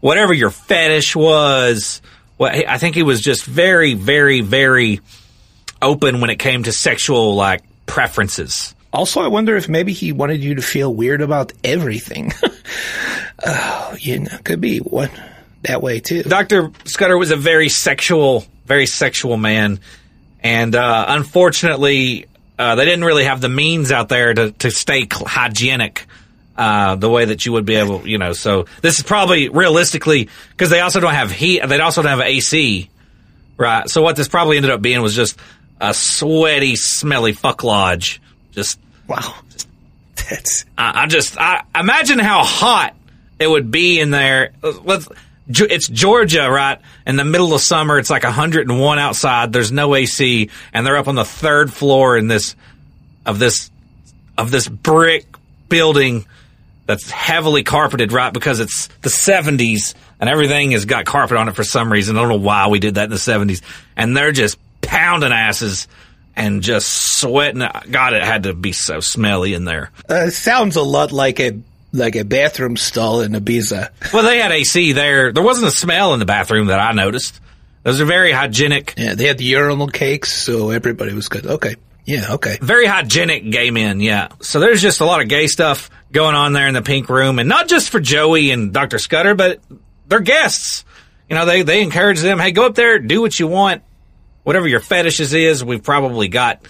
[0.00, 2.00] whatever your fetish was.
[2.38, 5.00] What I think he was just very, very, very
[5.84, 8.74] open when it came to sexual like preferences.
[8.92, 12.32] Also, I wonder if maybe he wanted you to feel weird about everything.
[13.44, 15.10] oh, you know, could be one
[15.62, 16.22] that way too.
[16.22, 16.70] Dr.
[16.84, 19.80] Scudder was a very sexual, very sexual man.
[20.42, 22.26] And uh, unfortunately,
[22.58, 26.06] uh, they didn't really have the means out there to, to stay hygienic
[26.56, 28.32] uh, the way that you would be able, you know.
[28.32, 32.20] So this is probably realistically, because they also don't have heat, they also don't have
[32.20, 32.88] AC,
[33.56, 33.88] right?
[33.90, 35.38] So what this probably ended up being was just
[35.90, 38.20] a sweaty, smelly fuck lodge.
[38.52, 39.34] Just Wow,
[40.16, 42.94] that's I, I just I imagine how hot
[43.38, 44.52] it would be in there.
[44.62, 45.08] Let's.
[45.46, 46.80] It's Georgia, right?
[47.06, 49.52] In the middle of summer, it's like 101 outside.
[49.52, 52.56] There's no AC, and they're up on the third floor in this
[53.26, 53.70] of this
[54.38, 55.26] of this brick
[55.68, 56.24] building
[56.86, 58.32] that's heavily carpeted, right?
[58.32, 62.16] Because it's the 70s and everything has got carpet on it for some reason.
[62.16, 63.62] I don't know why we did that in the 70s.
[63.96, 65.88] And they're just pounding asses
[66.36, 67.60] and just sweating.
[67.90, 69.90] God, it had to be so smelly in there.
[70.08, 71.58] uh, sounds a lot like a
[71.92, 73.88] like a bathroom stall in Ibiza.
[74.12, 75.32] Well, they had AC there.
[75.32, 77.40] There wasn't a smell in the bathroom that I noticed.
[77.84, 81.46] Those are very hygienic, Yeah, they had the urinal cakes, so everybody was good.
[81.46, 81.76] Okay.
[82.06, 82.58] Yeah, okay.
[82.60, 84.00] very hygienic gay men.
[84.00, 84.28] Yeah.
[84.40, 87.38] So there's just a lot of gay stuff going on there in the pink room,
[87.38, 88.98] and not just for Joey and Dr.
[88.98, 89.60] Scudder, but
[90.08, 90.84] they're guests.
[91.30, 92.38] You know, they they encourage them.
[92.38, 93.82] Hey, go up there, do what you want,
[94.44, 95.64] whatever your fetishes is.
[95.64, 96.60] We've probably got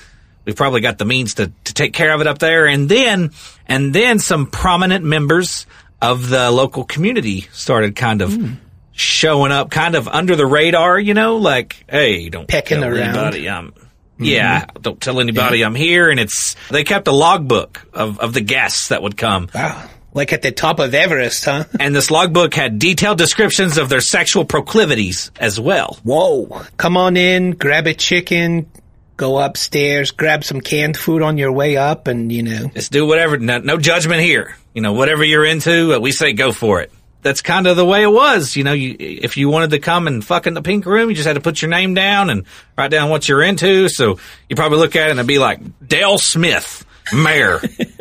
[0.47, 3.33] we've probably got the means to to take care of it up there, and then
[3.66, 5.66] and then some prominent members
[6.01, 8.35] of the local community started kind of.
[8.35, 8.55] Hmm.
[8.97, 13.16] Showing up kind of under the radar, you know, like, hey, don't Pecking tell around.
[13.16, 14.25] anybody I'm mm-hmm.
[14.25, 16.11] yeah, don't tell anybody I'm here.
[16.11, 19.49] And it's, they kept a logbook of, of the guests that would come.
[19.53, 19.91] Wow.
[20.15, 21.65] Like at the top of Everest, huh?
[21.79, 25.99] And this logbook had detailed descriptions of their sexual proclivities as well.
[26.05, 26.62] Whoa.
[26.77, 28.71] Come on in, grab a chicken,
[29.17, 32.69] go upstairs, grab some canned food on your way up, and, you know.
[32.69, 34.57] Just do whatever, no, no judgment here.
[34.73, 36.93] You know, whatever you're into, we say go for it.
[37.23, 38.55] That's kind of the way it was.
[38.55, 41.17] You know, you, if you wanted to come and fuck in the pink room, you
[41.17, 42.45] just had to put your name down and
[42.77, 43.89] write down what you're into.
[43.89, 46.85] So you probably look at it and it'd be like Dale Smith,
[47.15, 47.61] mayor.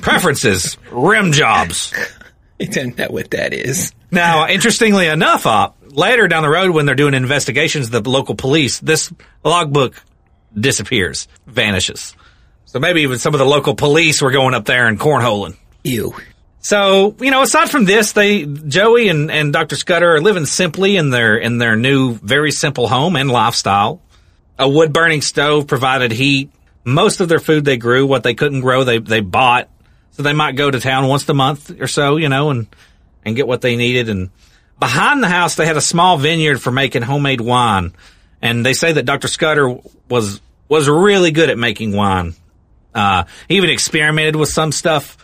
[0.00, 1.92] Preferences, rim jobs.
[2.60, 3.92] I don't know what that is.
[4.10, 8.80] Now, interestingly enough, uh, later down the road when they're doing investigations, the local police,
[8.80, 9.12] this
[9.44, 10.02] logbook
[10.58, 12.16] disappears, vanishes.
[12.64, 15.56] So maybe even some of the local police were going up there and cornholing.
[15.84, 16.14] Ew.
[16.60, 19.76] So, you know, aside from this, they Joey and, and Dr.
[19.76, 24.02] Scudder are living simply in their in their new very simple home and lifestyle.
[24.58, 26.50] A wood burning stove provided heat.
[26.84, 29.70] Most of their food they grew, what they couldn't grow they they bought.
[30.18, 32.66] So they might go to town once a month or so, you know, and
[33.24, 34.30] and get what they needed and
[34.80, 37.92] behind the house they had a small vineyard for making homemade wine.
[38.42, 39.28] And they say that Dr.
[39.28, 42.34] Scudder was was really good at making wine.
[42.92, 45.16] Uh, he even experimented with some stuff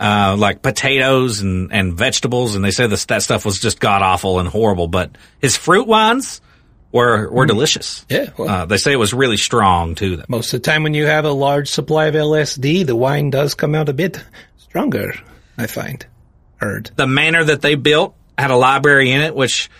[0.00, 4.02] uh, like potatoes and, and vegetables, and they say this, that stuff was just god
[4.02, 4.88] awful and horrible.
[4.88, 6.40] But his fruit wines
[6.92, 8.04] were were delicious.
[8.08, 10.22] Yeah, well- uh, they say it was really strong too.
[10.28, 13.54] Most of the time when you have a large supply of LSD, the wine does
[13.54, 14.22] come out a bit
[14.58, 15.14] stronger,
[15.58, 16.04] I find.
[16.56, 16.90] Heard.
[16.96, 19.70] The manor that they built had a library in it, which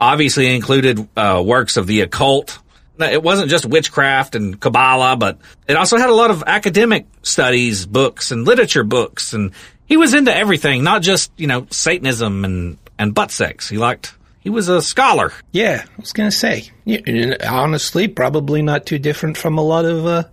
[0.00, 2.58] obviously included uh, works of the occult.
[3.00, 5.38] It wasn't just witchcraft and Kabbalah, but
[5.68, 9.32] it also had a lot of academic studies, books, and literature books.
[9.34, 9.52] And
[9.86, 13.68] he was into everything, not just you know Satanism and and butt sex.
[13.68, 14.14] He liked.
[14.48, 15.30] He was a scholar.
[15.52, 16.70] Yeah, I was going to say.
[16.86, 20.24] Yeah, honestly, probably not too different from a lot of uh,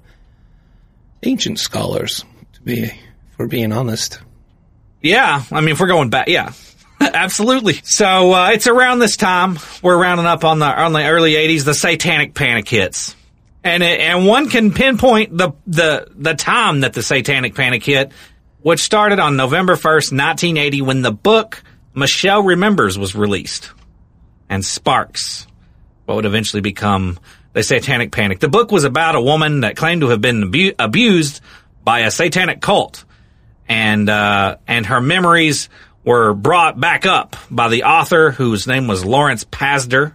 [1.24, 2.93] ancient scholars, to be, if
[3.38, 4.22] we're being honest.
[5.01, 6.53] Yeah, I mean, if we're going back, yeah,
[7.01, 7.82] absolutely.
[7.84, 11.66] So uh, it's around this time we're rounding up on the on the early '80s.
[11.66, 13.18] The Satanic Panic hits,
[13.66, 18.13] and it, and one can pinpoint the the the time that the Satanic Panic hit,
[18.61, 21.61] which started on November 1st, 1980, when the book
[21.93, 23.72] Michelle Remembers was released,
[24.50, 25.48] and sparks
[26.06, 27.20] what would eventually become
[27.54, 28.39] the Satanic Panic.
[28.39, 31.41] The book was about a woman that claimed to have been abu- abused
[31.84, 33.06] by a satanic cult
[33.68, 35.70] and uh, and her memories
[36.04, 40.14] were brought back up by the author, whose name was Lawrence Pazder,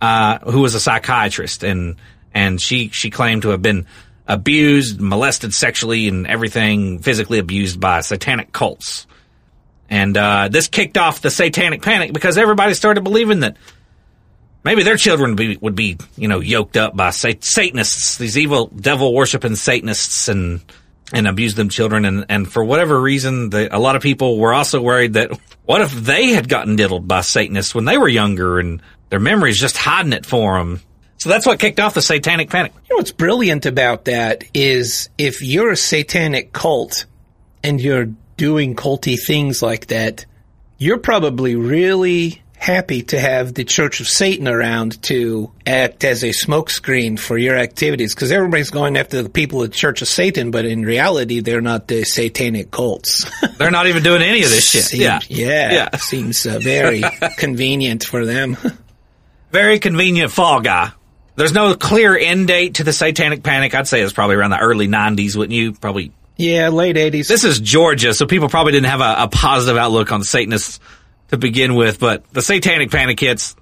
[0.00, 1.96] uh, who was a psychiatrist, and
[2.32, 3.86] and she she claimed to have been
[4.26, 9.06] abused, molested sexually, and everything physically abused by satanic cults.
[9.92, 13.58] And uh, this kicked off the satanic panic because everybody started believing that
[14.64, 18.38] maybe their children would be, would be you know, yoked up by sat- Satanists, these
[18.38, 20.62] evil devil worshiping Satanists, and
[21.12, 22.06] and abuse them children.
[22.06, 25.82] And and for whatever reason, the, a lot of people were also worried that what
[25.82, 28.80] if they had gotten diddled by Satanists when they were younger, and
[29.10, 30.80] their memories just hiding it for them.
[31.18, 32.72] So that's what kicked off the satanic panic.
[32.88, 37.04] You know what's brilliant about that is if you're a satanic cult
[37.62, 38.08] and you're
[38.42, 40.26] doing culty things like that,
[40.76, 46.30] you're probably really happy to have the Church of Satan around to act as a
[46.30, 50.50] smokescreen for your activities because everybody's going after the people of the Church of Satan,
[50.50, 53.30] but in reality, they're not the satanic cults.
[53.58, 54.82] They're not even doing any of this shit.
[54.86, 55.20] Seems- yeah.
[55.28, 55.96] yeah, Yeah.
[55.98, 57.00] seems uh, very
[57.38, 58.56] convenient for them.
[59.52, 60.90] Very convenient fall guy.
[61.36, 63.72] There's no clear end date to the satanic panic.
[63.74, 65.74] I'd say it's probably around the early 90s, wouldn't you?
[65.74, 67.28] Probably yeah, late eighties.
[67.28, 70.80] This is Georgia, so people probably didn't have a, a positive outlook on Satanists
[71.28, 73.56] to begin with, but the satanic panic hits.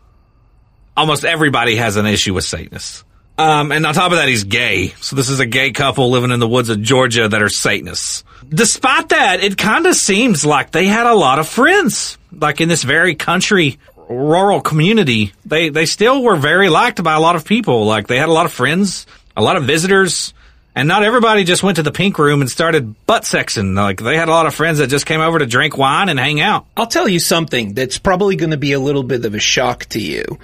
[0.97, 3.05] Almost everybody has an issue with Satanists.
[3.39, 4.89] Um, and on top of that, he's gay.
[5.01, 8.23] So this is a gay couple living in the woods of Georgia that are Satanists.
[8.47, 12.19] Despite that, it kind of seems like they had a lot of friends.
[12.33, 13.79] Like in this very country,
[14.11, 17.87] rural community, they, they still were very liked by a lot of people.
[17.87, 19.07] Like they had a lot of friends,
[19.37, 20.35] a lot of visitors.
[20.75, 23.75] And not everybody just went to the pink room and started butt sexing.
[23.75, 26.19] Like they had a lot of friends that just came over to drink wine and
[26.19, 26.67] hang out.
[26.77, 29.87] I'll tell you something that's probably going to be a little bit of a shock
[29.87, 30.39] to you.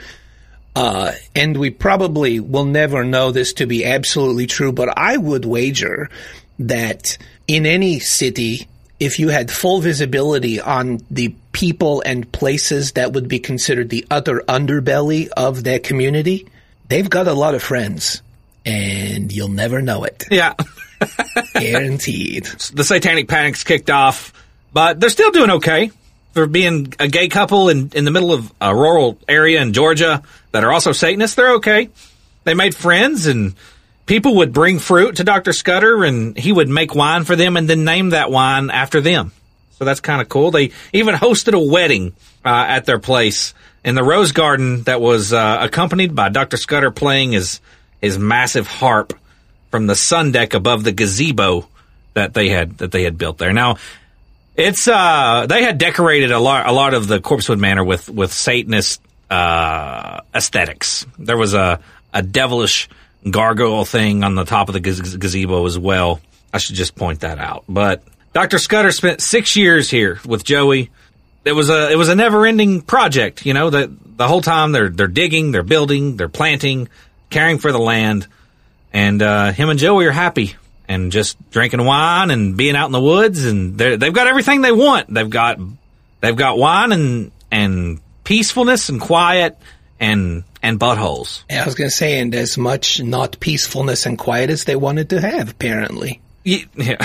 [0.74, 5.46] Uh, and we probably will never know this to be absolutely true, but I would
[5.46, 6.10] wager
[6.58, 7.16] that
[7.46, 8.68] in any city,
[9.00, 14.06] if you had full visibility on the people and places that would be considered the
[14.10, 16.46] utter underbelly of that community,
[16.88, 18.20] they've got a lot of friends.
[18.66, 20.24] And you'll never know it.
[20.30, 20.54] Yeah.
[21.54, 22.44] Guaranteed.
[22.74, 24.32] the satanic panic's kicked off,
[24.72, 25.90] but they're still doing okay
[26.32, 30.22] for being a gay couple in, in the middle of a rural area in Georgia
[30.52, 31.36] that are also Satanists.
[31.36, 31.88] They're okay.
[32.44, 33.54] They made friends and
[34.04, 35.52] people would bring fruit to Dr.
[35.52, 39.32] Scudder and he would make wine for them and then name that wine after them.
[39.78, 40.50] So that's kind of cool.
[40.50, 42.14] They even hosted a wedding
[42.44, 43.52] uh, at their place
[43.84, 46.56] in the Rose Garden that was uh, accompanied by Dr.
[46.56, 47.60] Scudder playing his
[48.06, 49.12] his massive harp
[49.70, 51.68] from the sun deck above the gazebo
[52.14, 53.52] that they had that they had built there.
[53.52, 53.76] Now,
[54.56, 58.32] it's uh they had decorated a lot a lot of the Corpsewood Manor with with
[58.32, 61.06] Satanist uh aesthetics.
[61.18, 61.80] There was a
[62.14, 62.88] a devilish
[63.28, 66.20] gargoyle thing on the top of the gaz- gazebo as well.
[66.54, 67.64] I should just point that out.
[67.68, 68.02] But
[68.32, 68.58] Dr.
[68.58, 70.90] Scudder spent 6 years here with Joey.
[71.44, 74.88] It was a it was a never-ending project, you know, that the whole time they're
[74.88, 76.88] they're digging, they're building, they're planting,
[77.30, 78.26] caring for the land.
[78.92, 80.56] And uh, him and Joey are happy
[80.88, 84.72] and just drinking wine and being out in the woods, and they've got everything they
[84.72, 85.12] want.
[85.12, 85.58] They've got
[86.20, 89.58] they've got wine and and peacefulness and quiet
[90.00, 91.42] and and buttholes.
[91.50, 95.10] I was going to say, and as much not peacefulness and quiet as they wanted
[95.10, 96.20] to have, apparently.
[96.44, 97.04] Ye- Yeah.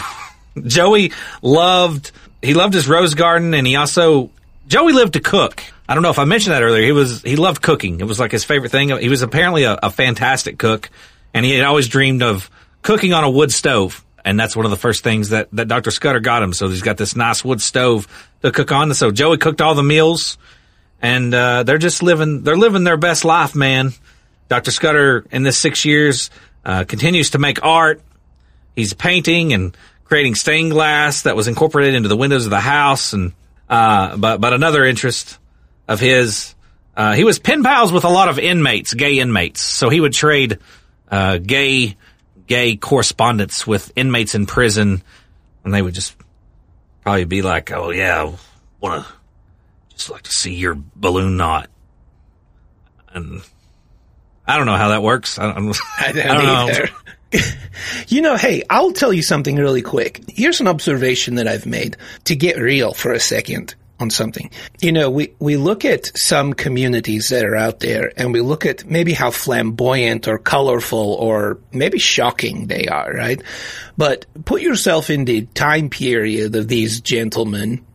[0.66, 1.12] Joey
[1.42, 2.12] loved
[2.42, 4.30] he loved his rose garden, and he also
[4.68, 5.64] Joey lived to cook.
[5.92, 6.86] I don't know if I mentioned that earlier.
[6.86, 8.00] He was he loved cooking.
[8.00, 8.98] It was like his favorite thing.
[8.98, 10.90] He was apparently a, a fantastic cook,
[11.34, 12.50] and he had always dreamed of
[12.82, 14.06] cooking on a wood stove.
[14.24, 15.92] And that's one of the first things that, that Dr.
[15.92, 16.54] Scudder got him.
[16.54, 18.08] So he's got this nice wood stove
[18.42, 18.94] to cook on.
[18.94, 20.38] So Joey cooked all the meals,
[21.02, 23.92] and uh, they're just living they're living their best life, man.
[24.48, 24.72] Dr.
[24.72, 26.30] Scudder in this six years
[26.64, 28.02] uh, continues to make art.
[28.78, 29.76] He's painting and
[30.06, 33.12] creating stained glass that was incorporated into the windows of the house.
[33.12, 33.34] And
[33.70, 35.38] uh, but but another interest
[35.92, 36.56] of his,
[36.96, 39.62] uh, he was pen pals with a lot of inmates, gay inmates.
[39.62, 40.60] So he would trade
[41.10, 41.98] uh, gay
[42.48, 45.02] gay correspondence with inmates in prison,
[45.64, 46.16] and they would just
[47.02, 48.32] probably be like, "Oh yeah,
[48.80, 49.14] want to
[49.90, 51.70] just like to see your balloon knot,"
[53.14, 53.42] and
[54.48, 55.40] I don't know how that works.
[55.40, 56.86] I don't, I don't, I don't know.
[58.10, 60.22] you know, hey, I'll tell you something really quick.
[60.28, 64.50] Here's an observation that I've made to get real for a second on something.
[64.80, 68.66] You know, we, we look at some communities that are out there and we look
[68.66, 73.42] at maybe how flamboyant or colorful or maybe shocking they are, right?
[73.98, 77.86] But put yourself in the time period of these gentlemen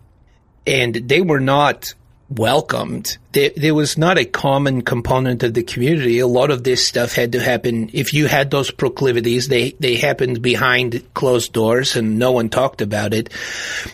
[0.66, 1.94] and they were not
[2.28, 3.18] welcomed.
[3.32, 6.18] There, there, was not a common component of the community.
[6.18, 7.90] A lot of this stuff had to happen.
[7.92, 12.82] If you had those proclivities, they, they happened behind closed doors and no one talked
[12.82, 13.30] about it.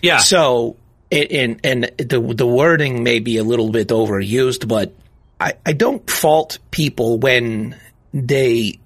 [0.01, 0.19] Yeah.
[0.19, 0.77] So,
[1.13, 4.95] and, and the, the wording may be a little bit overused, but
[5.39, 7.77] I, I don't fault people when
[8.15, 8.79] they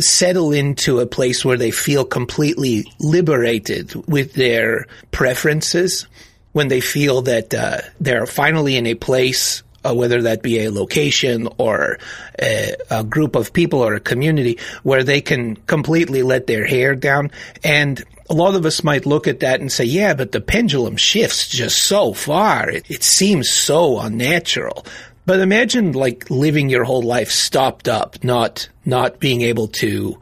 [0.00, 6.06] settle into a place where they feel completely liberated with their preferences
[6.52, 10.70] when they feel that uh, they're finally in a place, uh, whether that be a
[10.70, 11.98] location or
[12.40, 16.94] a, a, group of people or a community, where they can completely let their hair
[16.94, 17.30] down.
[17.64, 18.02] And
[18.32, 21.46] a lot of us might look at that and say, yeah, but the pendulum shifts
[21.48, 22.70] just so far.
[22.70, 24.86] It, it seems so unnatural.
[25.26, 30.18] But imagine like living your whole life stopped up, not not being able to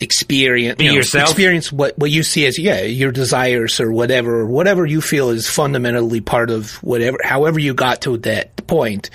[0.00, 1.28] experience Be you know, yourself?
[1.28, 5.28] experience what what you see as yeah your desires or whatever or whatever you feel
[5.28, 9.10] is fundamentally part of whatever however you got to that point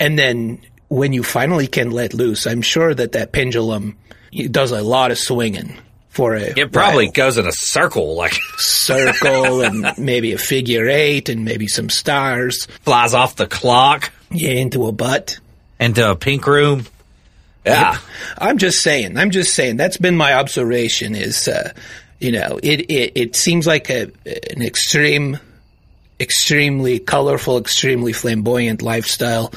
[0.00, 3.94] and then when you finally can let loose i'm sure that that pendulum
[4.50, 5.76] does a lot of swinging
[6.16, 7.12] for a It probably while.
[7.12, 12.66] goes in a circle, like circle and maybe a figure eight and maybe some stars
[12.82, 15.38] flies off the clock yeah into a butt
[15.78, 16.86] into a pink room.
[17.66, 17.98] Yeah.
[18.38, 19.18] I'm just saying.
[19.18, 19.76] I'm just saying.
[19.76, 21.14] That's been my observation.
[21.14, 21.72] Is uh,
[22.20, 25.38] you know, it, it it seems like a an extreme,
[26.20, 29.52] extremely colorful, extremely flamboyant lifestyle,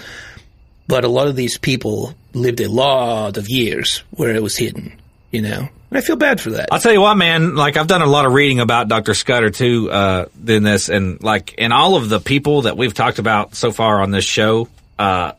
[0.87, 4.91] but a lot of these people lived a lot of years where it was hidden.
[5.31, 6.69] You know, and I feel bad for that.
[6.71, 7.55] I'll tell you what, man.
[7.55, 9.13] Like I've done a lot of reading about Dr.
[9.13, 13.19] Scudder too, uh, doing this, and like in all of the people that we've talked
[13.19, 15.33] about so far on this show, uh,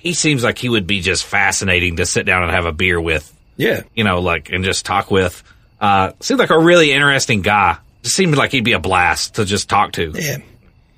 [0.00, 3.00] he seems like he would be just fascinating to sit down and have a beer
[3.00, 3.28] with.
[3.56, 5.42] Yeah, you know, like and just talk with.
[5.80, 7.76] Uh, seems like a really interesting guy.
[8.02, 10.12] Just seemed like he'd be a blast to just talk to.
[10.14, 10.38] Yeah.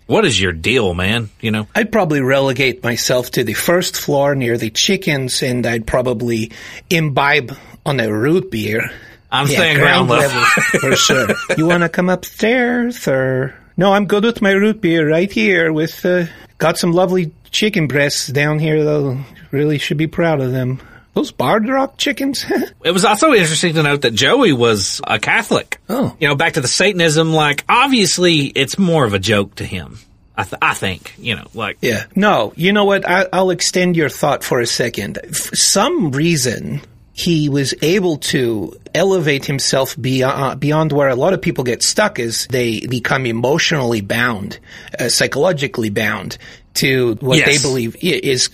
[0.06, 1.30] What is your deal, man?
[1.40, 5.86] You know, I'd probably relegate myself to the first floor near the chickens, and I'd
[5.86, 6.52] probably
[6.90, 7.56] imbibe
[7.86, 8.90] on a root beer.
[9.30, 10.40] I'm staying ground level.
[10.80, 11.28] for sure.
[11.56, 13.92] You want to come upstairs, or no?
[13.92, 15.72] I'm good with my root beer right here.
[15.72, 16.26] With uh,
[16.58, 19.18] got some lovely chicken breasts down here, though.
[19.50, 20.80] Really should be proud of them.
[21.14, 22.44] Those Barred Rock chickens.
[22.84, 25.80] It was also interesting to note that Joey was a Catholic.
[25.88, 26.14] Oh.
[26.20, 29.98] You know, back to the Satanism, like, obviously it's more of a joke to him.
[30.36, 32.04] I, th- I think, you know, like, Yeah.
[32.14, 33.08] No, you know what?
[33.08, 35.18] I, I'll extend your thought for a second.
[35.34, 36.82] For some reason,
[37.16, 42.18] he was able to elevate himself beyond, beyond where a lot of people get stuck
[42.18, 44.58] is they become emotionally bound,
[44.98, 46.36] uh, psychologically bound
[46.74, 47.46] to what Yes.
[47.62, 48.50] they believe is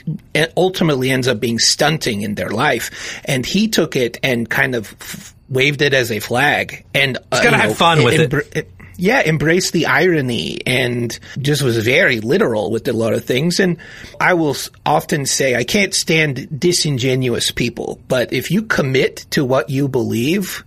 [0.58, 3.18] ultimately ends up being stunting in their life.
[3.24, 7.42] And he took it and kind of f- waved it as a flag and uh,
[7.42, 8.30] gotta you have fun with it.
[8.30, 8.64] embr-
[9.01, 13.59] yeah, embraced the irony and just was very literal with a lot of things.
[13.59, 13.78] And
[14.20, 19.70] I will often say I can't stand disingenuous people, but if you commit to what
[19.70, 20.64] you believe,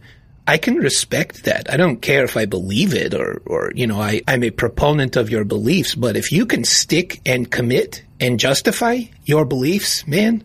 [0.48, 1.72] I can respect that.
[1.72, 5.16] I don't care if I believe it or, or you know, I, I'm a proponent
[5.16, 10.44] of your beliefs, but if you can stick and commit and justify your beliefs, man,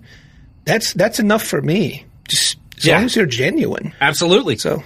[0.65, 2.05] that's that's enough for me.
[2.29, 2.97] Just as Yeah.
[2.97, 3.93] long as you're genuine.
[4.01, 4.57] absolutely.
[4.59, 4.83] So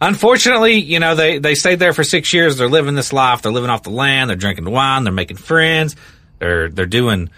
[0.00, 2.56] Unfortunately, you know, they, they stayed there for six years.
[2.56, 3.42] They're living this life.
[3.42, 4.30] They're living off the land.
[4.30, 5.04] They're drinking wine.
[5.04, 5.94] They're making friends.
[6.38, 7.28] They're, they're doing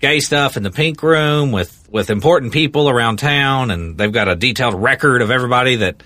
[0.00, 3.70] gay stuff in the pink room with, with important people around town.
[3.70, 6.02] And they've got a detailed record of everybody that,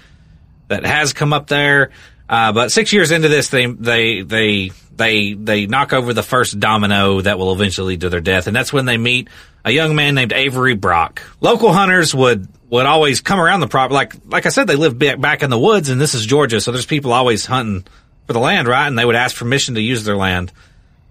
[0.69, 1.91] that has come up there.
[2.28, 6.59] Uh, but six years into this, they, they, they, they, they knock over the first
[6.59, 8.46] domino that will eventually lead to their death.
[8.46, 9.28] And that's when they meet
[9.64, 11.22] a young man named Avery Brock.
[11.40, 13.94] Local hunters would, would always come around the property.
[13.94, 16.60] Like, like I said, they live ba- back in the woods and this is Georgia.
[16.60, 17.84] So there's people always hunting
[18.26, 18.86] for the land, right?
[18.86, 20.51] And they would ask permission to use their land.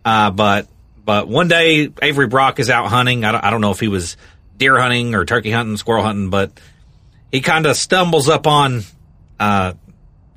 [0.04, 0.68] Uh, but,
[1.06, 3.24] but one day Avery Brock is out hunting.
[3.24, 4.18] I don't, I don't know if he was
[4.58, 6.60] deer hunting or turkey hunting, squirrel hunting, but
[7.32, 8.82] he kind of stumbles up on,
[9.40, 9.74] uh,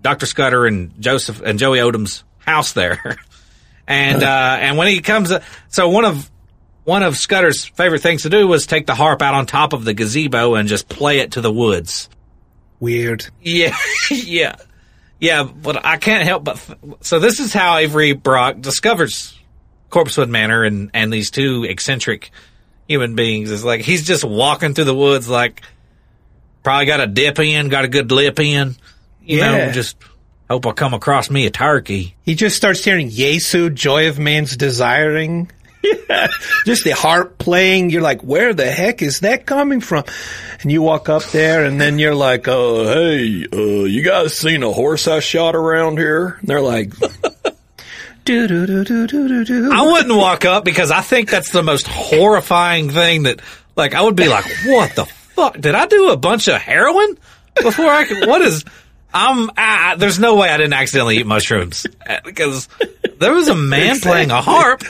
[0.06, 0.26] Dr.
[0.26, 3.16] Scudder and Joseph and Joey Odom's house there.
[3.88, 5.32] and, uh, and when he comes,
[5.66, 6.30] so one of,
[6.84, 9.84] one of Scudder's favorite things to do was take the harp out on top of
[9.84, 12.08] the gazebo and just play it to the woods.
[12.78, 13.26] weird.
[13.42, 13.76] Yeah,
[14.12, 14.54] yeah,
[15.18, 15.42] yeah.
[15.42, 16.60] But I can't help but
[17.00, 19.36] so this is how Avery Brock discovers
[19.90, 22.30] Corpsewood Manor and and these two eccentric
[22.86, 23.50] human beings.
[23.50, 25.62] Is like he's just walking through the woods, like
[26.62, 28.76] probably got a dip in, got a good lip in.
[29.26, 29.66] You Yeah.
[29.66, 29.96] know, just
[30.48, 32.16] hope I come across me a turkey.
[32.22, 35.50] He just starts hearing Jesu, Joy of Man's Desiring.
[36.64, 37.90] just the harp playing.
[37.90, 40.04] You're like, where the heck is that coming from?
[40.60, 44.62] And you walk up there and then you're like, oh, hey, uh, you guys seen
[44.64, 46.38] a horse I shot around here?
[46.40, 46.92] And they're like,
[48.24, 49.70] do do do do do do do.
[49.72, 53.40] I wouldn't walk up because I think that's the most horrifying thing that,
[53.76, 55.60] like, I would be like, what the fuck?
[55.60, 57.16] Did I do a bunch of heroin
[57.62, 58.64] before I could, what is,
[59.16, 62.68] I'm, I, there's no way I didn't accidentally eat mushrooms Uh, because
[63.18, 64.82] there was a man playing a harp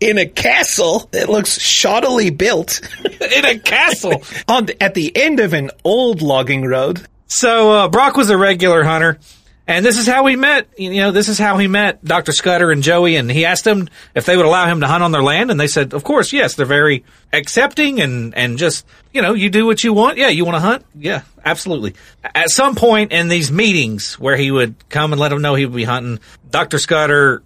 [0.00, 4.22] In a castle that looks shoddily built in a castle.
[4.48, 7.06] on at the end of an old logging road.
[7.26, 9.18] So, uh, Brock was a regular hunter.
[9.66, 12.32] And this is how he met, you know, this is how he met Dr.
[12.32, 13.16] Scudder and Joey.
[13.16, 15.50] And he asked them if they would allow him to hunt on their land.
[15.50, 16.54] And they said, of course, yes.
[16.54, 20.18] They're very accepting and, and just, you know, you do what you want.
[20.18, 20.28] Yeah.
[20.28, 20.84] You want to hunt?
[20.94, 21.94] Yeah, absolutely.
[22.22, 25.64] At some point in these meetings where he would come and let them know he
[25.64, 26.20] would be hunting,
[26.50, 26.78] Dr.
[26.78, 27.42] Scudder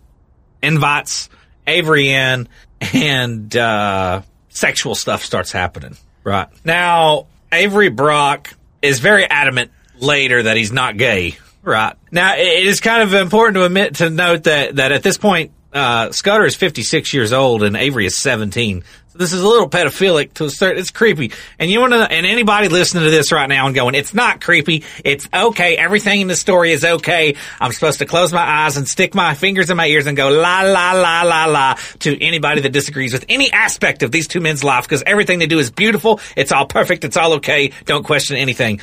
[0.60, 1.30] invites
[1.68, 2.48] Avery in
[2.92, 5.96] and, uh, sexual stuff starts happening.
[6.24, 6.48] Right.
[6.64, 9.70] Now, Avery Brock is very adamant
[10.00, 11.38] later that he's not gay.
[11.68, 11.94] Right.
[12.10, 15.52] Now, it is kind of important to admit to note that, that at this point,
[15.70, 18.82] uh, Scudder is 56 years old and Avery is 17.
[19.08, 21.30] So this is a little pedophilic to a certain, it's creepy.
[21.58, 24.40] And you want to, and anybody listening to this right now and going, it's not
[24.40, 24.84] creepy.
[25.04, 25.76] It's okay.
[25.76, 27.36] Everything in the story is okay.
[27.60, 30.30] I'm supposed to close my eyes and stick my fingers in my ears and go
[30.30, 34.40] la la la la la to anybody that disagrees with any aspect of these two
[34.40, 36.18] men's life because everything they do is beautiful.
[36.34, 37.04] It's all perfect.
[37.04, 37.72] It's all okay.
[37.84, 38.80] Don't question anything.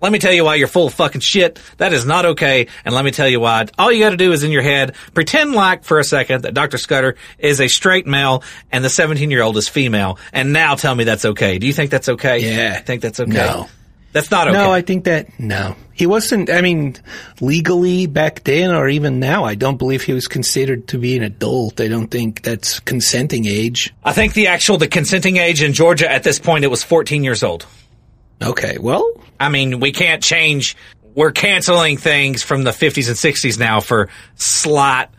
[0.00, 1.58] Let me tell you why you're full of fucking shit.
[1.78, 2.66] That is not okay.
[2.84, 3.66] And let me tell you why.
[3.78, 6.78] All you gotta do is in your head, pretend like for a second that Dr.
[6.78, 10.18] Scudder is a straight male and the 17 year old is female.
[10.32, 11.58] And now tell me that's okay.
[11.58, 12.38] Do you think that's okay?
[12.38, 12.74] Yeah.
[12.76, 13.32] I Think that's okay?
[13.32, 13.68] No.
[14.16, 14.56] That's not okay.
[14.56, 16.48] No, I think that no, he wasn't.
[16.48, 16.96] I mean,
[17.42, 21.22] legally back then or even now, I don't believe he was considered to be an
[21.22, 21.82] adult.
[21.82, 23.92] I don't think that's consenting age.
[24.02, 27.24] I think the actual, the consenting age in Georgia at this point, it was 14
[27.24, 27.66] years old.
[28.42, 29.06] Okay, well,
[29.40, 30.76] I mean, we can't change.
[31.14, 35.10] We're canceling things from the 50s and 60s now for slot,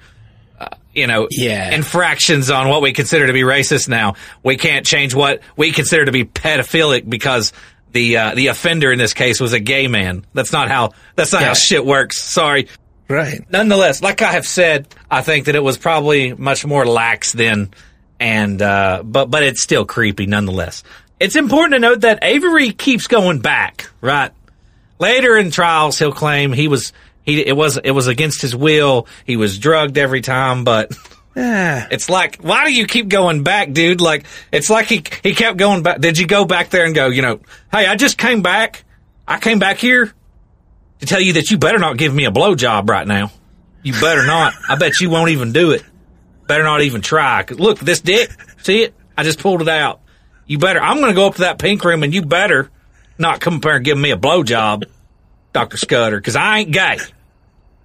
[0.60, 1.74] uh, you know, Yeah.
[1.74, 4.16] infractions on what we consider to be racist now.
[4.44, 7.52] We can't change what we consider to be pedophilic because
[7.94, 10.26] the uh, the offender in this case was a gay man.
[10.34, 11.48] That's not how that's not Yeah.
[11.50, 12.22] how shit works.
[12.22, 12.68] Sorry.
[13.10, 13.42] Right.
[13.50, 17.72] Nonetheless, like I have said, I think that it was probably much more lax then,
[18.20, 20.84] and uh, but but it's still creepy nonetheless.
[21.20, 23.90] It's important to note that Avery keeps going back.
[24.02, 24.32] Right
[25.00, 29.08] later in trials, he'll claim he was he it was it was against his will.
[29.26, 30.92] He was drugged every time, but
[31.92, 34.02] it's like why do you keep going back, dude?
[34.02, 36.00] Like it's like he he kept going back.
[36.00, 37.08] Did you go back there and go?
[37.08, 37.40] You know,
[37.72, 38.84] hey, I just came back.
[39.28, 40.14] I came back here
[41.00, 43.32] to tell you that you better not give me a blowjob right now.
[43.84, 44.54] You better not.
[44.68, 45.84] I bet you won't even do it.
[46.48, 47.44] Better not even try.
[47.44, 48.32] 'Cause look, this dick,
[48.64, 48.94] see it?
[49.18, 50.00] I just pulled it out.
[50.48, 52.70] You better, I'm going to go up to that pink room and you better
[53.18, 54.86] not come up there and give me a blowjob,
[55.54, 55.78] Dr.
[55.78, 56.98] Scudder, because I ain't gay.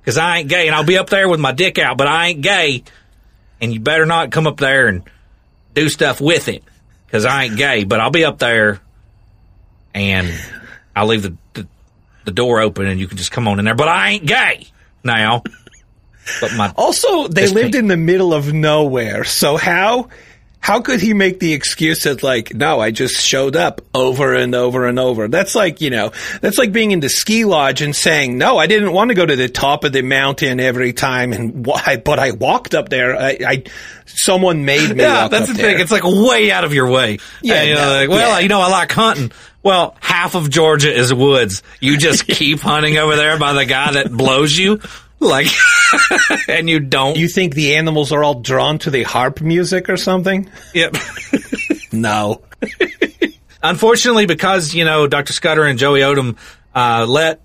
[0.01, 2.29] Because I ain't gay and I'll be up there with my dick out, but I
[2.29, 2.85] ain't gay.
[3.61, 5.03] And you better not come up there and
[5.75, 6.63] do stuff with it
[7.07, 8.81] because I ain't gay, but I'll be up there
[9.95, 10.33] and
[10.95, 11.67] I'll leave the, the,
[12.25, 14.67] the door open and you can just come on in there, but I ain't gay
[15.05, 15.43] now.
[16.41, 19.25] But my, Also, they lived pink- in the middle of nowhere.
[19.25, 20.09] So how
[20.63, 24.55] how could he make the excuse that like, no, I just showed up over and
[24.55, 25.27] over and over?
[25.27, 28.69] That's like, you know, that's like being in the ski lodge and saying, no, I
[28.69, 32.21] didn't want to go to the top of the mountain every time and why, but
[32.21, 33.17] I walked up there.
[33.17, 33.65] I, I
[34.07, 35.73] someone made me yeah, walk that's the there.
[35.73, 35.81] thing.
[35.81, 37.19] It's like way out of your way.
[37.43, 38.39] Yeah, And you're no, like, well, yeah.
[38.39, 39.33] you know, I like hunting.
[39.65, 41.65] Well, half of Georgia is woods.
[41.81, 44.81] You just keep hunting over there by the guy that blows you.
[45.23, 45.47] Like,
[46.49, 47.17] and you don't.
[47.17, 50.51] you think the animals are all drawn to the harp music or something?
[50.75, 50.97] yep.
[51.93, 52.41] No.
[53.63, 55.35] Unfortunately, because, you know, Dr.
[55.35, 56.39] Scudder and Joey Odom,
[56.75, 57.43] uh, let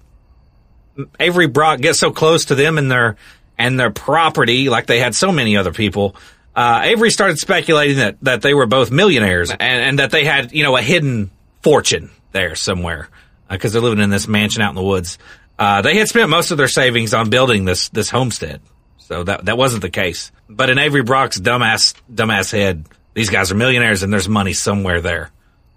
[1.19, 3.17] Avery Brock get so close to them and their,
[3.57, 6.15] and their property, like they had so many other people,
[6.55, 10.53] uh, Avery started speculating that, that they were both millionaires and, and that they had,
[10.53, 11.29] you know, a hidden
[11.61, 13.09] fortune there somewhere,
[13.49, 15.19] because they're living in this mansion out in the woods.
[15.59, 18.61] Uh, they had spent most of their savings on building this, this homestead.
[18.99, 20.31] So that, that wasn't the case.
[20.49, 25.01] But in Avery Brock's dumbass, dumbass head, these guys are millionaires and there's money somewhere
[25.01, 25.31] there.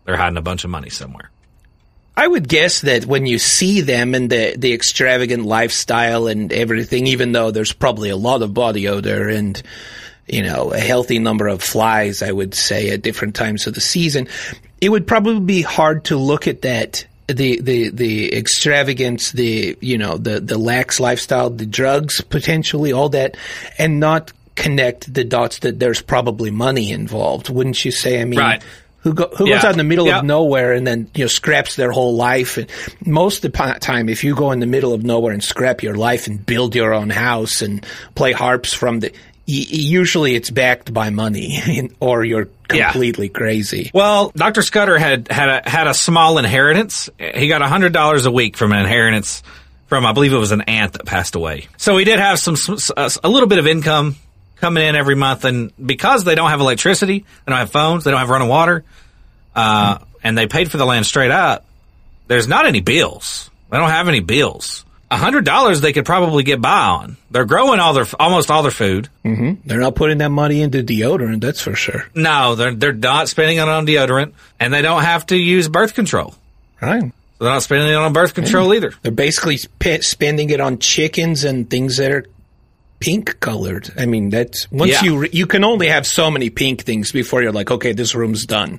[0.05, 1.31] They're hiding a bunch of money somewhere.
[2.17, 7.07] I would guess that when you see them and the, the extravagant lifestyle and everything,
[7.07, 9.63] even though there's probably a lot of body odor and,
[10.27, 13.81] you know, a healthy number of flies, I would say at different times of the
[13.81, 14.29] season,
[14.81, 17.07] it would probably be hard to look at that.
[17.33, 23.09] The, the, the extravagance, the, you know, the, the lax lifestyle, the drugs potentially, all
[23.11, 23.37] that,
[23.79, 27.49] and not connect the dots that there's probably money involved.
[27.49, 28.21] Wouldn't you say?
[28.21, 28.63] I mean, Right.
[28.99, 29.55] who, go, who Yeah.
[29.57, 30.19] goes out in the middle Yeah.
[30.19, 32.67] of nowhere and then you know scraps their whole life and
[33.07, 35.95] most of the time if you go in the middle of nowhere and scrap your
[35.95, 39.11] life and build your own house and play harps from the
[39.51, 42.91] usually it's backed by money or you're Yeah.
[42.93, 44.63] completely crazy Well, Dr.
[44.63, 47.09] Scudder had, had a, had a small inheritance.
[47.19, 49.43] He got hundred dollars a week from an inheritance
[49.89, 51.67] from, I believe it was an aunt that passed away.
[51.77, 52.57] So he did have some,
[52.97, 54.17] a, a little bit of income
[54.57, 55.45] coming in every month.
[55.45, 58.85] And because they don't have electricity, they don't have phones, they don't have running water,
[59.57, 61.65] uh, and they paid for the land straight up,
[62.29, 63.51] there's not any bills.
[63.71, 64.85] They don't have any bills.
[65.13, 67.17] A hundred dollars they could probably get by on.
[67.33, 69.09] They're growing all their, almost all their food.
[69.25, 69.67] Mm-hmm.
[69.69, 73.57] they're not putting that money into deodorant that's for sure No, they're, they're not spending
[73.59, 76.35] it on deodorant and they don't have to use birth control.
[76.81, 77.11] right So
[77.45, 78.93] they're not spending it on birth control either.
[79.03, 82.25] they're basically sp- spending it on chickens and things that are
[83.01, 85.03] pink colored i mean that's once Yeah.
[85.05, 88.15] you re- you can only have so many pink things before you're like okay this
[88.15, 88.79] room's done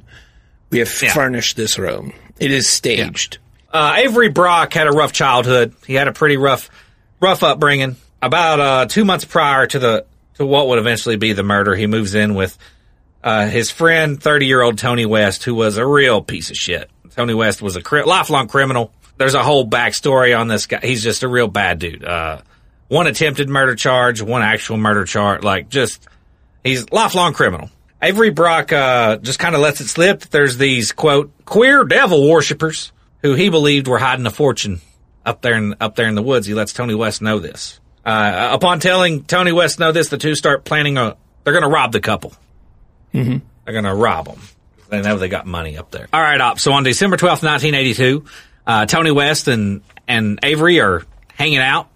[0.70, 1.12] we have Yeah.
[1.14, 3.40] furnished this room it is staged
[3.74, 5.74] Uh, Avery Brock had a rough childhood.
[5.88, 6.70] He had a pretty rough,
[7.20, 7.96] rough upbringing.
[8.22, 11.88] About uh, two months prior to the to what would eventually be the murder, he
[11.88, 12.58] moves in with
[13.24, 16.90] uh, his friend, thirty year old Tony West, who was a real piece of shit.
[17.16, 18.92] Tony West was a cri- lifelong criminal.
[19.18, 20.80] There's a whole backstory on this guy.
[20.82, 22.04] He's just a real bad dude.
[22.04, 22.42] Uh,
[22.88, 25.44] one attempted murder charge, one actual murder charge.
[25.44, 26.08] Like just
[26.64, 27.70] he's lifelong criminal.
[28.02, 32.30] Avery Brock uh, just kind of lets it slip that there's these quote queer devil
[32.30, 32.92] worshippers
[33.22, 34.82] who he believed were hiding a fortune
[35.26, 36.48] up there in up there in the woods.
[36.48, 37.80] He lets Tony West know this.
[38.06, 41.16] Uh, upon telling Tony West know this, the two start planning a.
[41.44, 42.34] They're going to rob the couple.
[43.14, 43.38] Mm-hmm.
[43.66, 44.40] They're going to rob them.
[44.90, 46.08] They know they got money up there.
[46.12, 46.60] All right, op.
[46.60, 48.26] So on December twelfth, nineteen eighty-two,
[48.68, 51.04] uh, Tony West and and Avery are
[51.36, 51.90] hanging out,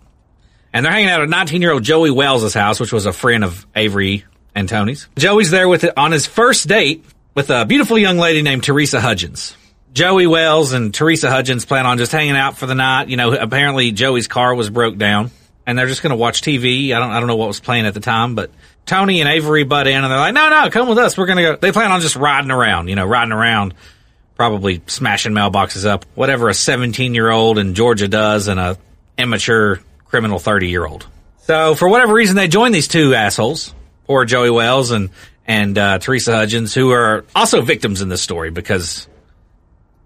[0.71, 4.25] and they're hanging out at nineteen-year-old Joey Wells' house, which was a friend of Avery
[4.53, 5.09] and Tony's.
[5.17, 7.03] Joey's there with on his first date
[7.33, 9.57] with a beautiful young lady named Teresa Hudgens.
[9.95, 13.07] Joey Wells and Teresa Hudgens plan on just hanging out for the night.
[13.07, 15.31] You know, apparently Joey's car was broke down,
[15.65, 16.93] and they're just going to watch TV.
[16.93, 18.51] I don't, I don't know what was playing at the time, but
[18.85, 21.17] Tony and Avery butt in and they're like, no, no, come with us.
[21.17, 21.55] We're going to go.
[21.55, 23.73] They plan on just riding around, you know, riding around,
[24.35, 28.77] probably smashing mailboxes up, whatever a 17 year old in Georgia does and a
[29.17, 31.07] immature criminal 30 year old.
[31.43, 33.73] So for whatever reason, they join these two assholes,
[34.07, 35.09] poor Joey Wells and,
[35.47, 39.07] and, uh, Teresa Hudgens, who are also victims in this story because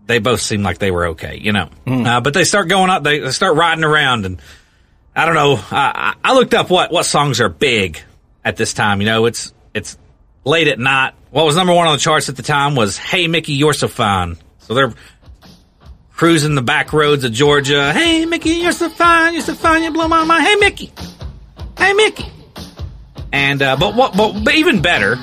[0.09, 1.69] they both seem like they were okay, you know.
[1.85, 4.41] Uh, but they start going out, they start riding around and,
[5.15, 5.59] I don't know.
[5.71, 8.01] I, I looked up what, what songs are big
[8.43, 9.01] at this time.
[9.01, 9.97] You know, it's it's
[10.45, 11.13] late at night.
[11.29, 13.87] What was number one on the charts at the time was "Hey Mickey, You're So
[13.87, 14.93] Fine." So they're
[16.11, 17.91] cruising the back roads of Georgia.
[17.91, 20.43] Hey Mickey, you're so fine, you're so fine, you blow my mind.
[20.43, 20.91] Hey Mickey,
[21.77, 22.25] hey Mickey.
[23.31, 24.15] And uh, but what?
[24.15, 25.17] But, but even better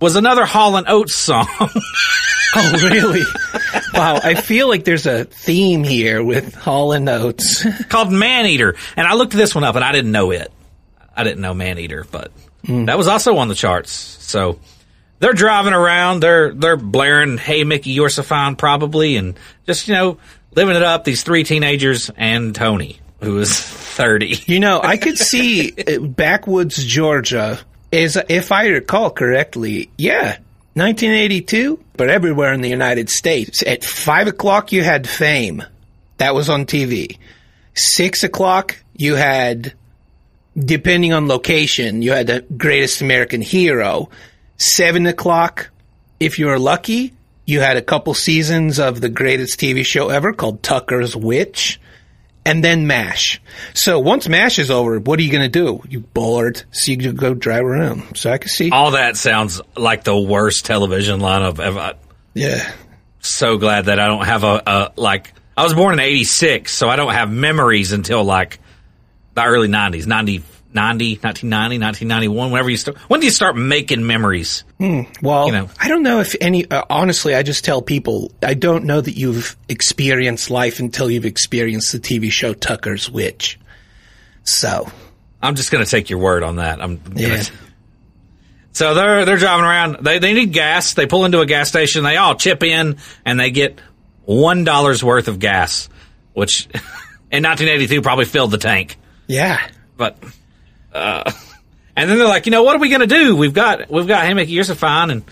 [0.00, 1.46] was another Hall and Oates song.
[2.52, 3.22] Oh, really?
[3.94, 4.18] wow.
[4.20, 7.64] I feel like there's a theme here with Hall and Oates.
[7.88, 8.74] called Man Eater.
[8.96, 10.50] And I looked this one up and I didn't know it.
[11.16, 12.32] I didn't know Man Eater, but
[12.64, 13.92] that was also on the charts.
[13.92, 14.58] So
[15.20, 19.94] they're driving around, they're they're blaring Hey Mickey, you're so fine probably and just, you
[19.94, 20.18] know,
[20.52, 23.60] living it up, these three teenagers and Tony, who is
[23.96, 24.34] thirty.
[24.46, 27.60] You know, I could see uh, backwoods Georgia
[27.92, 30.38] is, if I recall correctly, yeah,
[30.74, 33.62] 1982, but everywhere in the United States.
[33.62, 35.62] At five o'clock, you had Fame.
[36.18, 37.18] That was on TV.
[37.74, 39.74] Six o'clock, you had,
[40.56, 44.10] depending on location, you had the Greatest American Hero.
[44.56, 45.70] Seven o'clock,
[46.20, 47.14] if you were lucky,
[47.46, 51.80] you had a couple seasons of the greatest TV show ever called Tucker's Witch
[52.44, 53.40] and then MASH.
[53.74, 55.82] So once MASH is over, what are you going to do?
[55.88, 58.16] You bored, so you go drive around.
[58.16, 58.70] So I can see.
[58.70, 61.94] All that sounds like the worst television lineup ever.
[62.34, 62.72] Yeah.
[63.20, 65.32] So glad that I don't have a, a like.
[65.56, 68.58] I was born in '86, so I don't have memories until like
[69.34, 70.42] the early '90s, 90,
[70.72, 72.50] 90, 1990, 1991.
[72.50, 74.64] Whenever you start, when do you start making memories?
[74.78, 75.68] Well, You know.
[75.78, 76.70] I don't know if any.
[76.70, 81.26] Uh, honestly, I just tell people I don't know that you've experienced life until you've
[81.26, 83.58] experienced the TV show Tucker's Witch.
[84.44, 84.90] So
[85.42, 86.80] I'm just going to take your word on that.
[86.82, 87.42] I'm gonna, Yeah.
[88.72, 90.04] So they're they're driving around.
[90.04, 90.94] They they need gas.
[90.94, 92.04] They pull into a gas station.
[92.04, 93.80] They all chip in and they get
[94.24, 95.88] one worth of gas,
[96.34, 96.66] which
[97.30, 98.96] in 1982 probably filled the tank.
[99.26, 99.60] yeah,
[99.96, 100.18] But
[100.94, 101.30] uh,
[101.96, 103.36] and then they're like, you know, what are we going to do?
[103.36, 105.22] We've got we've got Hey Mickey, you're so fine, and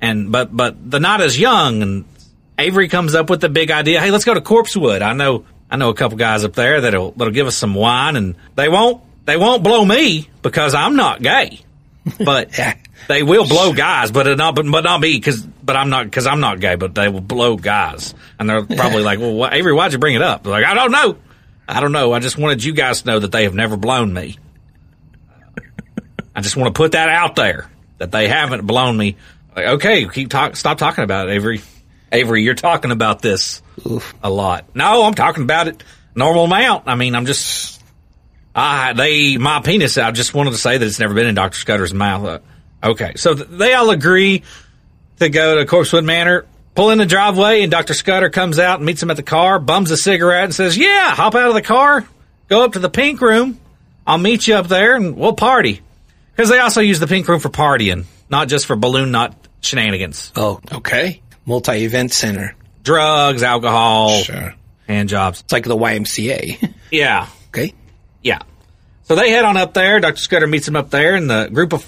[0.00, 2.04] and but but the night is young, and
[2.58, 4.00] Avery comes up with the big idea.
[4.00, 5.02] Hey, let's go to Corpsewood.
[5.02, 8.16] I know I know a couple guys up there that'll that'll give us some wine,
[8.16, 11.60] and they won't they won't blow me because I'm not gay,
[12.24, 12.74] but Yeah.
[13.08, 16.26] they will blow guys, but not but, but not me because but I'm not because
[16.26, 19.72] I'm not gay, but they will blow guys, and they're probably like, well, why, Avery,
[19.72, 20.44] why'd you bring it up?
[20.44, 21.16] They're like, I don't know.
[21.68, 22.12] I don't know.
[22.12, 24.38] I just wanted you guys to know that they have never blown me.
[26.36, 29.16] I just want to put that out there that they haven't blown me.
[29.56, 30.54] Like, okay, keep talk.
[30.54, 31.62] Stop talking about it, Avery.
[32.12, 33.62] Avery, you're talking about this
[34.22, 34.66] a lot.
[34.74, 35.82] No, I'm talking about it
[36.14, 36.84] normal amount.
[36.86, 37.82] I mean, I'm just.
[38.54, 39.96] I they my penis.
[39.96, 42.24] I just wanted to say that it's never been in Doctor Scudder's mouth.
[42.24, 42.38] Uh,
[42.84, 44.42] okay, so th- they all agree
[45.18, 46.44] to go to Corpsewood Manor.
[46.74, 49.58] Pull in the driveway, and Doctor Scudder comes out and meets them at the car,
[49.58, 52.06] bums a cigarette, and says, "Yeah, hop out of the car,
[52.48, 53.58] go up to the pink room.
[54.06, 55.80] I'll meet you up there, and we'll party."
[56.36, 60.32] Because they also use the pink room for partying, not just for balloon knot shenanigans.
[60.36, 62.54] oh, okay, multi-event center.
[62.82, 64.54] Drugs, alcohol, Sure,
[64.86, 65.40] hand jobs.
[65.40, 66.72] it's like the YMCA.
[66.90, 67.74] Yeah, okay,
[68.22, 68.38] yeah.
[69.04, 69.98] So they head on up there.
[69.98, 70.18] Dr.
[70.18, 71.84] Scudder meets them up there, and the group of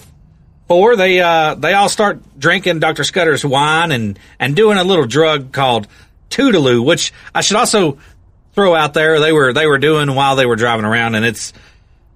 [0.66, 3.04] four they uh, they all start drinking Dr.
[3.04, 5.86] Scudder's wine and and doing a little drug called
[6.30, 7.98] Toodaloo, which I should also
[8.54, 9.20] throw out there.
[9.20, 11.52] They were they were doing while they were driving around, and it's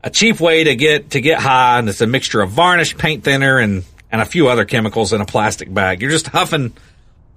[0.02, 3.24] a cheap way to get to get high, and it's a mixture of varnish, paint
[3.24, 6.02] thinner, and and a few other chemicals in a plastic bag.
[6.02, 6.72] You're just huffing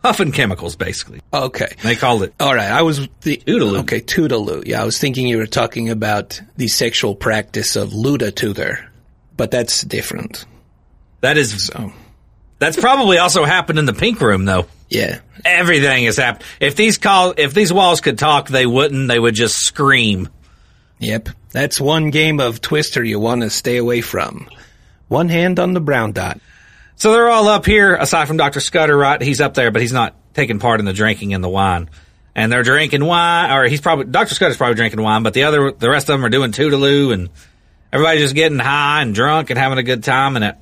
[0.03, 1.19] huffing chemicals, basically.
[1.33, 1.73] okay.
[1.81, 2.33] They called it.
[2.39, 3.79] All right, I was the Toodaloo.
[3.79, 4.63] Okay, Toodaloo.
[4.67, 8.87] Yeah, I was thinking you were talking about the sexual practice of Luda tother.
[9.35, 10.45] but that's different.
[11.21, 11.91] That is So,
[12.59, 14.67] that's probably also happened in the pink room, though.
[14.89, 16.45] yeah, Everything has happened.
[16.59, 19.07] If these call, if these walls could talk, they wouldn't.
[19.07, 20.29] They would just scream.
[20.99, 21.29] Yep.
[21.51, 24.49] That's one game of Twister you want to stay away from.
[25.07, 26.39] One hand on the brown dot.
[26.95, 28.97] So they're all up here, aside from Doctor Scudder.
[28.97, 31.89] Right, he's up there, but he's not taking part in the drinking and the wine.
[32.33, 35.71] And they're drinking wine, or he's probably Doctor Scudder's probably drinking wine, but the other,
[35.71, 37.29] the rest of them are doing toodaloo, and
[37.93, 40.35] everybody's just getting high and drunk and having a good time.
[40.35, 40.55] And it,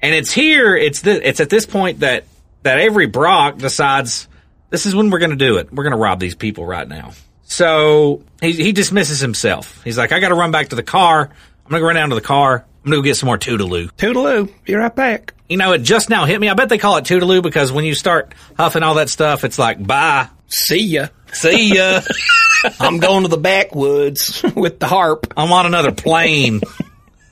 [0.00, 2.24] and it's here, it's the, it's at this point that
[2.62, 4.28] that Avery Brock decides
[4.70, 5.72] this is when we're going to do it.
[5.72, 7.12] We're going to rob these people right now.
[7.50, 9.82] So he he dismisses himself.
[9.82, 11.22] He's like, I got to run back to the car.
[11.22, 12.64] I'm going to go run down to the car.
[12.84, 13.90] I'm gonna go get some more Toodaloo.
[13.92, 14.50] Toodaloo.
[14.64, 15.34] Be right back.
[15.48, 16.48] You know, it just now hit me.
[16.48, 19.58] I bet they call it Toodaloo because when you start huffing all that stuff, it's
[19.58, 21.08] like, bye, See ya.
[21.32, 22.00] see ya.
[22.80, 25.32] I'm going to the backwoods with the harp.
[25.36, 26.60] I'm on another plane.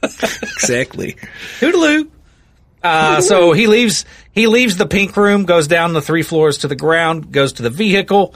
[0.02, 1.16] Exactly.
[1.60, 2.08] Toodaloo.
[2.82, 6.68] Uh, so he leaves, he leaves the pink room, goes down the three floors to
[6.68, 8.34] the ground, goes to the vehicle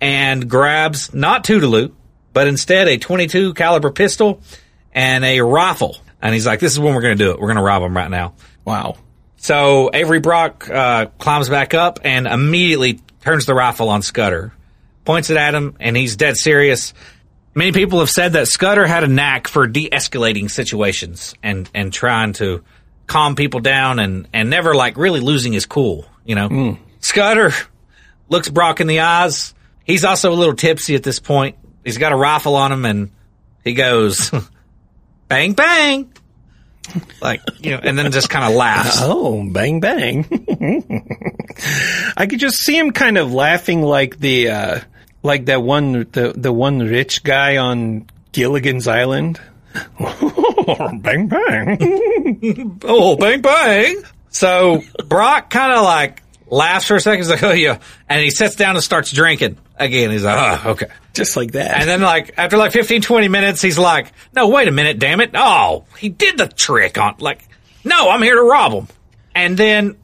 [0.00, 1.92] and grabs not Toodaloo,
[2.32, 4.40] but instead a 22 caliber pistol
[4.92, 5.96] and a rifle.
[6.20, 7.38] And he's like, this is when we're going to do it.
[7.38, 8.34] We're going to rob him right now.
[8.64, 8.96] Wow.
[9.36, 14.52] So Avery Brock uh, climbs back up and immediately turns the rifle on Scudder,
[15.04, 16.94] points it at him, and he's dead serious.
[17.54, 22.34] Many people have said that Scudder had a knack for de-escalating situations and and trying
[22.34, 22.62] to
[23.06, 26.06] calm people down and and never like really losing his cool.
[26.24, 27.52] You know, Scudder
[28.28, 29.54] looks Brock in the eyes.
[29.86, 31.56] He's also a little tipsy at this point.
[31.84, 33.10] He's got a rifle on him, and
[33.64, 34.32] he goes,
[35.28, 36.12] "Bang bang."
[37.20, 38.98] Like, you know, and then just kind of laughs.
[39.00, 40.24] Oh, bang bang.
[42.16, 44.80] I could just see him kind of laughing like the uh
[45.22, 49.40] like that one the the one rich guy on Gilligan's Island.
[49.98, 52.80] bang bang.
[52.84, 54.02] oh, bang bang.
[54.30, 57.18] So Brock kind of like laughs for a second.
[57.20, 57.78] He's like, oh yeah.
[58.08, 60.10] And he sits down and starts drinking again.
[60.10, 60.86] He's like, oh, okay.
[61.14, 61.80] just like that.
[61.80, 65.20] And then like after like 15, 20 minutes, he's like, no, wait a minute, damn
[65.20, 65.30] it.
[65.34, 67.46] Oh, he did the trick on like,
[67.84, 68.88] no, I'm here to rob him.
[69.34, 69.96] And then,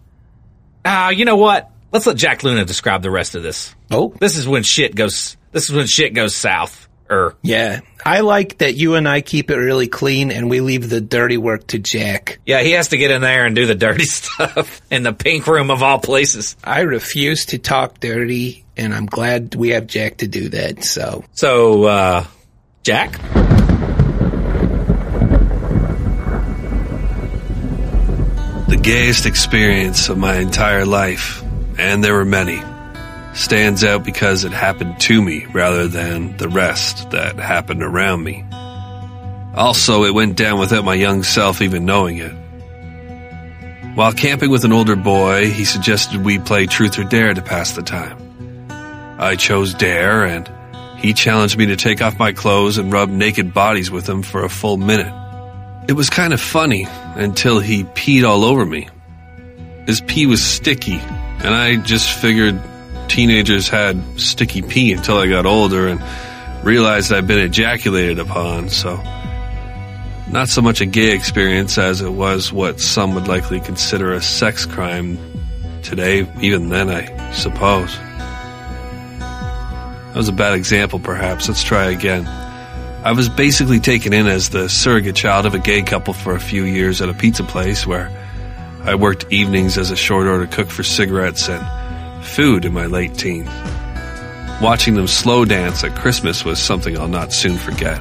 [0.85, 1.71] uh, you know what?
[1.91, 3.75] Let's let Jack Luna describe the rest of this.
[3.91, 6.82] oh, This is when shit goes, this is when shit goes south.
[7.13, 7.81] Or yeah.
[8.05, 11.37] I like that you and I keep it really clean and we leave the dirty
[11.37, 12.39] work to Jack.
[12.47, 15.47] yeah, he has to get in there and do the dirty stuff in the pink
[15.47, 16.57] room of all places.
[16.65, 20.83] I refuse to talk dirty and I'm glad we have Jack to do that.
[20.85, 22.25] So, So, uh,
[22.83, 23.21] Jack?
[28.69, 31.43] The gayest experience of my entire life,
[31.79, 32.63] and there were many,
[33.35, 38.45] stands out because it happened to me rather than the rest that happened around me.
[39.55, 42.33] Also, it went down without my young self even knowing it.
[43.95, 47.73] While camping with an older boy, he suggested we play Truth or Dare to pass
[47.73, 48.17] the time.
[49.19, 50.51] I chose Dare, and
[50.97, 54.45] he challenged me to take off my clothes and rub naked bodies with him for
[54.45, 55.13] a full minute.
[55.89, 56.87] It was kind of funny
[57.17, 58.89] until he peed all over me.
[59.87, 62.59] His pee was sticky, and I just figured
[63.13, 66.03] teenagers had sticky pee until I got older and
[66.65, 68.97] realized I'd been ejaculated upon, so
[70.31, 74.23] not so much a gay experience as it was what some would likely consider a
[74.23, 75.19] sex crime
[75.83, 77.95] today, even then, I suppose.
[79.19, 81.49] That was a bad example, perhaps.
[81.49, 82.27] Let's try again.
[83.05, 86.41] I was basically taken in as the surrogate child of a gay couple for a
[86.41, 88.09] few years at a pizza place where
[88.85, 91.82] I worked evenings as a short order cook for cigarettes and
[92.25, 93.51] food in my late teens.
[94.63, 98.01] Watching them slow dance at Christmas was something I'll not soon forget.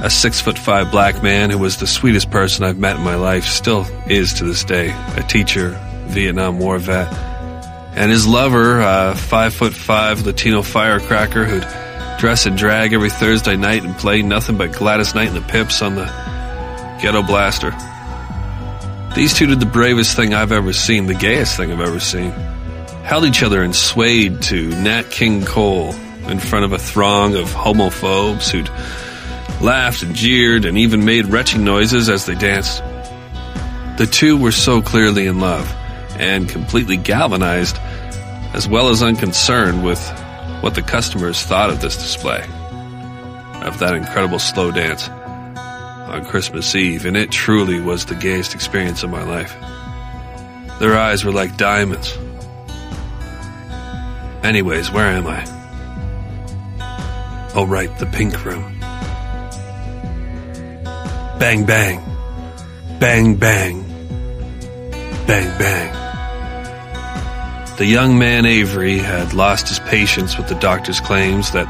[0.00, 3.16] A six foot five black man who was the sweetest person I've met in my
[3.16, 5.70] life still is to this day, a teacher,
[6.08, 7.12] Vietnam War vet,
[7.96, 11.66] and his lover, a five foot five Latino firecracker who'd
[12.20, 15.82] dress in drag every Thursday night and play nothing but Gladys Knight and the Pips
[15.82, 16.04] on the
[17.00, 17.70] Ghetto Blaster.
[19.14, 22.32] These two did the bravest thing I've ever seen, the gayest thing I've ever seen.
[23.08, 25.94] Held each other and swayed to Nat King Cole
[26.28, 28.68] in front of a throng of homophobes who'd
[29.62, 32.82] laughed and jeered and even made retching noises as they danced.
[33.96, 35.74] The two were so clearly in love
[36.18, 37.78] and completely galvanized,
[38.52, 40.06] as well as unconcerned with
[40.60, 42.42] what the customers thought of this display,
[43.62, 49.02] of that incredible slow dance on Christmas Eve, and it truly was the gayest experience
[49.02, 49.56] of my life.
[50.78, 52.14] Their eyes were like diamonds.
[54.42, 55.44] Anyways, where am I?
[57.54, 58.78] Oh, right, the pink room.
[61.38, 62.02] Bang, bang.
[63.00, 63.82] Bang, bang.
[65.26, 65.94] Bang, bang.
[67.78, 71.68] The young man Avery had lost his patience with the doctor's claims that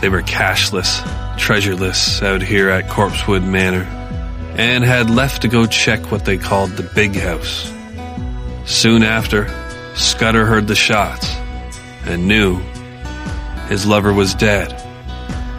[0.00, 1.02] they were cashless,
[1.36, 3.84] treasureless out here at Corpsewood Manor,
[4.56, 7.72] and had left to go check what they called the big house.
[8.66, 9.48] Soon after,
[9.94, 11.36] Scudder heard the shots
[12.08, 12.56] and knew
[13.68, 14.70] his lover was dead.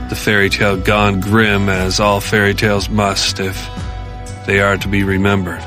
[0.10, 3.70] The fairy tale gone grim as all fairy tales must if
[4.48, 5.62] they are to be remembered.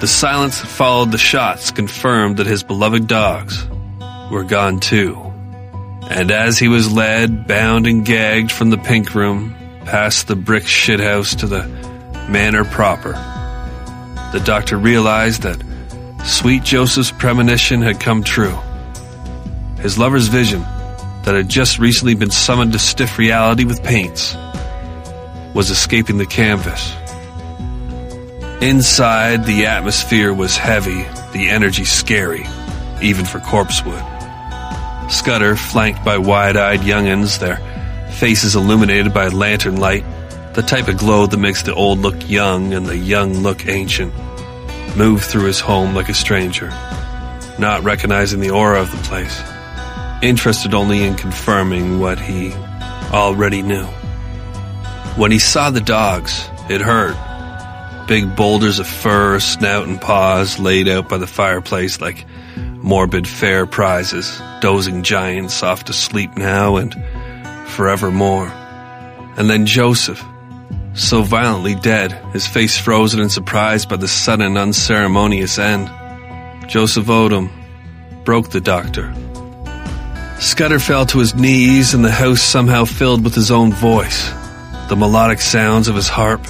[0.00, 3.66] The silence that followed the shots confirmed that his beloved dogs
[4.30, 5.16] were gone too.
[6.10, 10.64] And as he was led, bound and gagged from the pink room, past the brick
[10.64, 11.66] shithouse to the
[12.28, 13.12] manor proper.
[14.32, 15.62] The doctor realized that
[16.24, 18.58] sweet Joseph's premonition had come true.
[19.84, 20.62] His lover's vision,
[21.24, 24.34] that had just recently been summoned to stiff reality with paints,
[25.54, 26.94] was escaping the canvas.
[28.62, 31.02] Inside, the atmosphere was heavy,
[31.32, 32.46] the energy scary,
[33.02, 34.02] even for corpsewood.
[35.10, 37.56] Scudder, flanked by wide-eyed young'uns, their
[38.12, 40.04] faces illuminated by lantern light,
[40.54, 44.14] the type of glow that makes the old look young and the young look ancient,
[44.96, 46.70] moved through his home like a stranger,
[47.58, 49.42] not recognizing the aura of the place,
[50.24, 52.52] interested only in confirming what he
[53.12, 53.84] already knew.
[55.16, 57.16] When he saw the dogs, it hurt.
[58.08, 62.26] Big boulders of fur, snout, and paws laid out by the fireplace like
[62.56, 66.94] morbid fair prizes, dozing giants off to sleep now and
[67.68, 68.48] forevermore.
[69.36, 70.22] And then Joseph,
[70.94, 75.90] so violently dead, his face frozen in surprise by the sudden unceremonious end.
[76.68, 77.50] Joseph Odom
[78.24, 79.14] broke the doctor.
[80.44, 84.30] Scudder fell to his knees and the house somehow filled with his own voice,
[84.90, 86.46] the melodic sounds of his harp.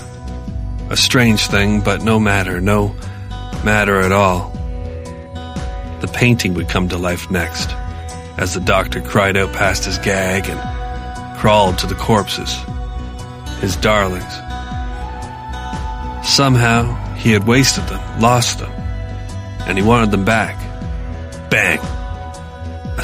[0.91, 2.97] A strange thing, but no matter, no
[3.65, 4.51] matter at all.
[6.01, 7.71] The painting would come to life next,
[8.37, 12.53] as the doctor cried out past his gag and crawled to the corpses,
[13.61, 14.35] his darlings.
[16.29, 18.73] Somehow, he had wasted them, lost them,
[19.69, 20.59] and he wanted them back.
[21.49, 21.79] Bang!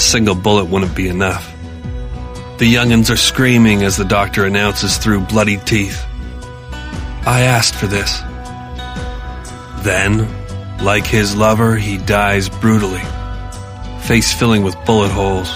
[0.00, 1.54] A single bullet wouldn't be enough.
[2.56, 6.02] The young'uns are screaming as the doctor announces through bloody teeth.
[7.26, 8.18] I asked for this.
[9.84, 10.26] Then,
[10.82, 13.02] like his lover, he dies brutally,
[14.00, 15.54] face filling with bullet holes,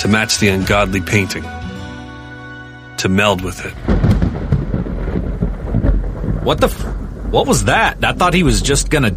[0.00, 1.44] to match the ungodly painting,
[2.96, 3.74] to meld with it.
[6.42, 6.68] What the?
[6.68, 6.96] F-
[7.26, 8.02] what was that?
[8.02, 9.14] I thought he was just gonna.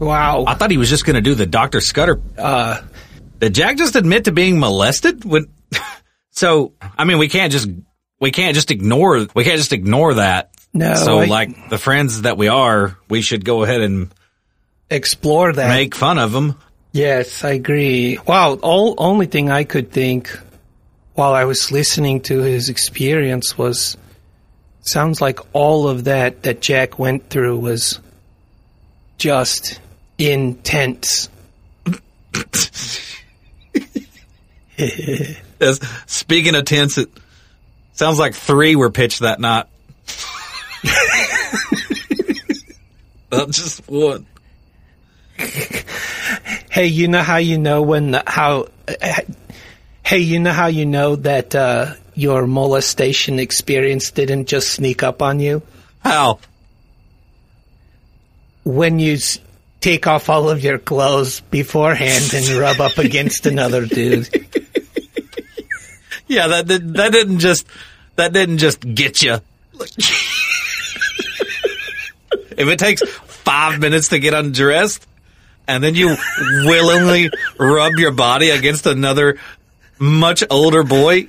[0.00, 0.42] Wow.
[0.44, 2.20] I thought he was just gonna do the Doctor Scudder.
[2.36, 2.80] Uh,
[3.44, 5.24] Did Jack just admit to being molested?
[5.24, 5.46] When,
[6.30, 7.68] so I mean, we can't just
[8.20, 10.50] we can't just ignore we can't just ignore that.
[10.72, 14.12] No, So I- like the friends that we are, we should go ahead and
[14.90, 15.68] explore that.
[15.68, 16.56] make fun of them.
[16.92, 18.18] Yes, I agree.
[18.26, 20.30] Wow, all only thing I could think
[21.14, 23.96] while I was listening to his experience was
[24.80, 28.00] sounds like all of that that Jack went through was
[29.18, 29.80] just
[30.18, 31.28] intense.
[35.60, 37.08] As, speaking of tense, it
[37.92, 39.66] sounds like three were pitched that night.
[43.32, 44.26] Not just one.
[46.70, 49.20] Hey, you know how you know when how uh,
[50.04, 55.22] Hey, you know how you know that uh, your molestation experience didn't just sneak up
[55.22, 55.62] on you?
[56.00, 56.38] How?
[58.64, 59.38] When you s-
[59.80, 64.28] take off all of your clothes beforehand and rub up against another dude.
[66.26, 67.66] Yeah, that did, that didn't just
[68.16, 69.38] that didn't just get you.
[72.56, 75.06] if it takes five minutes to get undressed,
[75.66, 76.16] and then you
[76.64, 79.38] willingly rub your body against another
[79.98, 81.28] much older boy,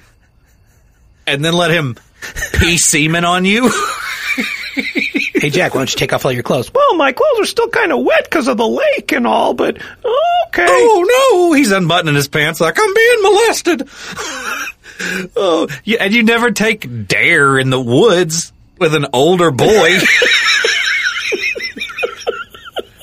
[1.28, 1.98] and then let him
[2.54, 3.72] pee semen on you.
[5.36, 6.74] Hey, Jack, why don't you take off all your clothes?
[6.74, 9.78] Well, my clothes are still kind of wet because of the lake and all, but
[9.78, 10.66] okay.
[10.68, 13.90] oh no, he's unbuttoning his pants like I'm being molested.
[15.36, 20.00] Oh, yeah, and you never take dare in the woods with an older boy.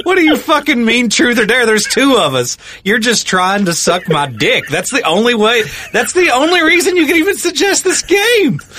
[0.05, 1.64] What do you fucking mean, truth or dare?
[1.64, 2.59] There's two of us.
[2.85, 4.66] You're just trying to suck my dick.
[4.66, 5.62] That's the only way.
[5.93, 8.59] That's the only reason you can even suggest this game.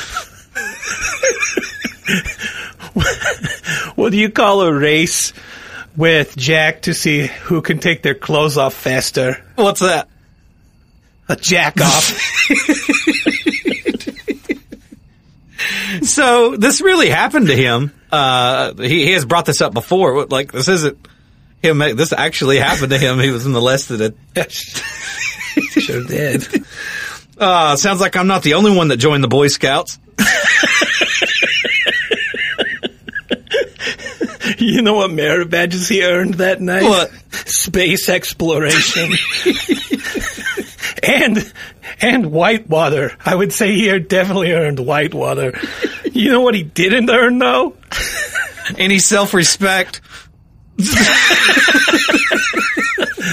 [3.95, 5.33] What do you call a race
[5.95, 9.43] with Jack to see who can take their clothes off faster?
[9.55, 10.07] What's that?
[11.41, 12.19] Jack off.
[16.01, 17.93] So this really happened to him.
[18.11, 20.25] Uh, he, he has brought this up before.
[20.25, 20.97] Like this isn't
[21.61, 21.79] him.
[21.79, 23.19] This actually happened to him.
[23.19, 24.15] He was molested.
[24.35, 26.45] At, sure did.
[27.37, 29.99] uh, sounds like I'm not the only one that joined the Boy Scouts.
[34.57, 36.83] You know what merit badges he earned that night?
[36.83, 37.11] What?
[37.31, 39.09] Space exploration.
[41.03, 41.53] and
[42.01, 43.11] and Whitewater.
[43.23, 45.59] I would say he definitely earned Whitewater.
[46.11, 47.75] You know what he didn't earn though?
[48.77, 50.01] Any self-respect?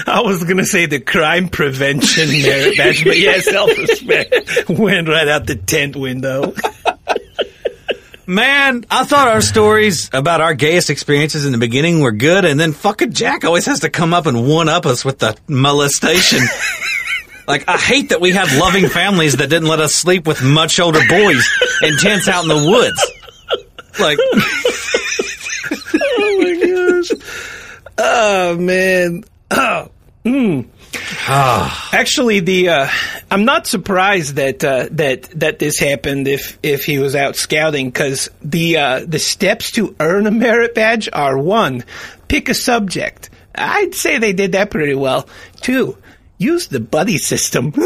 [0.07, 5.29] I was gonna say the crime prevention merit badge, but yeah, self respect went right
[5.29, 6.55] out the tent window.
[8.27, 12.61] Man, I thought our stories about our gayest experiences in the beginning were good, and
[12.61, 16.39] then fucking Jack always has to come up and one up us with the molestation.
[17.51, 20.81] Like, I hate that we had loving families that didn't let us sleep with much
[20.81, 21.49] older boys
[21.83, 23.11] in tents out in the woods.
[23.99, 24.19] Like,
[26.13, 27.11] Oh my gosh.
[27.99, 29.25] Oh man.
[29.51, 29.91] Oh.
[30.25, 30.67] Mm.
[31.93, 32.89] Actually, the uh,
[33.31, 37.87] I'm not surprised that uh, that that this happened if if he was out scouting
[37.87, 41.85] because the uh, the steps to earn a merit badge are one,
[42.29, 43.31] pick a subject.
[43.55, 45.29] I'd say they did that pretty well.
[45.61, 45.97] Two,
[46.41, 47.73] use the buddy system.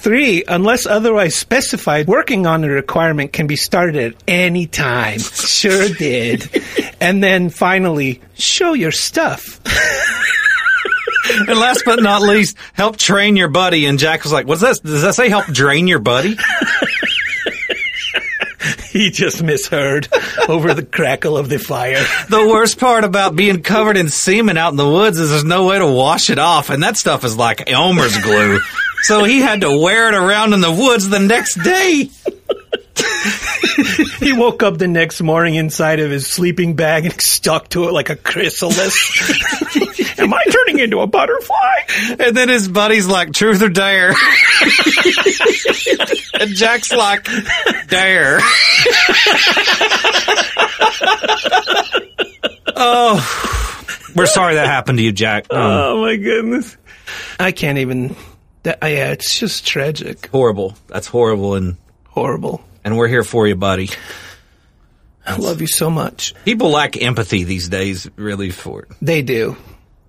[0.00, 5.18] Three, unless otherwise specified, working on a requirement can be started at any time.
[5.18, 6.62] Sure did.
[7.00, 9.60] And then finally, show your stuff.
[11.48, 13.86] and last but not least, help train your buddy.
[13.86, 14.78] And Jack was like, "What's that?
[14.82, 16.36] Does that say help drain your buddy?"
[18.94, 20.06] He just misheard
[20.48, 22.06] over the crackle of the fire.
[22.30, 25.66] The worst part about being covered in semen out in the woods is there's no
[25.66, 28.60] way to wash it off, and that stuff is like Elmer's glue.
[29.02, 32.08] So he had to wear it around in the woods the next day.
[34.20, 37.92] He woke up the next morning inside of his sleeping bag and stuck to it
[37.92, 39.76] like a chrysalis.
[40.18, 41.56] Am I turning into a butterfly?
[42.20, 44.10] And then his buddy's like, truth or dare?
[46.40, 47.26] and Jack's like,
[47.88, 48.38] dare.
[52.76, 55.46] oh, we're sorry that happened to you, Jack.
[55.52, 56.76] Um, Oh my goodness.
[57.38, 58.16] I can't even.
[58.62, 60.26] That, yeah, it's just tragic.
[60.28, 60.74] horrible.
[60.86, 61.54] That's horrible.
[61.54, 61.76] And,
[62.08, 62.62] Horrible.
[62.84, 63.90] And we're here for you, buddy.
[65.26, 66.34] I love you so much.
[66.44, 68.88] People lack empathy these days, really, for it.
[69.00, 69.56] They do.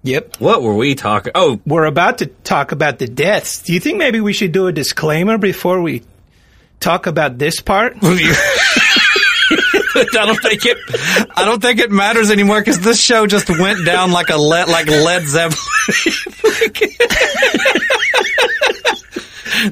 [0.04, 0.38] Yep.
[0.40, 1.32] What were we talking?
[1.34, 3.64] Oh, We're about to talk about the deaths.
[3.64, 6.04] Do you think maybe we should do a disclaimer before we
[6.80, 7.98] talk about this part?
[8.04, 8.36] I
[10.12, 10.78] don't think it.
[11.36, 14.68] I don't think it matters anymore because this show just went down like a le-
[14.68, 15.58] like Led Zeppelin.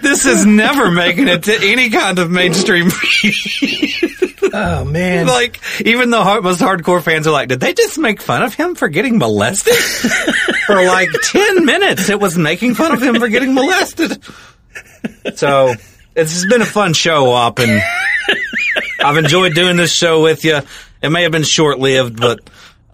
[0.01, 2.89] this is never making it to any kind of mainstream.
[4.55, 5.25] Oh man.
[5.25, 8.53] like even the hard, most hardcore fans are like, did they just make fun of
[8.53, 9.73] him for getting molested?
[10.67, 14.21] for like ten minutes, it was making fun of him for getting molested.
[15.35, 15.73] So
[16.15, 17.81] it's been a fun show, up and
[19.03, 20.59] I've enjoyed doing this show with you.
[21.01, 22.39] It may have been short lived, but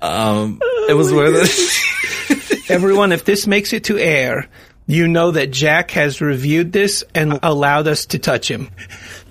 [0.02, 2.70] um, it was worth it.
[2.70, 4.48] Everyone, if this makes it to air,
[4.90, 8.72] you know that Jack has reviewed this and allowed us to touch him.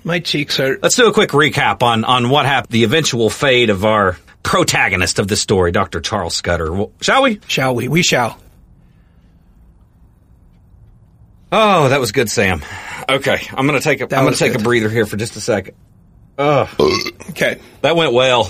[0.05, 0.81] My cheeks hurt.
[0.81, 5.19] Let's do a quick recap on on what happened, the eventual fate of our protagonist
[5.19, 5.99] of the story, Dr.
[5.99, 6.71] Charles Scudder.
[6.71, 7.41] Well, shall we?
[7.47, 7.89] Shall we?
[7.89, 8.39] We shall.
[11.51, 12.61] Oh, that was good, Sam.
[13.09, 15.75] Okay, I'm gonna take a am gonna take a breather here for just a second.
[16.37, 16.69] Oh,
[17.31, 17.59] Okay.
[17.81, 18.47] that went well.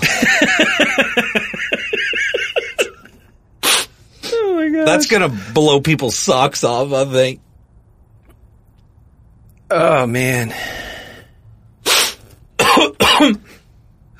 [4.80, 4.88] God.
[4.88, 6.92] That's gonna blow people's socks off.
[6.92, 7.40] I think.
[9.70, 10.52] Oh man.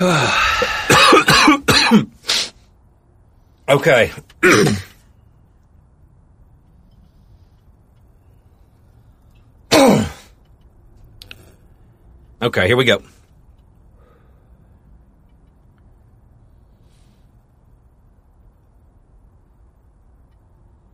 [3.70, 4.10] Okay.
[12.42, 13.00] okay, here we go.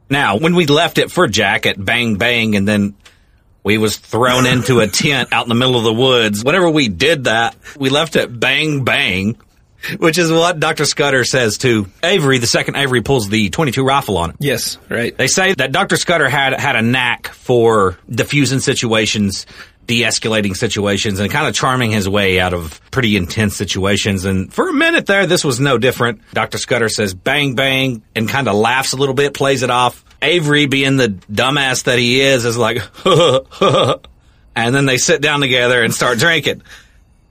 [0.09, 2.95] Now, when we left it for Jack at Bang Bang and then
[3.65, 6.89] we was thrown into a tent out in the middle of the woods, whenever we
[6.89, 9.37] did that, we left it Bang Bang,
[9.99, 10.85] which is what Dr.
[10.85, 12.39] Scudder says to Avery.
[12.39, 14.37] The second Avery pulls the 22 rifle on him.
[14.41, 15.16] Yes, right.
[15.16, 15.97] They say that Dr.
[15.97, 19.47] Scudder had had a knack for diffusing situations,
[19.87, 24.25] de-escalating situations, and kind of charming his way out of pretty intense situations.
[24.25, 26.21] And for a minute there, this was no different.
[26.33, 26.59] Dr.
[26.59, 30.05] Scudder says bang bang and kind of laughs a little bit, plays it off.
[30.23, 32.79] Avery, being the dumbass that he is, is like,
[34.57, 36.63] and then they sit down together and start drinking.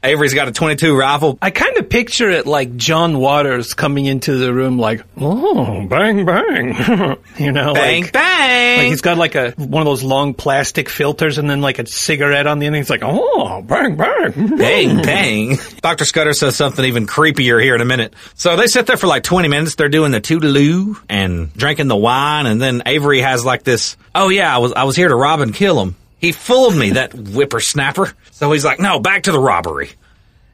[0.06, 1.38] Avery's got a 22 rifle.
[1.42, 6.26] I kind of picture it like John Waters coming into the room like, oh, bang,
[6.26, 7.18] bang.
[7.38, 8.78] you know, Bang like, bang.
[8.80, 11.86] like he's got like a, one of those long plastic filters and then like a
[11.86, 12.76] cigarette on the end.
[12.76, 14.32] He's like, oh, bang, bang.
[14.58, 15.58] Bang, bang.
[15.82, 16.06] Dr.
[16.06, 18.14] Scudder says something even creepier here in a minute.
[18.36, 19.76] So they sit there for like 20 minutes.
[19.76, 22.46] They're doing the toodaloo and drinking the wine.
[22.46, 25.42] And then Avery has like this, oh yeah, I was, I was here to rob
[25.42, 25.96] and kill him.
[26.20, 28.14] He fooled me, that whippersnapper.
[28.32, 29.92] So he's like, no, back to the robbery.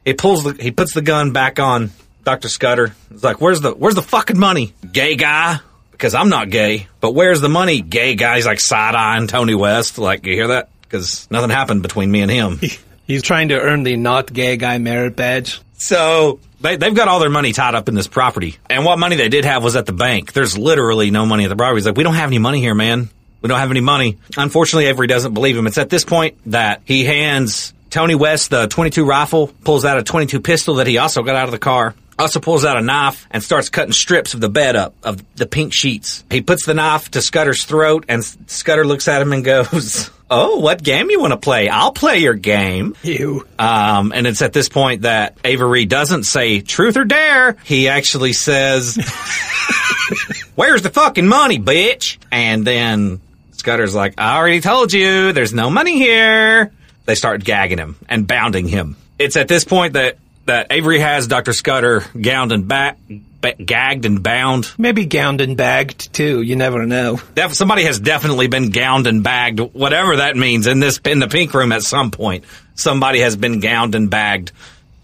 [0.04, 1.90] He pulls the, he puts the gun back on
[2.24, 2.48] Dr.
[2.48, 2.94] Scudder.
[3.10, 4.74] He's like, where's the, where's the fucking money?
[4.90, 5.58] Gay guy?
[5.92, 6.88] Because I'm not gay.
[7.00, 7.80] But where's the money?
[7.80, 8.36] Gay guy.
[8.36, 9.98] He's like side-eyeing Tony West.
[9.98, 10.68] Like, you hear that?
[10.82, 12.60] Because nothing happened between me and him.
[13.06, 15.60] He's trying to earn the not gay guy merit badge.
[15.74, 18.56] So they, they've got all their money tied up in this property.
[18.70, 20.32] And what money they did have was at the bank.
[20.32, 21.78] There's literally no money at the property.
[21.78, 23.10] He's like, we don't have any money here, man.
[23.42, 24.18] We don't have any money.
[24.36, 25.66] Unfortunately, Avery doesn't believe him.
[25.66, 30.02] It's at this point that he hands Tony West the 22 rifle, pulls out a
[30.02, 31.94] 22 pistol that he also got out of the car.
[32.18, 35.46] Also pulls out a knife and starts cutting strips of the bed up of the
[35.46, 36.24] pink sheets.
[36.30, 40.60] He puts the knife to Scudder's throat and Scudder looks at him and goes, Oh,
[40.60, 41.68] what game you want to play?
[41.68, 42.96] I'll play your game.
[43.02, 43.46] You.
[43.58, 47.56] Um, and it's at this point that Avery doesn't say truth or dare.
[47.64, 48.96] He actually says,
[50.54, 52.16] Where's the fucking money, bitch?
[52.30, 53.20] And then
[53.62, 56.72] Scudder's like, I already told you, there's no money here.
[57.04, 58.96] They start gagging him and bounding him.
[59.20, 61.52] It's at this point that, that Avery has Dr.
[61.52, 62.98] Scudder gowned and back,
[63.40, 64.72] ba- gagged and bound.
[64.78, 66.42] Maybe gowned and bagged too.
[66.42, 67.20] You never know.
[67.36, 71.28] Def- somebody has definitely been gowned and bagged, whatever that means in this, in the
[71.28, 72.42] pink room at some point.
[72.74, 74.50] Somebody has been gowned and bagged.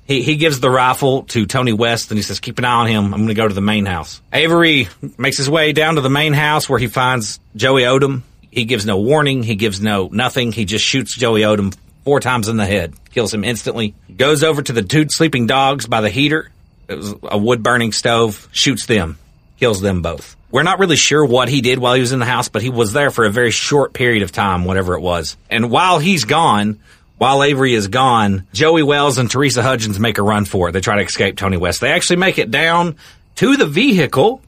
[0.08, 2.86] He, he gives the rifle to Tony West and he says, keep an eye on
[2.88, 3.04] him.
[3.14, 4.20] I'm going to go to the main house.
[4.32, 8.22] Avery makes his way down to the main house where he finds Joey Odom.
[8.50, 9.42] He gives no warning.
[9.42, 10.52] He gives no nothing.
[10.52, 13.94] He just shoots Joey Odom four times in the head, kills him instantly.
[14.16, 16.50] Goes over to the two sleeping dogs by the heater.
[16.88, 18.48] It was a wood burning stove.
[18.52, 19.18] Shoots them,
[19.58, 20.36] kills them both.
[20.50, 22.70] We're not really sure what he did while he was in the house, but he
[22.70, 25.36] was there for a very short period of time, whatever it was.
[25.50, 26.80] And while he's gone,
[27.18, 30.72] while Avery is gone, Joey Wells and Teresa Hudgens make a run for it.
[30.72, 31.82] They try to escape Tony West.
[31.82, 32.96] They actually make it down
[33.36, 34.40] to the vehicle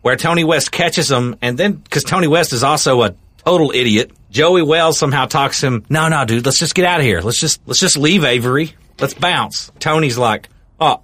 [0.00, 1.36] where Tony West catches them.
[1.42, 3.14] And then, because Tony West is also a
[3.44, 7.06] total idiot, Joey Wells somehow talks him, no, no, dude, let's just get out of
[7.06, 7.20] here.
[7.20, 8.74] Let's just, let's just leave Avery.
[8.98, 9.70] Let's bounce.
[9.78, 10.48] Tony's like,
[10.80, 11.00] oh,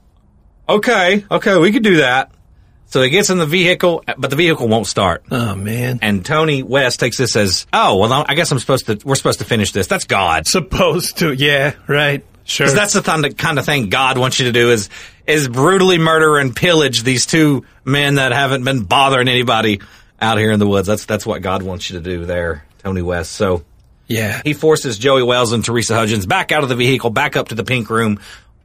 [0.69, 2.33] okay, okay, we could do that.
[2.87, 5.23] So he gets in the vehicle, but the vehicle won't start.
[5.31, 6.01] Oh man.
[6.03, 9.39] And Tony West takes this as, oh, well, I guess I'm supposed to, we're supposed
[9.39, 9.87] to finish this.
[9.87, 10.49] That's God.
[10.49, 11.33] Supposed to.
[11.33, 11.75] Yeah.
[11.87, 12.25] Right.
[12.43, 12.67] Sure.
[12.67, 14.89] Because that's the kind of, kind of thing God wants you to do is
[15.25, 19.81] is brutally murder and pillage these two men that haven't been bothering anybody
[20.21, 20.87] out here in the woods.
[20.87, 23.33] That's that's what God wants you to do there, Tony West.
[23.33, 23.65] So
[24.07, 24.41] yeah.
[24.45, 27.55] he forces Joey Wells and Teresa Hudgens back out of the vehicle, back up to
[27.55, 28.21] the pink room,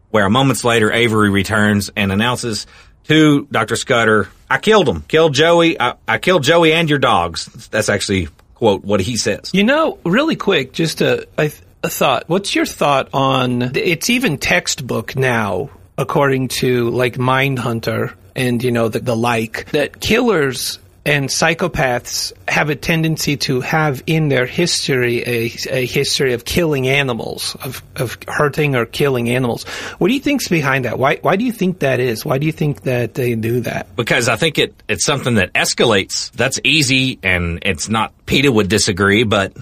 [0.10, 2.68] where moments later Avery returns and announces
[3.08, 3.76] to Dr.
[3.76, 5.02] Scudder, I killed him.
[5.02, 5.80] Killed Joey.
[5.80, 7.46] I, I killed Joey and your dogs.
[7.70, 9.52] That's actually, quote, what he says.
[9.54, 11.52] You know, really quick, just a, a,
[11.84, 12.28] a thought.
[12.28, 13.76] What's your thought on?
[13.76, 19.72] It's even textbook now, according to like Mindhunter and you know the, the like.
[19.72, 26.34] That killers and psychopaths have a tendency to have in their history a, a history
[26.34, 29.66] of killing animals, of, of hurting or killing animals.
[30.00, 30.98] What do you think's behind that?
[30.98, 32.26] Why why do you think that is?
[32.26, 33.96] Why do you think that they do that?
[33.96, 36.32] because I think it it's something that escalates.
[36.32, 38.14] That's easy, and it's not.
[38.26, 39.54] Peter would disagree, but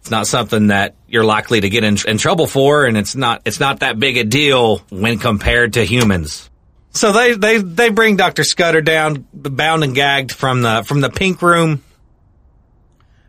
[0.00, 3.42] it's not something that you're likely to get in, in trouble for, and it's not
[3.44, 6.48] it's not that big a deal when compared to humans.
[6.96, 11.10] So they they they bring Doctor Scudder down, bound and gagged from the from the
[11.10, 11.82] pink room.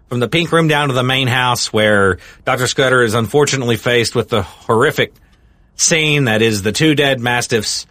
[0.10, 2.68] From the pink room down to the main house, where Dr.
[2.68, 5.14] Scudder is unfortunately faced with the horrific
[5.76, 7.85] scene that is the two dead mastiffs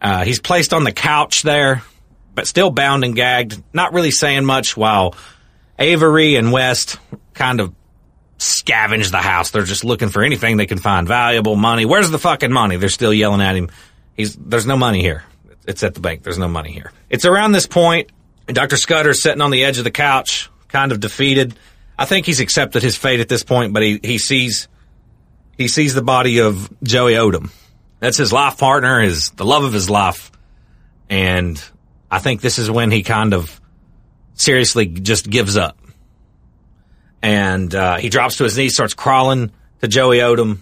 [0.00, 1.82] uh, he's placed on the couch there,
[2.34, 5.14] but still bound and gagged, not really saying much while
[5.78, 6.98] Avery and West
[7.34, 7.74] kind of
[8.38, 9.50] scavenge the house.
[9.50, 11.06] They're just looking for anything they can find.
[11.06, 11.84] Valuable money.
[11.84, 12.76] Where's the fucking money?
[12.76, 13.68] They're still yelling at him.
[14.20, 15.24] He's, there's no money here.
[15.66, 16.22] It's at the bank.
[16.22, 16.92] There's no money here.
[17.08, 18.10] It's around this point,
[18.46, 18.76] Dr.
[18.76, 21.54] Scudder's sitting on the edge of the couch, kind of defeated.
[21.98, 24.68] I think he's accepted his fate at this point, but he, he sees,
[25.56, 27.50] he sees the body of Joey Odom.
[27.98, 30.30] That's his life partner, his the love of his life.
[31.08, 31.62] And
[32.10, 33.60] I think this is when he kind of
[34.34, 35.78] seriously just gives up.
[37.22, 40.60] And uh, he drops to his knees, starts crawling to Joey Odom.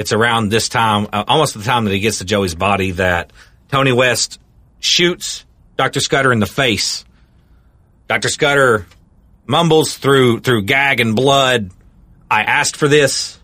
[0.00, 3.34] It's around this time, uh, almost the time that he gets to Joey's body, that
[3.70, 4.40] Tony West
[4.78, 5.44] shoots
[5.76, 6.00] Dr.
[6.00, 7.04] Scudder in the face.
[8.08, 8.30] Dr.
[8.30, 8.86] Scudder
[9.44, 11.70] mumbles through through gag and blood.
[12.30, 13.38] I asked for this,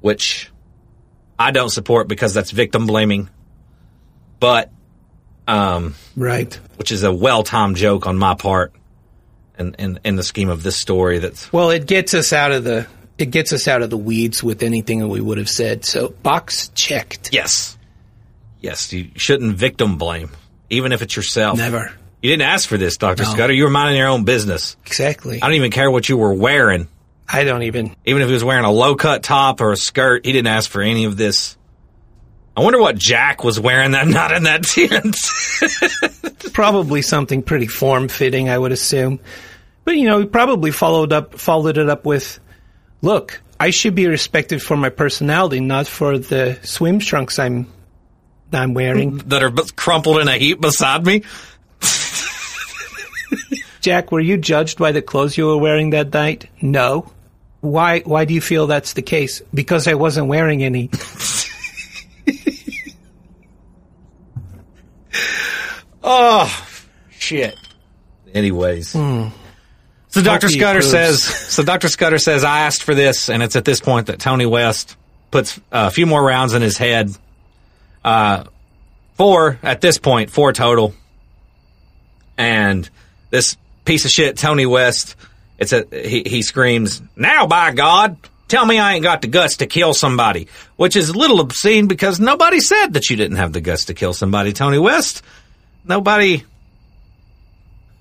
[0.00, 0.48] which
[1.36, 3.28] I don't support because that's victim blaming.
[4.38, 4.70] But,
[5.48, 6.54] um, Right.
[6.76, 8.72] which is a well timed joke on my part,
[9.58, 11.18] in, in in the scheme of this story.
[11.18, 12.86] That's Well, it gets us out of the
[13.20, 15.84] it gets us out of the weeds with anything that we would have said.
[15.84, 17.30] So box checked.
[17.32, 17.76] yes,
[18.60, 18.92] yes.
[18.92, 20.30] You shouldn't victim blame,
[20.70, 21.58] even if it's yourself.
[21.58, 21.92] Never.
[22.22, 23.30] You didn't ask for this, Doctor No.
[23.30, 23.52] Scudder.
[23.54, 24.76] You were minding your own business.
[24.86, 25.40] Exactly.
[25.40, 26.86] I don't even care what you were wearing.
[27.26, 27.94] I don't even.
[28.04, 30.68] Even if he was wearing a low cut top or a skirt, he didn't ask
[30.70, 31.56] for any of this.
[32.56, 35.16] I wonder what Jack was wearing that night in that tent.
[36.52, 39.20] Probably something pretty form fitting, I would assume.
[39.84, 42.38] But you know, he probably followed up followed it up with,
[43.02, 47.66] "Look, I should be respected for my personality, not for the swim trunks I'm
[48.52, 49.18] I'm wearing.
[49.28, 51.22] that are crumpled in a heap beside me.
[53.80, 56.48] Jack, were you judged by the clothes you were wearing that night?
[56.60, 57.10] No.
[57.60, 59.40] Why why do you feel that's the case?
[59.54, 60.90] Because I wasn't wearing any.
[66.02, 66.66] Oh,
[67.10, 67.56] shit.
[68.34, 68.92] Anyways.
[68.92, 69.28] Hmm.
[70.10, 70.48] So Dr.
[70.48, 71.88] Hope Scudder says, so Dr.
[71.88, 74.96] Scudder says, I asked for this, and it's at this point that Tony West
[75.30, 77.10] puts a few more rounds in his head.
[78.04, 78.44] Uh,
[79.14, 80.94] four, at this point, four total.
[82.36, 82.88] And
[83.30, 85.14] this piece of shit, Tony West,
[85.58, 88.16] it's a, he, he screams, now by God,
[88.48, 91.86] tell me I ain't got the guts to kill somebody, which is a little obscene
[91.86, 95.22] because nobody said that you didn't have the guts to kill somebody, Tony West.
[95.84, 96.42] Nobody,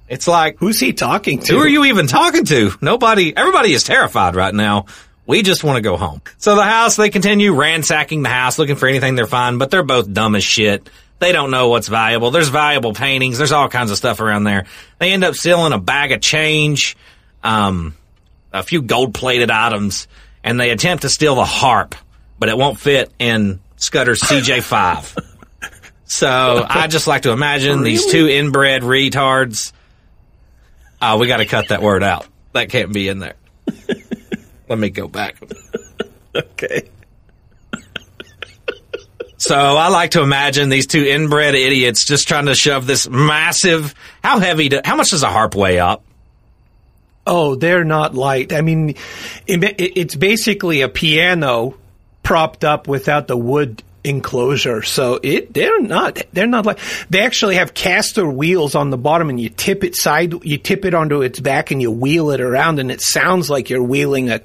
[0.09, 1.53] it's like, Who's he talking to?
[1.53, 2.71] who are you even talking to?
[2.81, 4.85] Nobody, everybody is terrified right now.
[5.25, 6.21] We just want to go home.
[6.39, 9.83] So the house, they continue ransacking the house, looking for anything they're find, but they're
[9.83, 10.89] both dumb as shit.
[11.19, 12.31] They don't know what's valuable.
[12.31, 13.37] There's valuable paintings.
[13.37, 14.65] There's all kinds of stuff around there.
[14.97, 16.97] They end up stealing a bag of change,
[17.43, 17.93] um,
[18.51, 20.07] a few gold plated items,
[20.43, 21.93] and they attempt to steal the harp,
[22.39, 25.19] but it won't fit in Scudder's CJ5.
[26.05, 29.73] so I just like to imagine these two inbred retards
[31.01, 32.25] Oh, we got to cut that word out.
[32.53, 33.35] That can't be in there.
[34.67, 35.37] Let me go back.
[36.35, 36.89] Okay.
[39.37, 43.95] So I like to imagine these two inbred idiots just trying to shove this massive.
[44.23, 44.67] How heavy?
[44.69, 46.03] Do, how much does a harp weigh up?
[47.25, 48.51] Oh, they're not light.
[48.51, 48.89] I mean,
[49.47, 51.75] it, it- it's basically a piano
[52.23, 54.81] propped up without the wood enclosure.
[54.81, 59.29] So it they're not they're not like they actually have caster wheels on the bottom,
[59.29, 62.41] and you tip it side you tip it onto its back, and you wheel it
[62.41, 64.41] around, and it sounds like you're wheeling a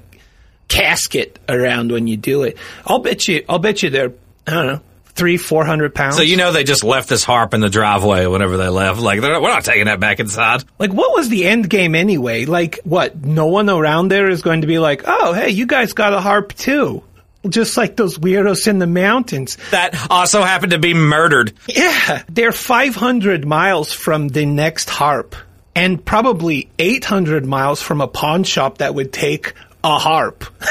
[0.67, 2.57] casket around when you do it.
[2.85, 4.13] I'll bet you I'll bet you they're
[4.47, 4.81] I don't know
[5.15, 6.17] three four hundred pounds.
[6.17, 8.99] So you know they just left this harp in the driveway whenever they left.
[8.99, 10.63] Like they're not, we're not taking that back inside.
[10.77, 12.45] Like, what was the end game anyway?
[12.45, 13.23] Like, what?
[13.23, 16.19] No one around there is going to be like, oh, hey, you guys got a
[16.19, 17.01] harp too.
[17.49, 19.57] Just like those weirdos in the mountains.
[19.71, 21.53] That also happened to be murdered.
[21.67, 22.23] Yeah.
[22.29, 25.35] They're 500 miles from the next harp
[25.75, 29.53] and probably 800 miles from a pawn shop that would take
[29.83, 30.45] a harp.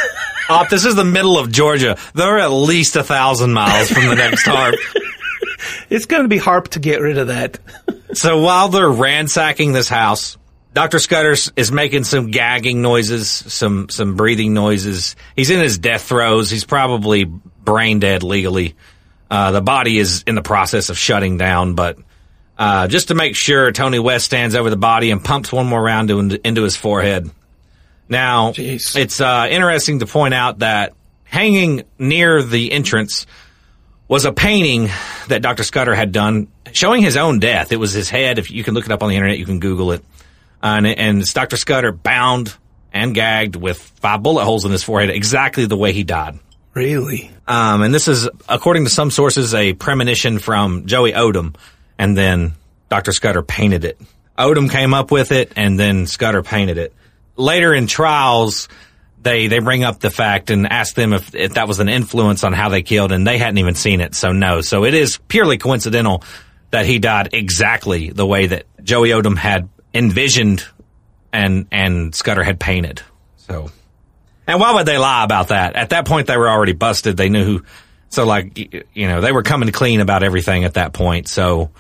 [0.47, 1.97] Oh, this is the middle of Georgia.
[2.15, 4.75] They're at least a thousand miles from the next harp.
[5.89, 7.59] It's going to be harp to get rid of that.
[8.13, 10.37] So while they're ransacking this house,
[10.75, 10.99] Dr.
[10.99, 15.15] Scudder is making some gagging noises, some some breathing noises.
[15.37, 16.51] He's in his death throes.
[16.51, 18.75] He's probably brain dead legally.
[19.31, 21.99] Uh, the body is in the process of shutting down, but
[22.59, 25.83] uh, just to make sure, Tony West stands over the body and pumps one more
[25.83, 27.31] round into, into his forehead.
[28.09, 28.97] Now, Jeez.
[28.97, 30.93] it's uh, interesting to point out that
[31.25, 33.27] hanging near the entrance
[34.09, 34.89] was a painting
[35.29, 35.65] that Dr.
[35.65, 37.73] Scudder had done showing his own death.
[37.73, 38.39] It was his head.
[38.39, 40.05] If you can look it up on the internet, you can Google it.
[40.65, 41.59] And, and it's Dr.
[41.59, 42.57] Scudder bound
[42.91, 46.39] and gagged with five bullet holes in his forehead, exactly the way he died.
[46.73, 47.31] Really?
[47.47, 51.55] Um, and this is, according to some sources, a premonition from Joey Odom,
[51.99, 52.55] and then
[52.89, 53.13] Dr.
[53.13, 54.01] Scudder painted it.
[54.39, 56.95] Odom came up with it, and then Scudder painted it.
[57.37, 58.69] Later in trials,
[59.21, 62.43] they they bring up the fact and ask them if, if that was an influence
[62.43, 64.61] on how they killed, and they hadn't even seen it, so no.
[64.63, 66.25] So it is purely coincidental
[66.71, 70.67] that he died exactly the way that Joey Odom had envisioned
[71.33, 73.03] and and Scudder had painted.
[73.37, 73.71] So.
[74.47, 75.75] And why would they lie about that?
[75.75, 77.17] At that point, they were already busted.
[77.17, 77.65] They knew who.
[78.11, 78.59] So, like,
[78.95, 81.29] you know, they were coming clean about everything at that point.
[81.29, 81.71] So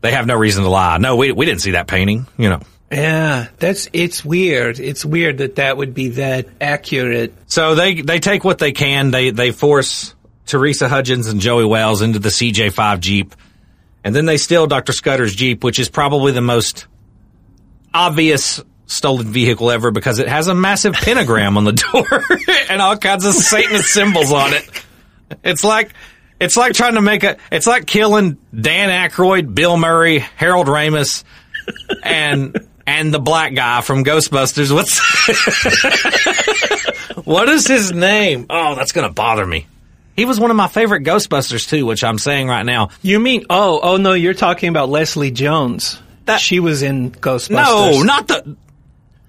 [0.00, 0.98] they have no reason to lie.
[0.98, 2.26] No, we we didn't see that painting.
[2.38, 2.60] You know.
[2.90, 4.80] Yeah, that's, it's weird.
[4.80, 7.32] It's weird that that would be that accurate.
[7.46, 9.10] So they they take what they can.
[9.10, 10.14] They they force
[10.46, 13.34] Teresa Hudgens and Joey Wells into the CJ5 Jeep,
[14.02, 14.92] and then they steal Dr.
[14.92, 16.86] Scudder's Jeep, which is probably the most
[17.92, 22.24] obvious stolen vehicle ever because it has a massive pentagram on the door
[22.68, 24.68] and all kinds of Satanist symbols on it.
[25.44, 25.92] It's like
[26.40, 31.24] it's like trying to make a it's like killing Dan Aykroyd, Bill Murray, Harold Ramis,
[32.02, 34.72] and and the black guy from Ghostbusters.
[34.72, 34.98] What's
[37.24, 38.46] what is his name?
[38.50, 39.66] Oh, that's gonna bother me.
[40.16, 42.90] He was one of my favorite Ghostbusters too, which I'm saying right now.
[43.02, 46.00] You mean, oh, oh no, you're talking about Leslie Jones.
[46.26, 47.50] That- she was in Ghostbusters.
[47.50, 48.56] No, not the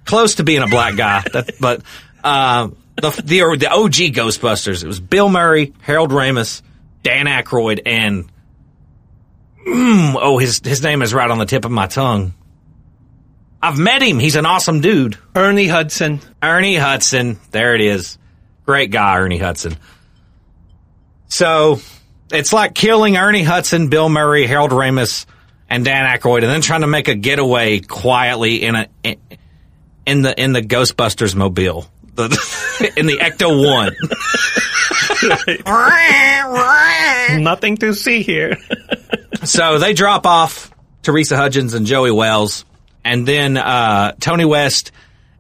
[0.06, 1.82] close to being a black guy, that, but
[2.24, 4.84] uh, the the the OG Ghostbusters.
[4.84, 6.62] It was Bill Murray, Harold Ramis,
[7.04, 8.26] Dan Aykroyd, and
[9.68, 12.34] mm, oh, his his name is right on the tip of my tongue.
[13.64, 14.18] I've met him.
[14.18, 15.18] He's an awesome dude.
[15.36, 16.20] Ernie Hudson.
[16.42, 17.40] Ernie Hudson.
[17.52, 18.18] There it is.
[18.66, 19.78] Great guy, Ernie Hudson.
[21.28, 21.80] So
[22.32, 25.26] it's like killing Ernie Hudson, Bill Murray, Harold Ramis,
[25.72, 28.88] and Dan Aykroyd, and then trying to make a getaway quietly in a
[30.06, 33.96] in the in the Ghostbusters mobile, the, in the Ecto One.
[37.44, 38.58] Nothing to see here.
[39.46, 40.72] so they drop off
[41.04, 42.66] Teresa Hudgens and Joey Wells,
[43.06, 44.92] and then uh, Tony West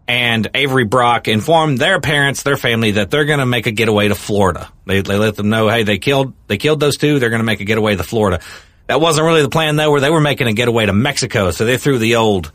[0.07, 4.07] and Avery Brock inform their parents, their family, that they're going to make a getaway
[4.07, 4.71] to Florida.
[4.85, 7.19] They, they let them know, hey, they killed they killed those two.
[7.19, 8.39] They're going to make a getaway to Florida.
[8.91, 9.89] That wasn't really the plan though.
[9.89, 12.51] Where they were making a getaway to Mexico, so they threw the old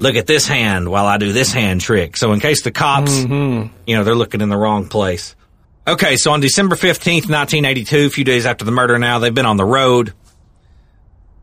[0.00, 2.16] look at this hand while I do this hand trick.
[2.16, 3.72] So in case the cops, mm-hmm.
[3.86, 5.36] you know, they're looking in the wrong place.
[5.86, 9.46] Okay, so on December 15th, 1982, a few days after the murder now, they've been
[9.46, 10.14] on the road.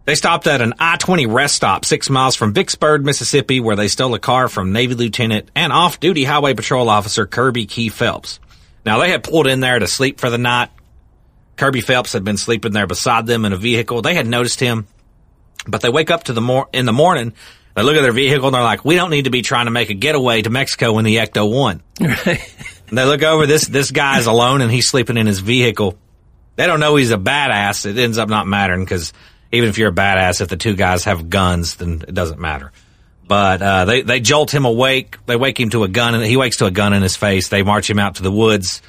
[0.04, 4.16] They stopped at an I-20 rest stop six miles from Vicksburg, Mississippi, where they stole
[4.16, 8.42] a car from Navy Lieutenant and off-duty Highway Patrol Officer Kirby Key Phelps.
[8.86, 10.72] Now, they had pulled in there to sleep for the night.
[11.58, 14.02] Kirby Phelps had been sleeping there beside them in a vehicle.
[14.02, 14.88] They had noticed him,
[15.68, 17.34] but they wake up to the mor- in the morning.
[17.76, 19.72] They look at their vehicle and they're like, "We don't need to be trying to
[19.72, 21.82] make a getaway to Mexico in the Ecto One."
[22.88, 25.98] And they look over this this guy's alone and he's sleeping in his vehicle.
[26.56, 27.86] They don't know he's a badass.
[27.86, 29.12] It ends up not mattering because
[29.52, 32.72] even if you're a badass, if the two guys have guns, then it doesn't matter.
[33.28, 35.18] But uh, they they jolt him awake.
[35.26, 37.50] They wake him to a gun, and he wakes to a gun in his face.
[37.50, 38.84] They march him out to the woods.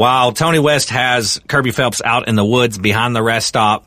[0.00, 3.86] While Tony West has Kirby Phelps out in the woods behind the rest stop,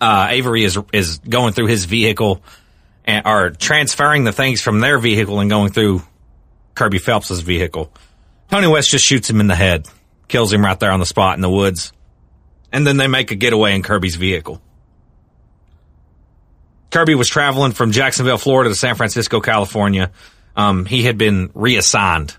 [0.00, 2.40] uh, Avery is is going through his vehicle
[3.04, 6.02] and are transferring the things from their vehicle and going through
[6.76, 7.92] Kirby Phelps's vehicle.
[8.48, 9.88] Tony West just shoots him in the head,
[10.28, 11.92] kills him right there on the spot in the woods,
[12.70, 14.62] and then they make a getaway in Kirby's vehicle.
[16.92, 20.12] Kirby was traveling from Jacksonville, Florida to San Francisco, California.
[20.54, 22.36] Um, he had been reassigned,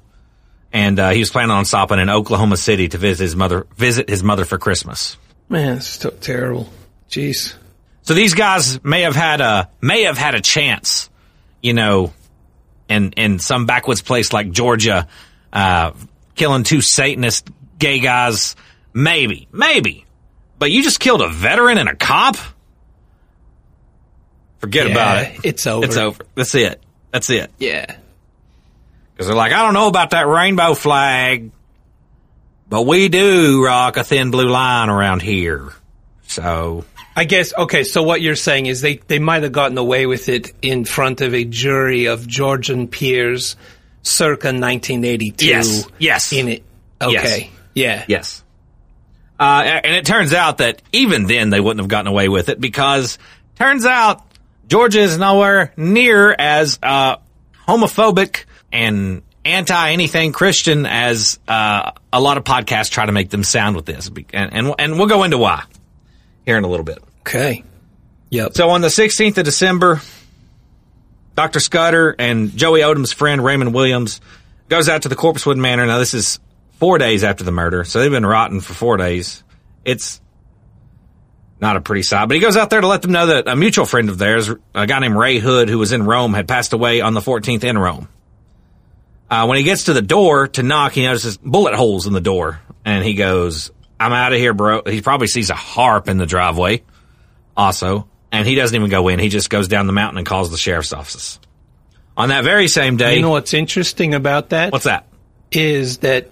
[0.74, 3.68] and uh, he was planning on stopping in Oklahoma City to visit his mother.
[3.78, 5.18] Visit his mother for Christmas.
[5.50, 6.70] Man, it's so terrible.
[7.10, 7.56] Jeez.
[8.04, 11.10] So these guys may have had a may have had a chance,
[11.62, 12.14] you know,
[12.90, 15.08] in in some backwoods place like Georgia,
[15.54, 15.92] uh,
[16.36, 18.56] killing two Satanist gay guys.
[18.94, 20.06] Maybe, maybe,
[20.60, 22.36] but you just killed a veteran and a cop.
[24.60, 25.40] Forget Yeah, about it.
[25.44, 25.86] it's over.
[25.86, 26.24] It's over.
[26.36, 26.82] That's it.
[27.12, 27.52] That's it.
[27.58, 27.96] Yeah.
[29.22, 31.52] Because they're like, I don't know about that rainbow flag,
[32.68, 35.70] but we do rock a thin blue line around here.
[36.24, 36.86] So
[37.16, 37.84] I guess okay.
[37.84, 41.22] So what you're saying is they they might have gotten away with it in front
[41.22, 43.58] of a jury of Georgian peers,
[44.02, 45.46] circa 1982.
[45.46, 45.88] Yes.
[46.00, 46.34] Yes.
[46.34, 46.64] In it.
[47.00, 47.52] Okay.
[47.76, 48.04] Yeah.
[48.08, 48.44] Yes.
[49.40, 52.60] Uh, and it turns out that even then they wouldn't have gotten away with it
[52.60, 53.20] because
[53.54, 54.26] turns out
[54.68, 57.18] Georgia is nowhere near as uh,
[57.68, 63.44] homophobic and anti anything Christian as uh, a lot of podcasts try to make them
[63.44, 65.64] sound with this, and, and and we'll go into why
[66.46, 67.00] here in a little bit.
[67.22, 67.64] Okay.
[68.30, 68.54] Yep.
[68.56, 70.02] So on the 16th of December,
[71.36, 71.60] Dr.
[71.60, 74.22] Scudder and Joey Odom's friend Raymond Williams
[74.70, 75.86] goes out to the Corpsewood Manor.
[75.86, 76.40] Now this is
[76.74, 79.44] four days after the murder, so they've been rotten for four days.
[79.84, 80.22] It's
[81.60, 83.56] not a pretty sight, but he goes out there to let them know that a
[83.56, 86.74] mutual friend of theirs, a guy named Ray Hood, who was in Rome, had passed
[86.74, 88.08] away on the 14th in Rome.
[89.32, 92.20] Uh, when he gets to the door to knock, he notices bullet holes in the
[92.22, 96.18] door, and he goes, "I'm out of here, bro." He probably sees a harp in
[96.18, 96.84] the driveway,
[97.56, 99.20] also, and he doesn't even go in.
[99.20, 101.40] He just goes down the mountain and calls the sheriff's office.
[102.18, 104.74] On that very same day, You know what's interesting about that?
[104.74, 105.08] what's that?
[105.50, 106.30] is that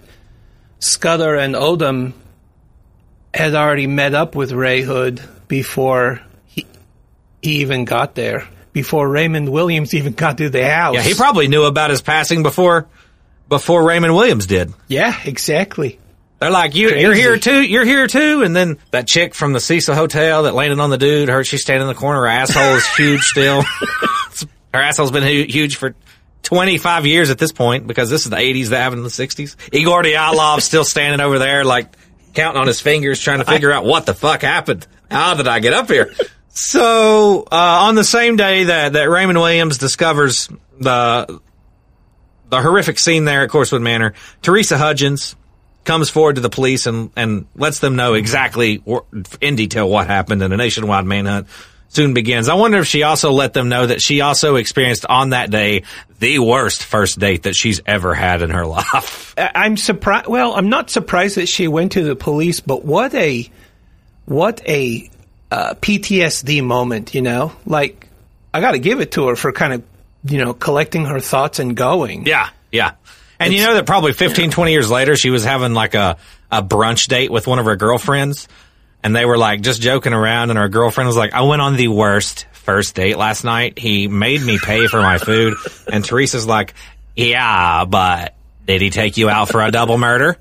[0.78, 2.12] Scudder and Odom
[3.34, 6.66] had already met up with Ray Hood before he,
[7.42, 10.94] he even got there, before Raymond Williams even got to the house.
[10.94, 12.88] Yeah, he probably knew about his passing before
[13.48, 14.72] before Raymond Williams did.
[14.88, 15.98] Yeah, exactly.
[16.38, 17.60] They're like, you, you're here too.
[17.60, 18.42] You're here too.
[18.42, 21.60] And then that chick from the Cecil Hotel that landed on the dude, her she's
[21.60, 22.20] standing in the corner.
[22.20, 23.62] Her asshole is huge still.
[24.72, 25.94] her asshole's been huge for
[26.44, 29.56] 25 years at this point because this is the 80s that happened in the 60s.
[29.70, 31.94] Igor Dyatlov still standing over there, like
[32.32, 34.86] counting on his fingers, trying to figure out what the fuck happened.
[35.10, 36.14] How did I get up here?
[36.62, 41.40] So uh, on the same day that that Raymond Williams discovers the
[42.50, 44.12] the horrific scene there at Corpsewood Manor,
[44.42, 45.36] Teresa Hudgens
[45.84, 48.82] comes forward to the police and, and lets them know exactly
[49.40, 51.46] in detail what happened and a nationwide manhunt
[51.88, 52.50] soon begins.
[52.50, 55.84] I wonder if she also let them know that she also experienced on that day
[56.18, 59.34] the worst first date that she's ever had in her life.
[59.38, 60.26] I'm surprised.
[60.26, 63.50] Well, I'm not surprised that she went to the police, but what a
[64.26, 65.10] what a
[65.50, 67.14] uh, PTSD moment.
[67.14, 68.06] You know, like
[68.52, 69.82] I got to give it to her for kind of
[70.24, 72.26] you know collecting her thoughts and going.
[72.26, 72.92] Yeah, yeah.
[73.40, 76.18] And you know that probably 15, 20 years later, she was having like a,
[76.52, 78.46] a brunch date with one of her girlfriends.
[79.02, 80.50] And they were like just joking around.
[80.50, 83.78] And her girlfriend was like, I went on the worst first date last night.
[83.78, 85.54] He made me pay for my food.
[85.90, 86.74] And Teresa's like,
[87.16, 88.34] yeah, but
[88.66, 90.36] did he take you out for a double murder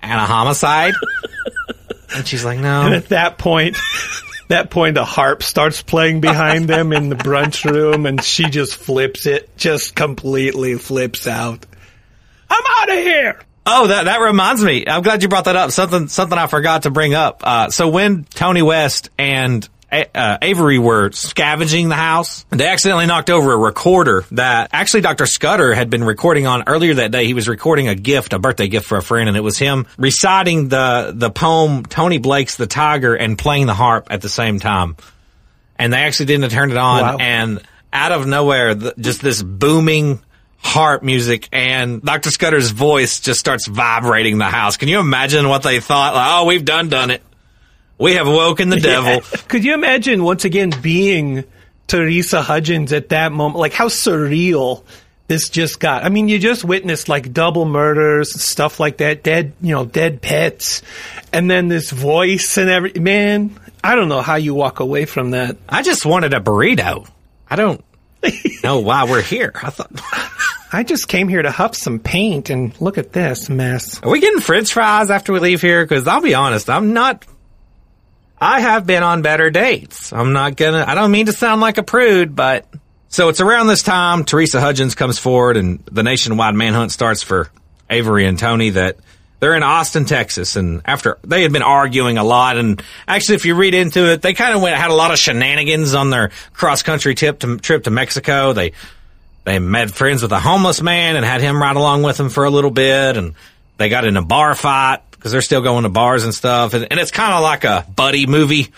[0.00, 0.94] and a homicide?
[2.12, 2.82] And she's like, No.
[2.82, 3.76] And at that point,
[4.50, 8.76] that point, a harp starts playing behind them in the brunch room, and she just
[8.76, 11.66] flips it, just completely flips out.
[12.48, 13.40] I'm out of here.
[13.66, 14.84] Oh, that that reminds me.
[14.86, 15.70] I'm glad you brought that up.
[15.70, 17.42] Something something I forgot to bring up.
[17.44, 23.30] Uh, so when Tony West and uh, Avery were scavenging the house, they accidentally knocked
[23.30, 25.26] over a recorder that actually Dr.
[25.26, 27.26] Scudder had been recording on earlier that day.
[27.26, 29.86] He was recording a gift, a birthday gift for a friend, and it was him
[29.98, 34.60] reciting the the poem Tony Blake's "The Tiger" and playing the harp at the same
[34.60, 34.96] time.
[35.76, 37.16] And they actually didn't turn it on, Wow.
[37.18, 37.60] and
[37.92, 40.20] out of nowhere, the, just this booming
[40.58, 42.30] harp music and Dr.
[42.30, 44.76] Scudder's voice just starts vibrating the house.
[44.76, 46.14] Can you imagine what they thought?
[46.14, 47.22] Like, oh, we've done done it.
[48.00, 49.20] We have woken the devil.
[49.48, 51.44] Could you imagine once again being
[51.86, 53.60] Teresa Hudgens at that moment?
[53.60, 54.84] Like how surreal
[55.28, 56.02] this just got.
[56.02, 60.22] I mean, you just witnessed like double murders, stuff like that, dead, you know, dead
[60.22, 60.82] pets,
[61.32, 63.56] and then this voice and every man.
[63.84, 65.58] I don't know how you walk away from that.
[65.68, 67.06] I just wanted a burrito.
[67.48, 67.84] I don't
[68.64, 69.52] know why we're here.
[69.54, 69.92] I thought,
[70.72, 74.02] I just came here to huff some paint and look at this mess.
[74.02, 75.86] are we getting french fries after we leave here?
[75.86, 77.24] Cause I'll be honest, I'm not,
[78.40, 80.12] I have been on better dates.
[80.12, 82.66] I'm not gonna, I don't mean to sound like a prude, but
[83.08, 87.50] so it's around this time Teresa Hudgens comes forward and the nationwide manhunt starts for
[87.90, 88.96] Avery and Tony that
[89.40, 90.56] they're in Austin, Texas.
[90.56, 94.22] And after they had been arguing a lot and actually, if you read into it,
[94.22, 97.58] they kind of went, had a lot of shenanigans on their cross country trip to,
[97.58, 98.54] trip to Mexico.
[98.54, 98.72] They,
[99.44, 102.44] they met friends with a homeless man and had him ride along with them for
[102.44, 103.18] a little bit.
[103.18, 103.34] And
[103.76, 106.72] they got in a bar fight because they're still going to bars and stuff.
[106.72, 108.72] And, and it's kind of like a buddy movie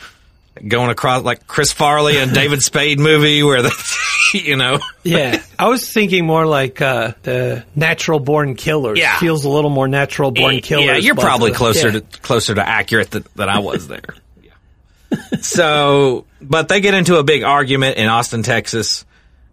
[0.67, 3.73] going across like Chris Farley and David Spade movie where the,
[4.35, 8.99] you know, Yeah, I was thinking more like uh, the Natural Born Killers.
[8.99, 9.21] Yeah.
[9.21, 10.87] feels a little more Natural Born Killers.
[10.87, 12.01] Yeah, you're probably uh, closer yeah.
[12.01, 14.17] to closer to accurate than, than I was there.
[14.43, 15.21] Yeah.
[15.43, 19.05] so, but they get into a big argument in Austin, Texas,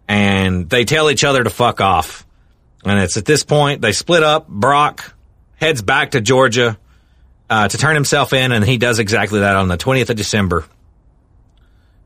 [0.08, 2.26] and they tell each other to fuck off.
[2.84, 4.48] And it's at this point they split up.
[4.48, 5.14] Brock
[5.60, 6.78] heads back to Georgia
[7.48, 10.64] uh, to turn himself in, and he does exactly that on the 20th of December.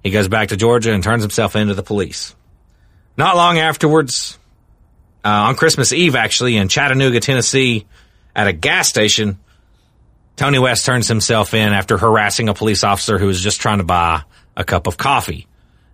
[0.02, 2.34] He goes back to Georgia and turns himself into the police.
[3.16, 4.38] Not long afterwards,
[5.24, 7.86] uh, on Christmas Eve, actually, in Chattanooga, Tennessee,
[8.34, 9.38] at a gas station,
[10.36, 13.84] Tony West turns himself in after harassing a police officer who was just trying to
[13.84, 14.22] buy
[14.56, 15.46] a cup of coffee.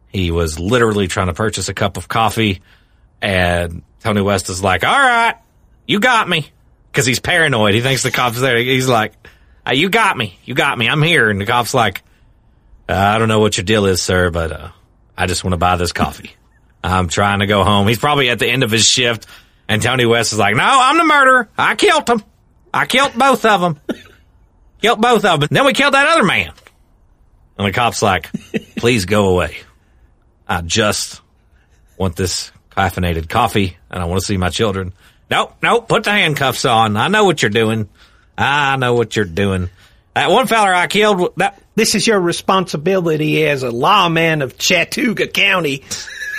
[0.08, 2.62] He was literally trying to purchase a cup of coffee,
[3.20, 5.36] and Tony West is like, "All right,
[5.86, 6.50] you got me,"
[6.90, 7.74] because he's paranoid.
[7.74, 8.58] He thinks the cop's there.
[8.58, 9.12] He's like,
[9.66, 10.88] "Uh, "You got me, you got me.
[10.88, 12.02] I'm here." And the cop's like,
[12.88, 14.68] uh, "I don't know what your deal is, sir, but uh,
[15.16, 16.32] I just want to buy this coffee.
[16.82, 19.26] I'm trying to go home." He's probably at the end of his shift,
[19.68, 21.48] and Tony West is like, "No, I'm the murderer.
[21.56, 22.22] I killed him.
[22.72, 23.80] I killed both of them."
[24.80, 25.48] Killed both of them.
[25.50, 26.52] Then we killed that other man.
[27.58, 28.30] And the cop's like,
[28.76, 29.58] please go away.
[30.48, 31.20] I just
[31.98, 34.94] want this caffeinated coffee and I want to see my children.
[35.30, 36.96] Nope, nope, put the handcuffs on.
[36.96, 37.88] I know what you're doing.
[38.36, 39.70] I know what you're doing.
[40.14, 45.32] That one feller I killed, that, This is your responsibility as a lawman of Chattooga
[45.32, 45.84] County.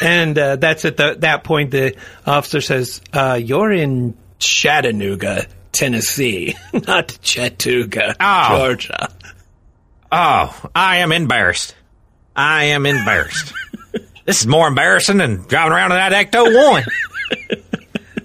[0.03, 1.95] and uh, that's at the, that point the
[2.25, 8.57] officer says, uh, "You're in Chattanooga, Tennessee, not Chattooga, Oh.
[8.57, 9.09] Georgia."
[10.11, 11.75] oh, I am embarrassed.
[12.35, 13.53] I am embarrassed.
[14.25, 16.83] this is more embarrassing than driving around in that Ecto 1.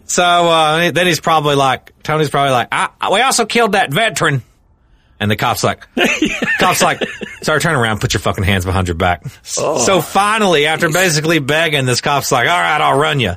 [0.06, 4.42] so, uh, then he's probably like, Tony's probably like, I, we also killed that veteran.
[5.18, 5.86] And the cop's like,
[6.58, 7.02] cop's like,
[7.42, 9.26] sorry, turn around, put your fucking hands behind your back.
[9.78, 13.34] So finally, after basically begging, this cop's like, all right, I'll run you.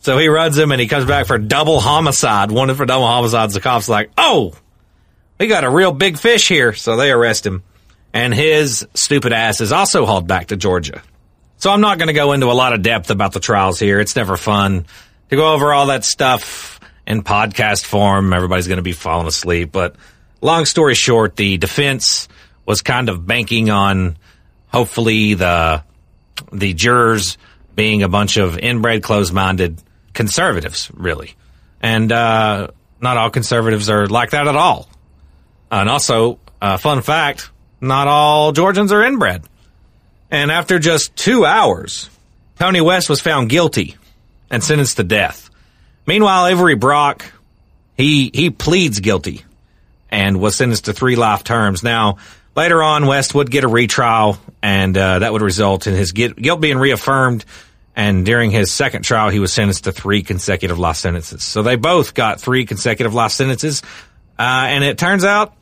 [0.00, 2.50] So he runs him and he comes back for double homicide.
[2.50, 3.54] Wanted for double homicides.
[3.54, 4.54] The cop's like, oh,
[5.38, 6.72] we got a real big fish here.
[6.72, 7.62] So they arrest him.
[8.12, 11.02] And his stupid ass is also hauled back to Georgia.
[11.58, 14.00] So I'm not going to go into a lot of depth about the trials here.
[14.00, 14.86] It's never fun
[15.30, 18.32] to go over all that stuff in podcast form.
[18.32, 19.72] Everybody's going to be falling asleep.
[19.72, 19.96] But
[20.40, 22.28] long story short, the defense
[22.66, 24.18] was kind of banking on
[24.68, 25.82] hopefully the
[26.52, 27.38] the jurors
[27.74, 29.80] being a bunch of inbred, closed-minded
[30.12, 31.34] conservatives, really.
[31.82, 32.68] And uh,
[33.00, 34.88] not all conservatives are like that at all.
[35.70, 37.50] And also, uh, fun fact,
[37.80, 39.44] not all Georgians are inbred.
[40.30, 42.08] And after just two hours,
[42.58, 43.96] Tony West was found guilty
[44.50, 45.50] and sentenced to death.
[46.06, 47.24] Meanwhile, Avery Brock
[48.00, 49.44] he he pleads guilty
[50.10, 51.82] and was sentenced to three life terms.
[51.82, 52.16] Now,
[52.56, 56.60] later on, West would get a retrial, and uh, that would result in his guilt
[56.60, 57.44] being reaffirmed.
[57.94, 61.44] And during his second trial, he was sentenced to three consecutive life sentences.
[61.44, 63.82] So they both got three consecutive life sentences.
[64.38, 65.54] Uh, and it turns out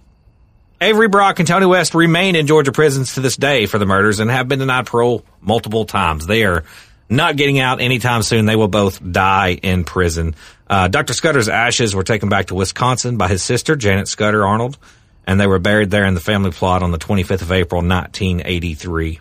[0.81, 4.21] Avery Brock and Tony West remain in Georgia prisons to this day for the murders
[4.21, 6.27] and have been denied parole multiple times.
[6.27, 6.63] They are
[7.09, 8.47] not getting out anytime soon.
[8.47, 10.35] They will both die in prison.
[10.69, 11.15] Uh, Dr.
[11.15, 14.79] Scudder's ashes were taken back to Wisconsin by his sister, Janet Scudder Arnold,
[15.27, 19.21] and they were buried there in the family plot on the 25th of April, 1983.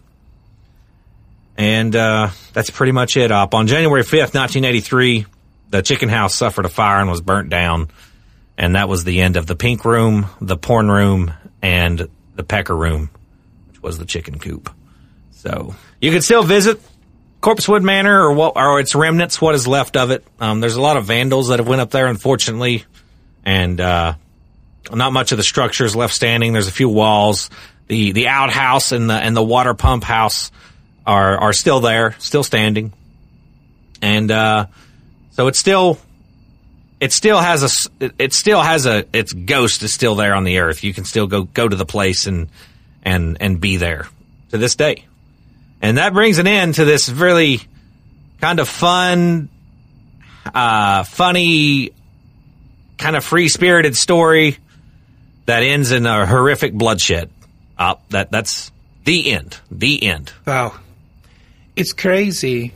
[1.58, 3.32] And uh, that's pretty much it.
[3.32, 5.26] Up on January 5th, 1983,
[5.70, 7.90] the chicken house suffered a fire and was burnt down.
[8.58, 12.76] And that was the end of the pink room, the porn room, and the pecker
[12.76, 13.10] room,
[13.70, 14.70] which was the chicken coop.
[15.32, 16.80] So you can still visit
[17.42, 20.24] Corpsewood Manor or what, or its remnants, what is left of it.
[20.40, 22.86] Um, there's a lot of vandals that have went up there, unfortunately,
[23.46, 24.16] and uh,
[24.92, 26.54] not much of the structures left standing.
[26.54, 27.50] There's a few walls.
[27.88, 30.52] The the outhouse and the and the water pump house
[31.06, 32.92] are are still there, still standing,
[34.02, 34.66] and uh,
[35.32, 35.98] so it's still
[37.00, 40.60] it still has a it still has a its ghost is still there on the
[40.60, 40.84] earth.
[40.84, 42.50] You can still go go to the place and
[43.04, 44.08] and and be there
[44.52, 45.07] to this day.
[45.88, 47.62] And that brings an end to this really
[48.42, 49.48] kind of fun,
[50.54, 51.92] uh, funny,
[52.98, 54.58] kind of free spirited story
[55.46, 57.30] that ends in a horrific bloodshed.
[57.78, 58.70] Uh, that that's
[59.06, 59.60] the end.
[59.72, 60.34] The end.
[60.46, 60.78] Wow.
[61.78, 62.74] It's crazy.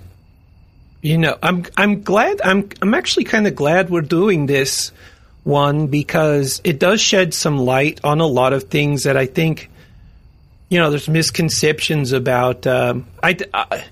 [1.02, 4.94] You know, I'm I'm glad I'm I'm actually kind of glad we're doing this
[5.44, 9.70] one because it does shed some light on a lot of things that I think
[10.72, 13.84] you know, there's misconceptions about um, I, I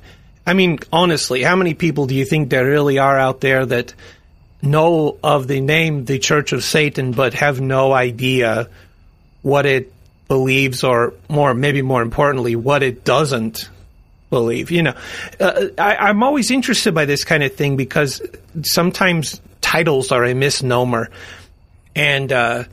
[0.47, 3.93] I mean, honestly, how many people do you think there really are out there that
[4.61, 8.67] know of the name the Church of Satan but have no idea
[9.41, 9.93] what it
[10.27, 13.69] believes or more maybe more importantly what it doesn't
[14.29, 14.93] believe you know?
[15.39, 18.21] Uh, I, i'm always interested by this kind of thing because
[18.61, 21.11] sometimes titles are a misnomer.
[21.95, 22.63] And uh,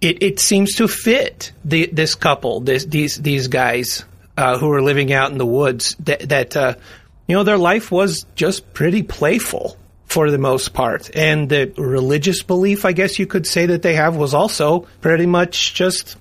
[0.00, 4.04] it, it seems to fit the, this couple this, these these guys
[4.36, 6.74] uh, who are living out in the woods that, that uh,
[7.26, 9.76] you know their life was just pretty playful
[10.06, 11.14] for the most part.
[11.14, 15.26] And the religious belief i guess you could say that they have was also pretty
[15.26, 16.16] much just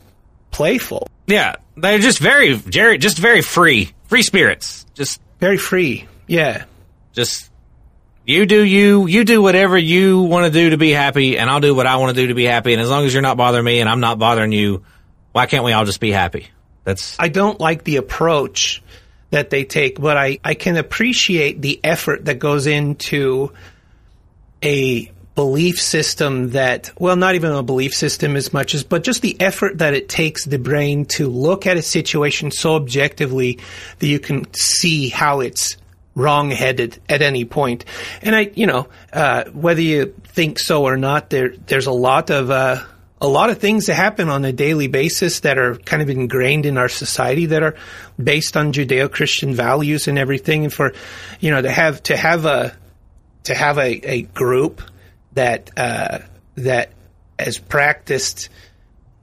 [0.51, 1.07] playful.
[1.27, 4.85] Yeah, they're just very, Jerry, just very free, free spirits.
[4.95, 6.65] Just, very free yeah.
[7.13, 7.49] Just
[8.27, 11.61] you do you, you do whatever you want to do to be happy, and I'll
[11.61, 12.73] do what I want to do to be happy.
[12.73, 14.83] And as long as you're not bothering me and I'm not bothering you,
[15.31, 16.47] why can't we all just be happy?
[16.83, 18.83] That's I don't like the approach
[19.29, 23.53] that they take, but I, I can appreciate the effort that goes into
[24.61, 29.21] a belief system that, well, not even a belief system as much as, but just
[29.21, 33.59] the effort that it takes the brain to look at a situation so objectively
[33.99, 35.77] that you can see how it's
[36.18, 37.85] wrong-headed at any point.
[38.23, 42.31] And I, you know, uh, whether you think so or not, there, there's a lot
[42.31, 42.84] of, uh,
[43.22, 46.65] a lot of things that happen on a daily basis that are kind of ingrained
[46.65, 47.76] in our society that are
[48.18, 50.64] based on Judeo-Christian values and everything.
[50.64, 50.94] And for,
[51.39, 52.76] you know, to have, to have a,
[53.44, 54.81] to have a, a group
[55.34, 56.19] that, uh,
[56.56, 56.89] that
[57.38, 58.49] has practiced,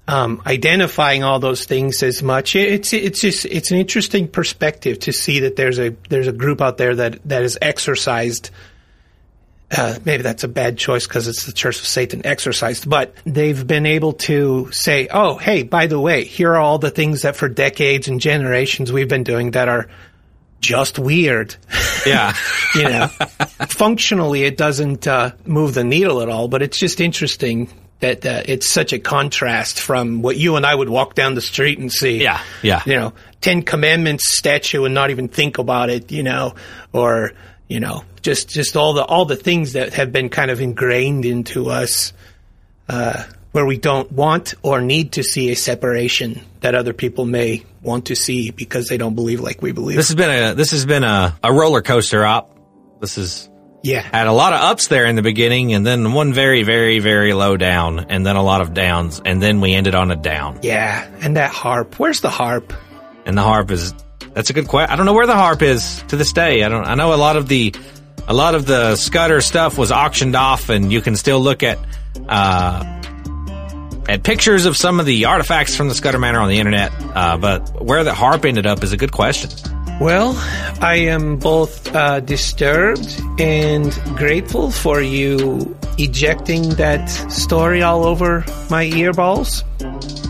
[0.06, 2.54] um, identifying all those things as much.
[2.56, 6.60] It's it's just it's an interesting perspective to see that there's a there's a group
[6.60, 8.50] out there that that is exercised.
[9.76, 13.66] Uh, maybe that's a bad choice because it's the Church of Satan exercised, but they've
[13.66, 17.34] been able to say, "Oh, hey, by the way, here are all the things that
[17.34, 19.88] for decades and generations we've been doing that are
[20.60, 21.56] just weird."
[22.06, 22.34] yeah.
[22.74, 23.06] you know,
[23.68, 27.70] functionally it doesn't uh, move the needle at all, but it's just interesting
[28.00, 31.40] that uh, it's such a contrast from what you and I would walk down the
[31.40, 32.22] street and see.
[32.22, 32.82] Yeah, yeah.
[32.86, 36.12] You know, Ten Commandments statue and not even think about it.
[36.12, 36.54] You know,
[36.92, 37.32] or
[37.68, 41.24] you know, just just all the all the things that have been kind of ingrained
[41.24, 42.12] into us.
[42.88, 47.64] Uh, where we don't want or need to see a separation that other people may
[47.82, 49.96] want to see because they don't believe like we believe.
[49.96, 52.58] This has been a this has been a, a roller coaster op.
[53.00, 53.48] This is
[53.84, 54.00] yeah.
[54.00, 57.32] had a lot of ups there in the beginning, and then one very very very
[57.34, 60.58] low down, and then a lot of downs, and then we ended on a down.
[60.62, 61.98] Yeah, and that harp.
[61.98, 62.72] Where's the harp?
[63.26, 63.94] And the harp is
[64.32, 64.92] that's a good question.
[64.92, 66.62] I don't know where the harp is to this day.
[66.62, 66.84] I don't.
[66.84, 67.74] I know a lot of the
[68.26, 71.78] a lot of the Scudder stuff was auctioned off, and you can still look at.
[72.28, 73.00] Uh,
[74.06, 77.38] at pictures of some of the artifacts from the Scudder Manor on the internet, uh,
[77.38, 79.50] but where the harp ended up is a good question.
[80.00, 80.34] Well,
[80.80, 88.40] I am both uh, disturbed and grateful for you ejecting that story all over
[88.70, 89.62] my earballs.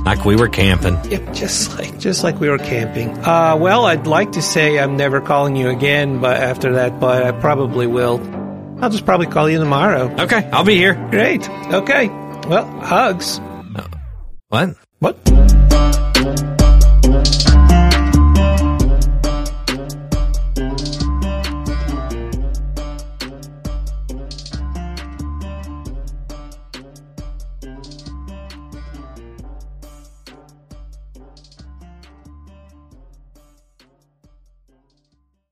[0.04, 0.98] Like we were camping.
[1.10, 3.08] Yep, just like just like we were camping.
[3.24, 7.22] Uh, well, I'd like to say I'm never calling you again, but after that, but
[7.22, 8.20] I probably will.
[8.82, 10.14] I'll just probably call you tomorrow.
[10.20, 10.94] Okay, I'll be here.
[11.10, 11.48] Great.
[11.72, 12.08] Okay.
[12.48, 13.40] Well, hugs.
[14.48, 14.76] What?
[14.98, 15.63] What?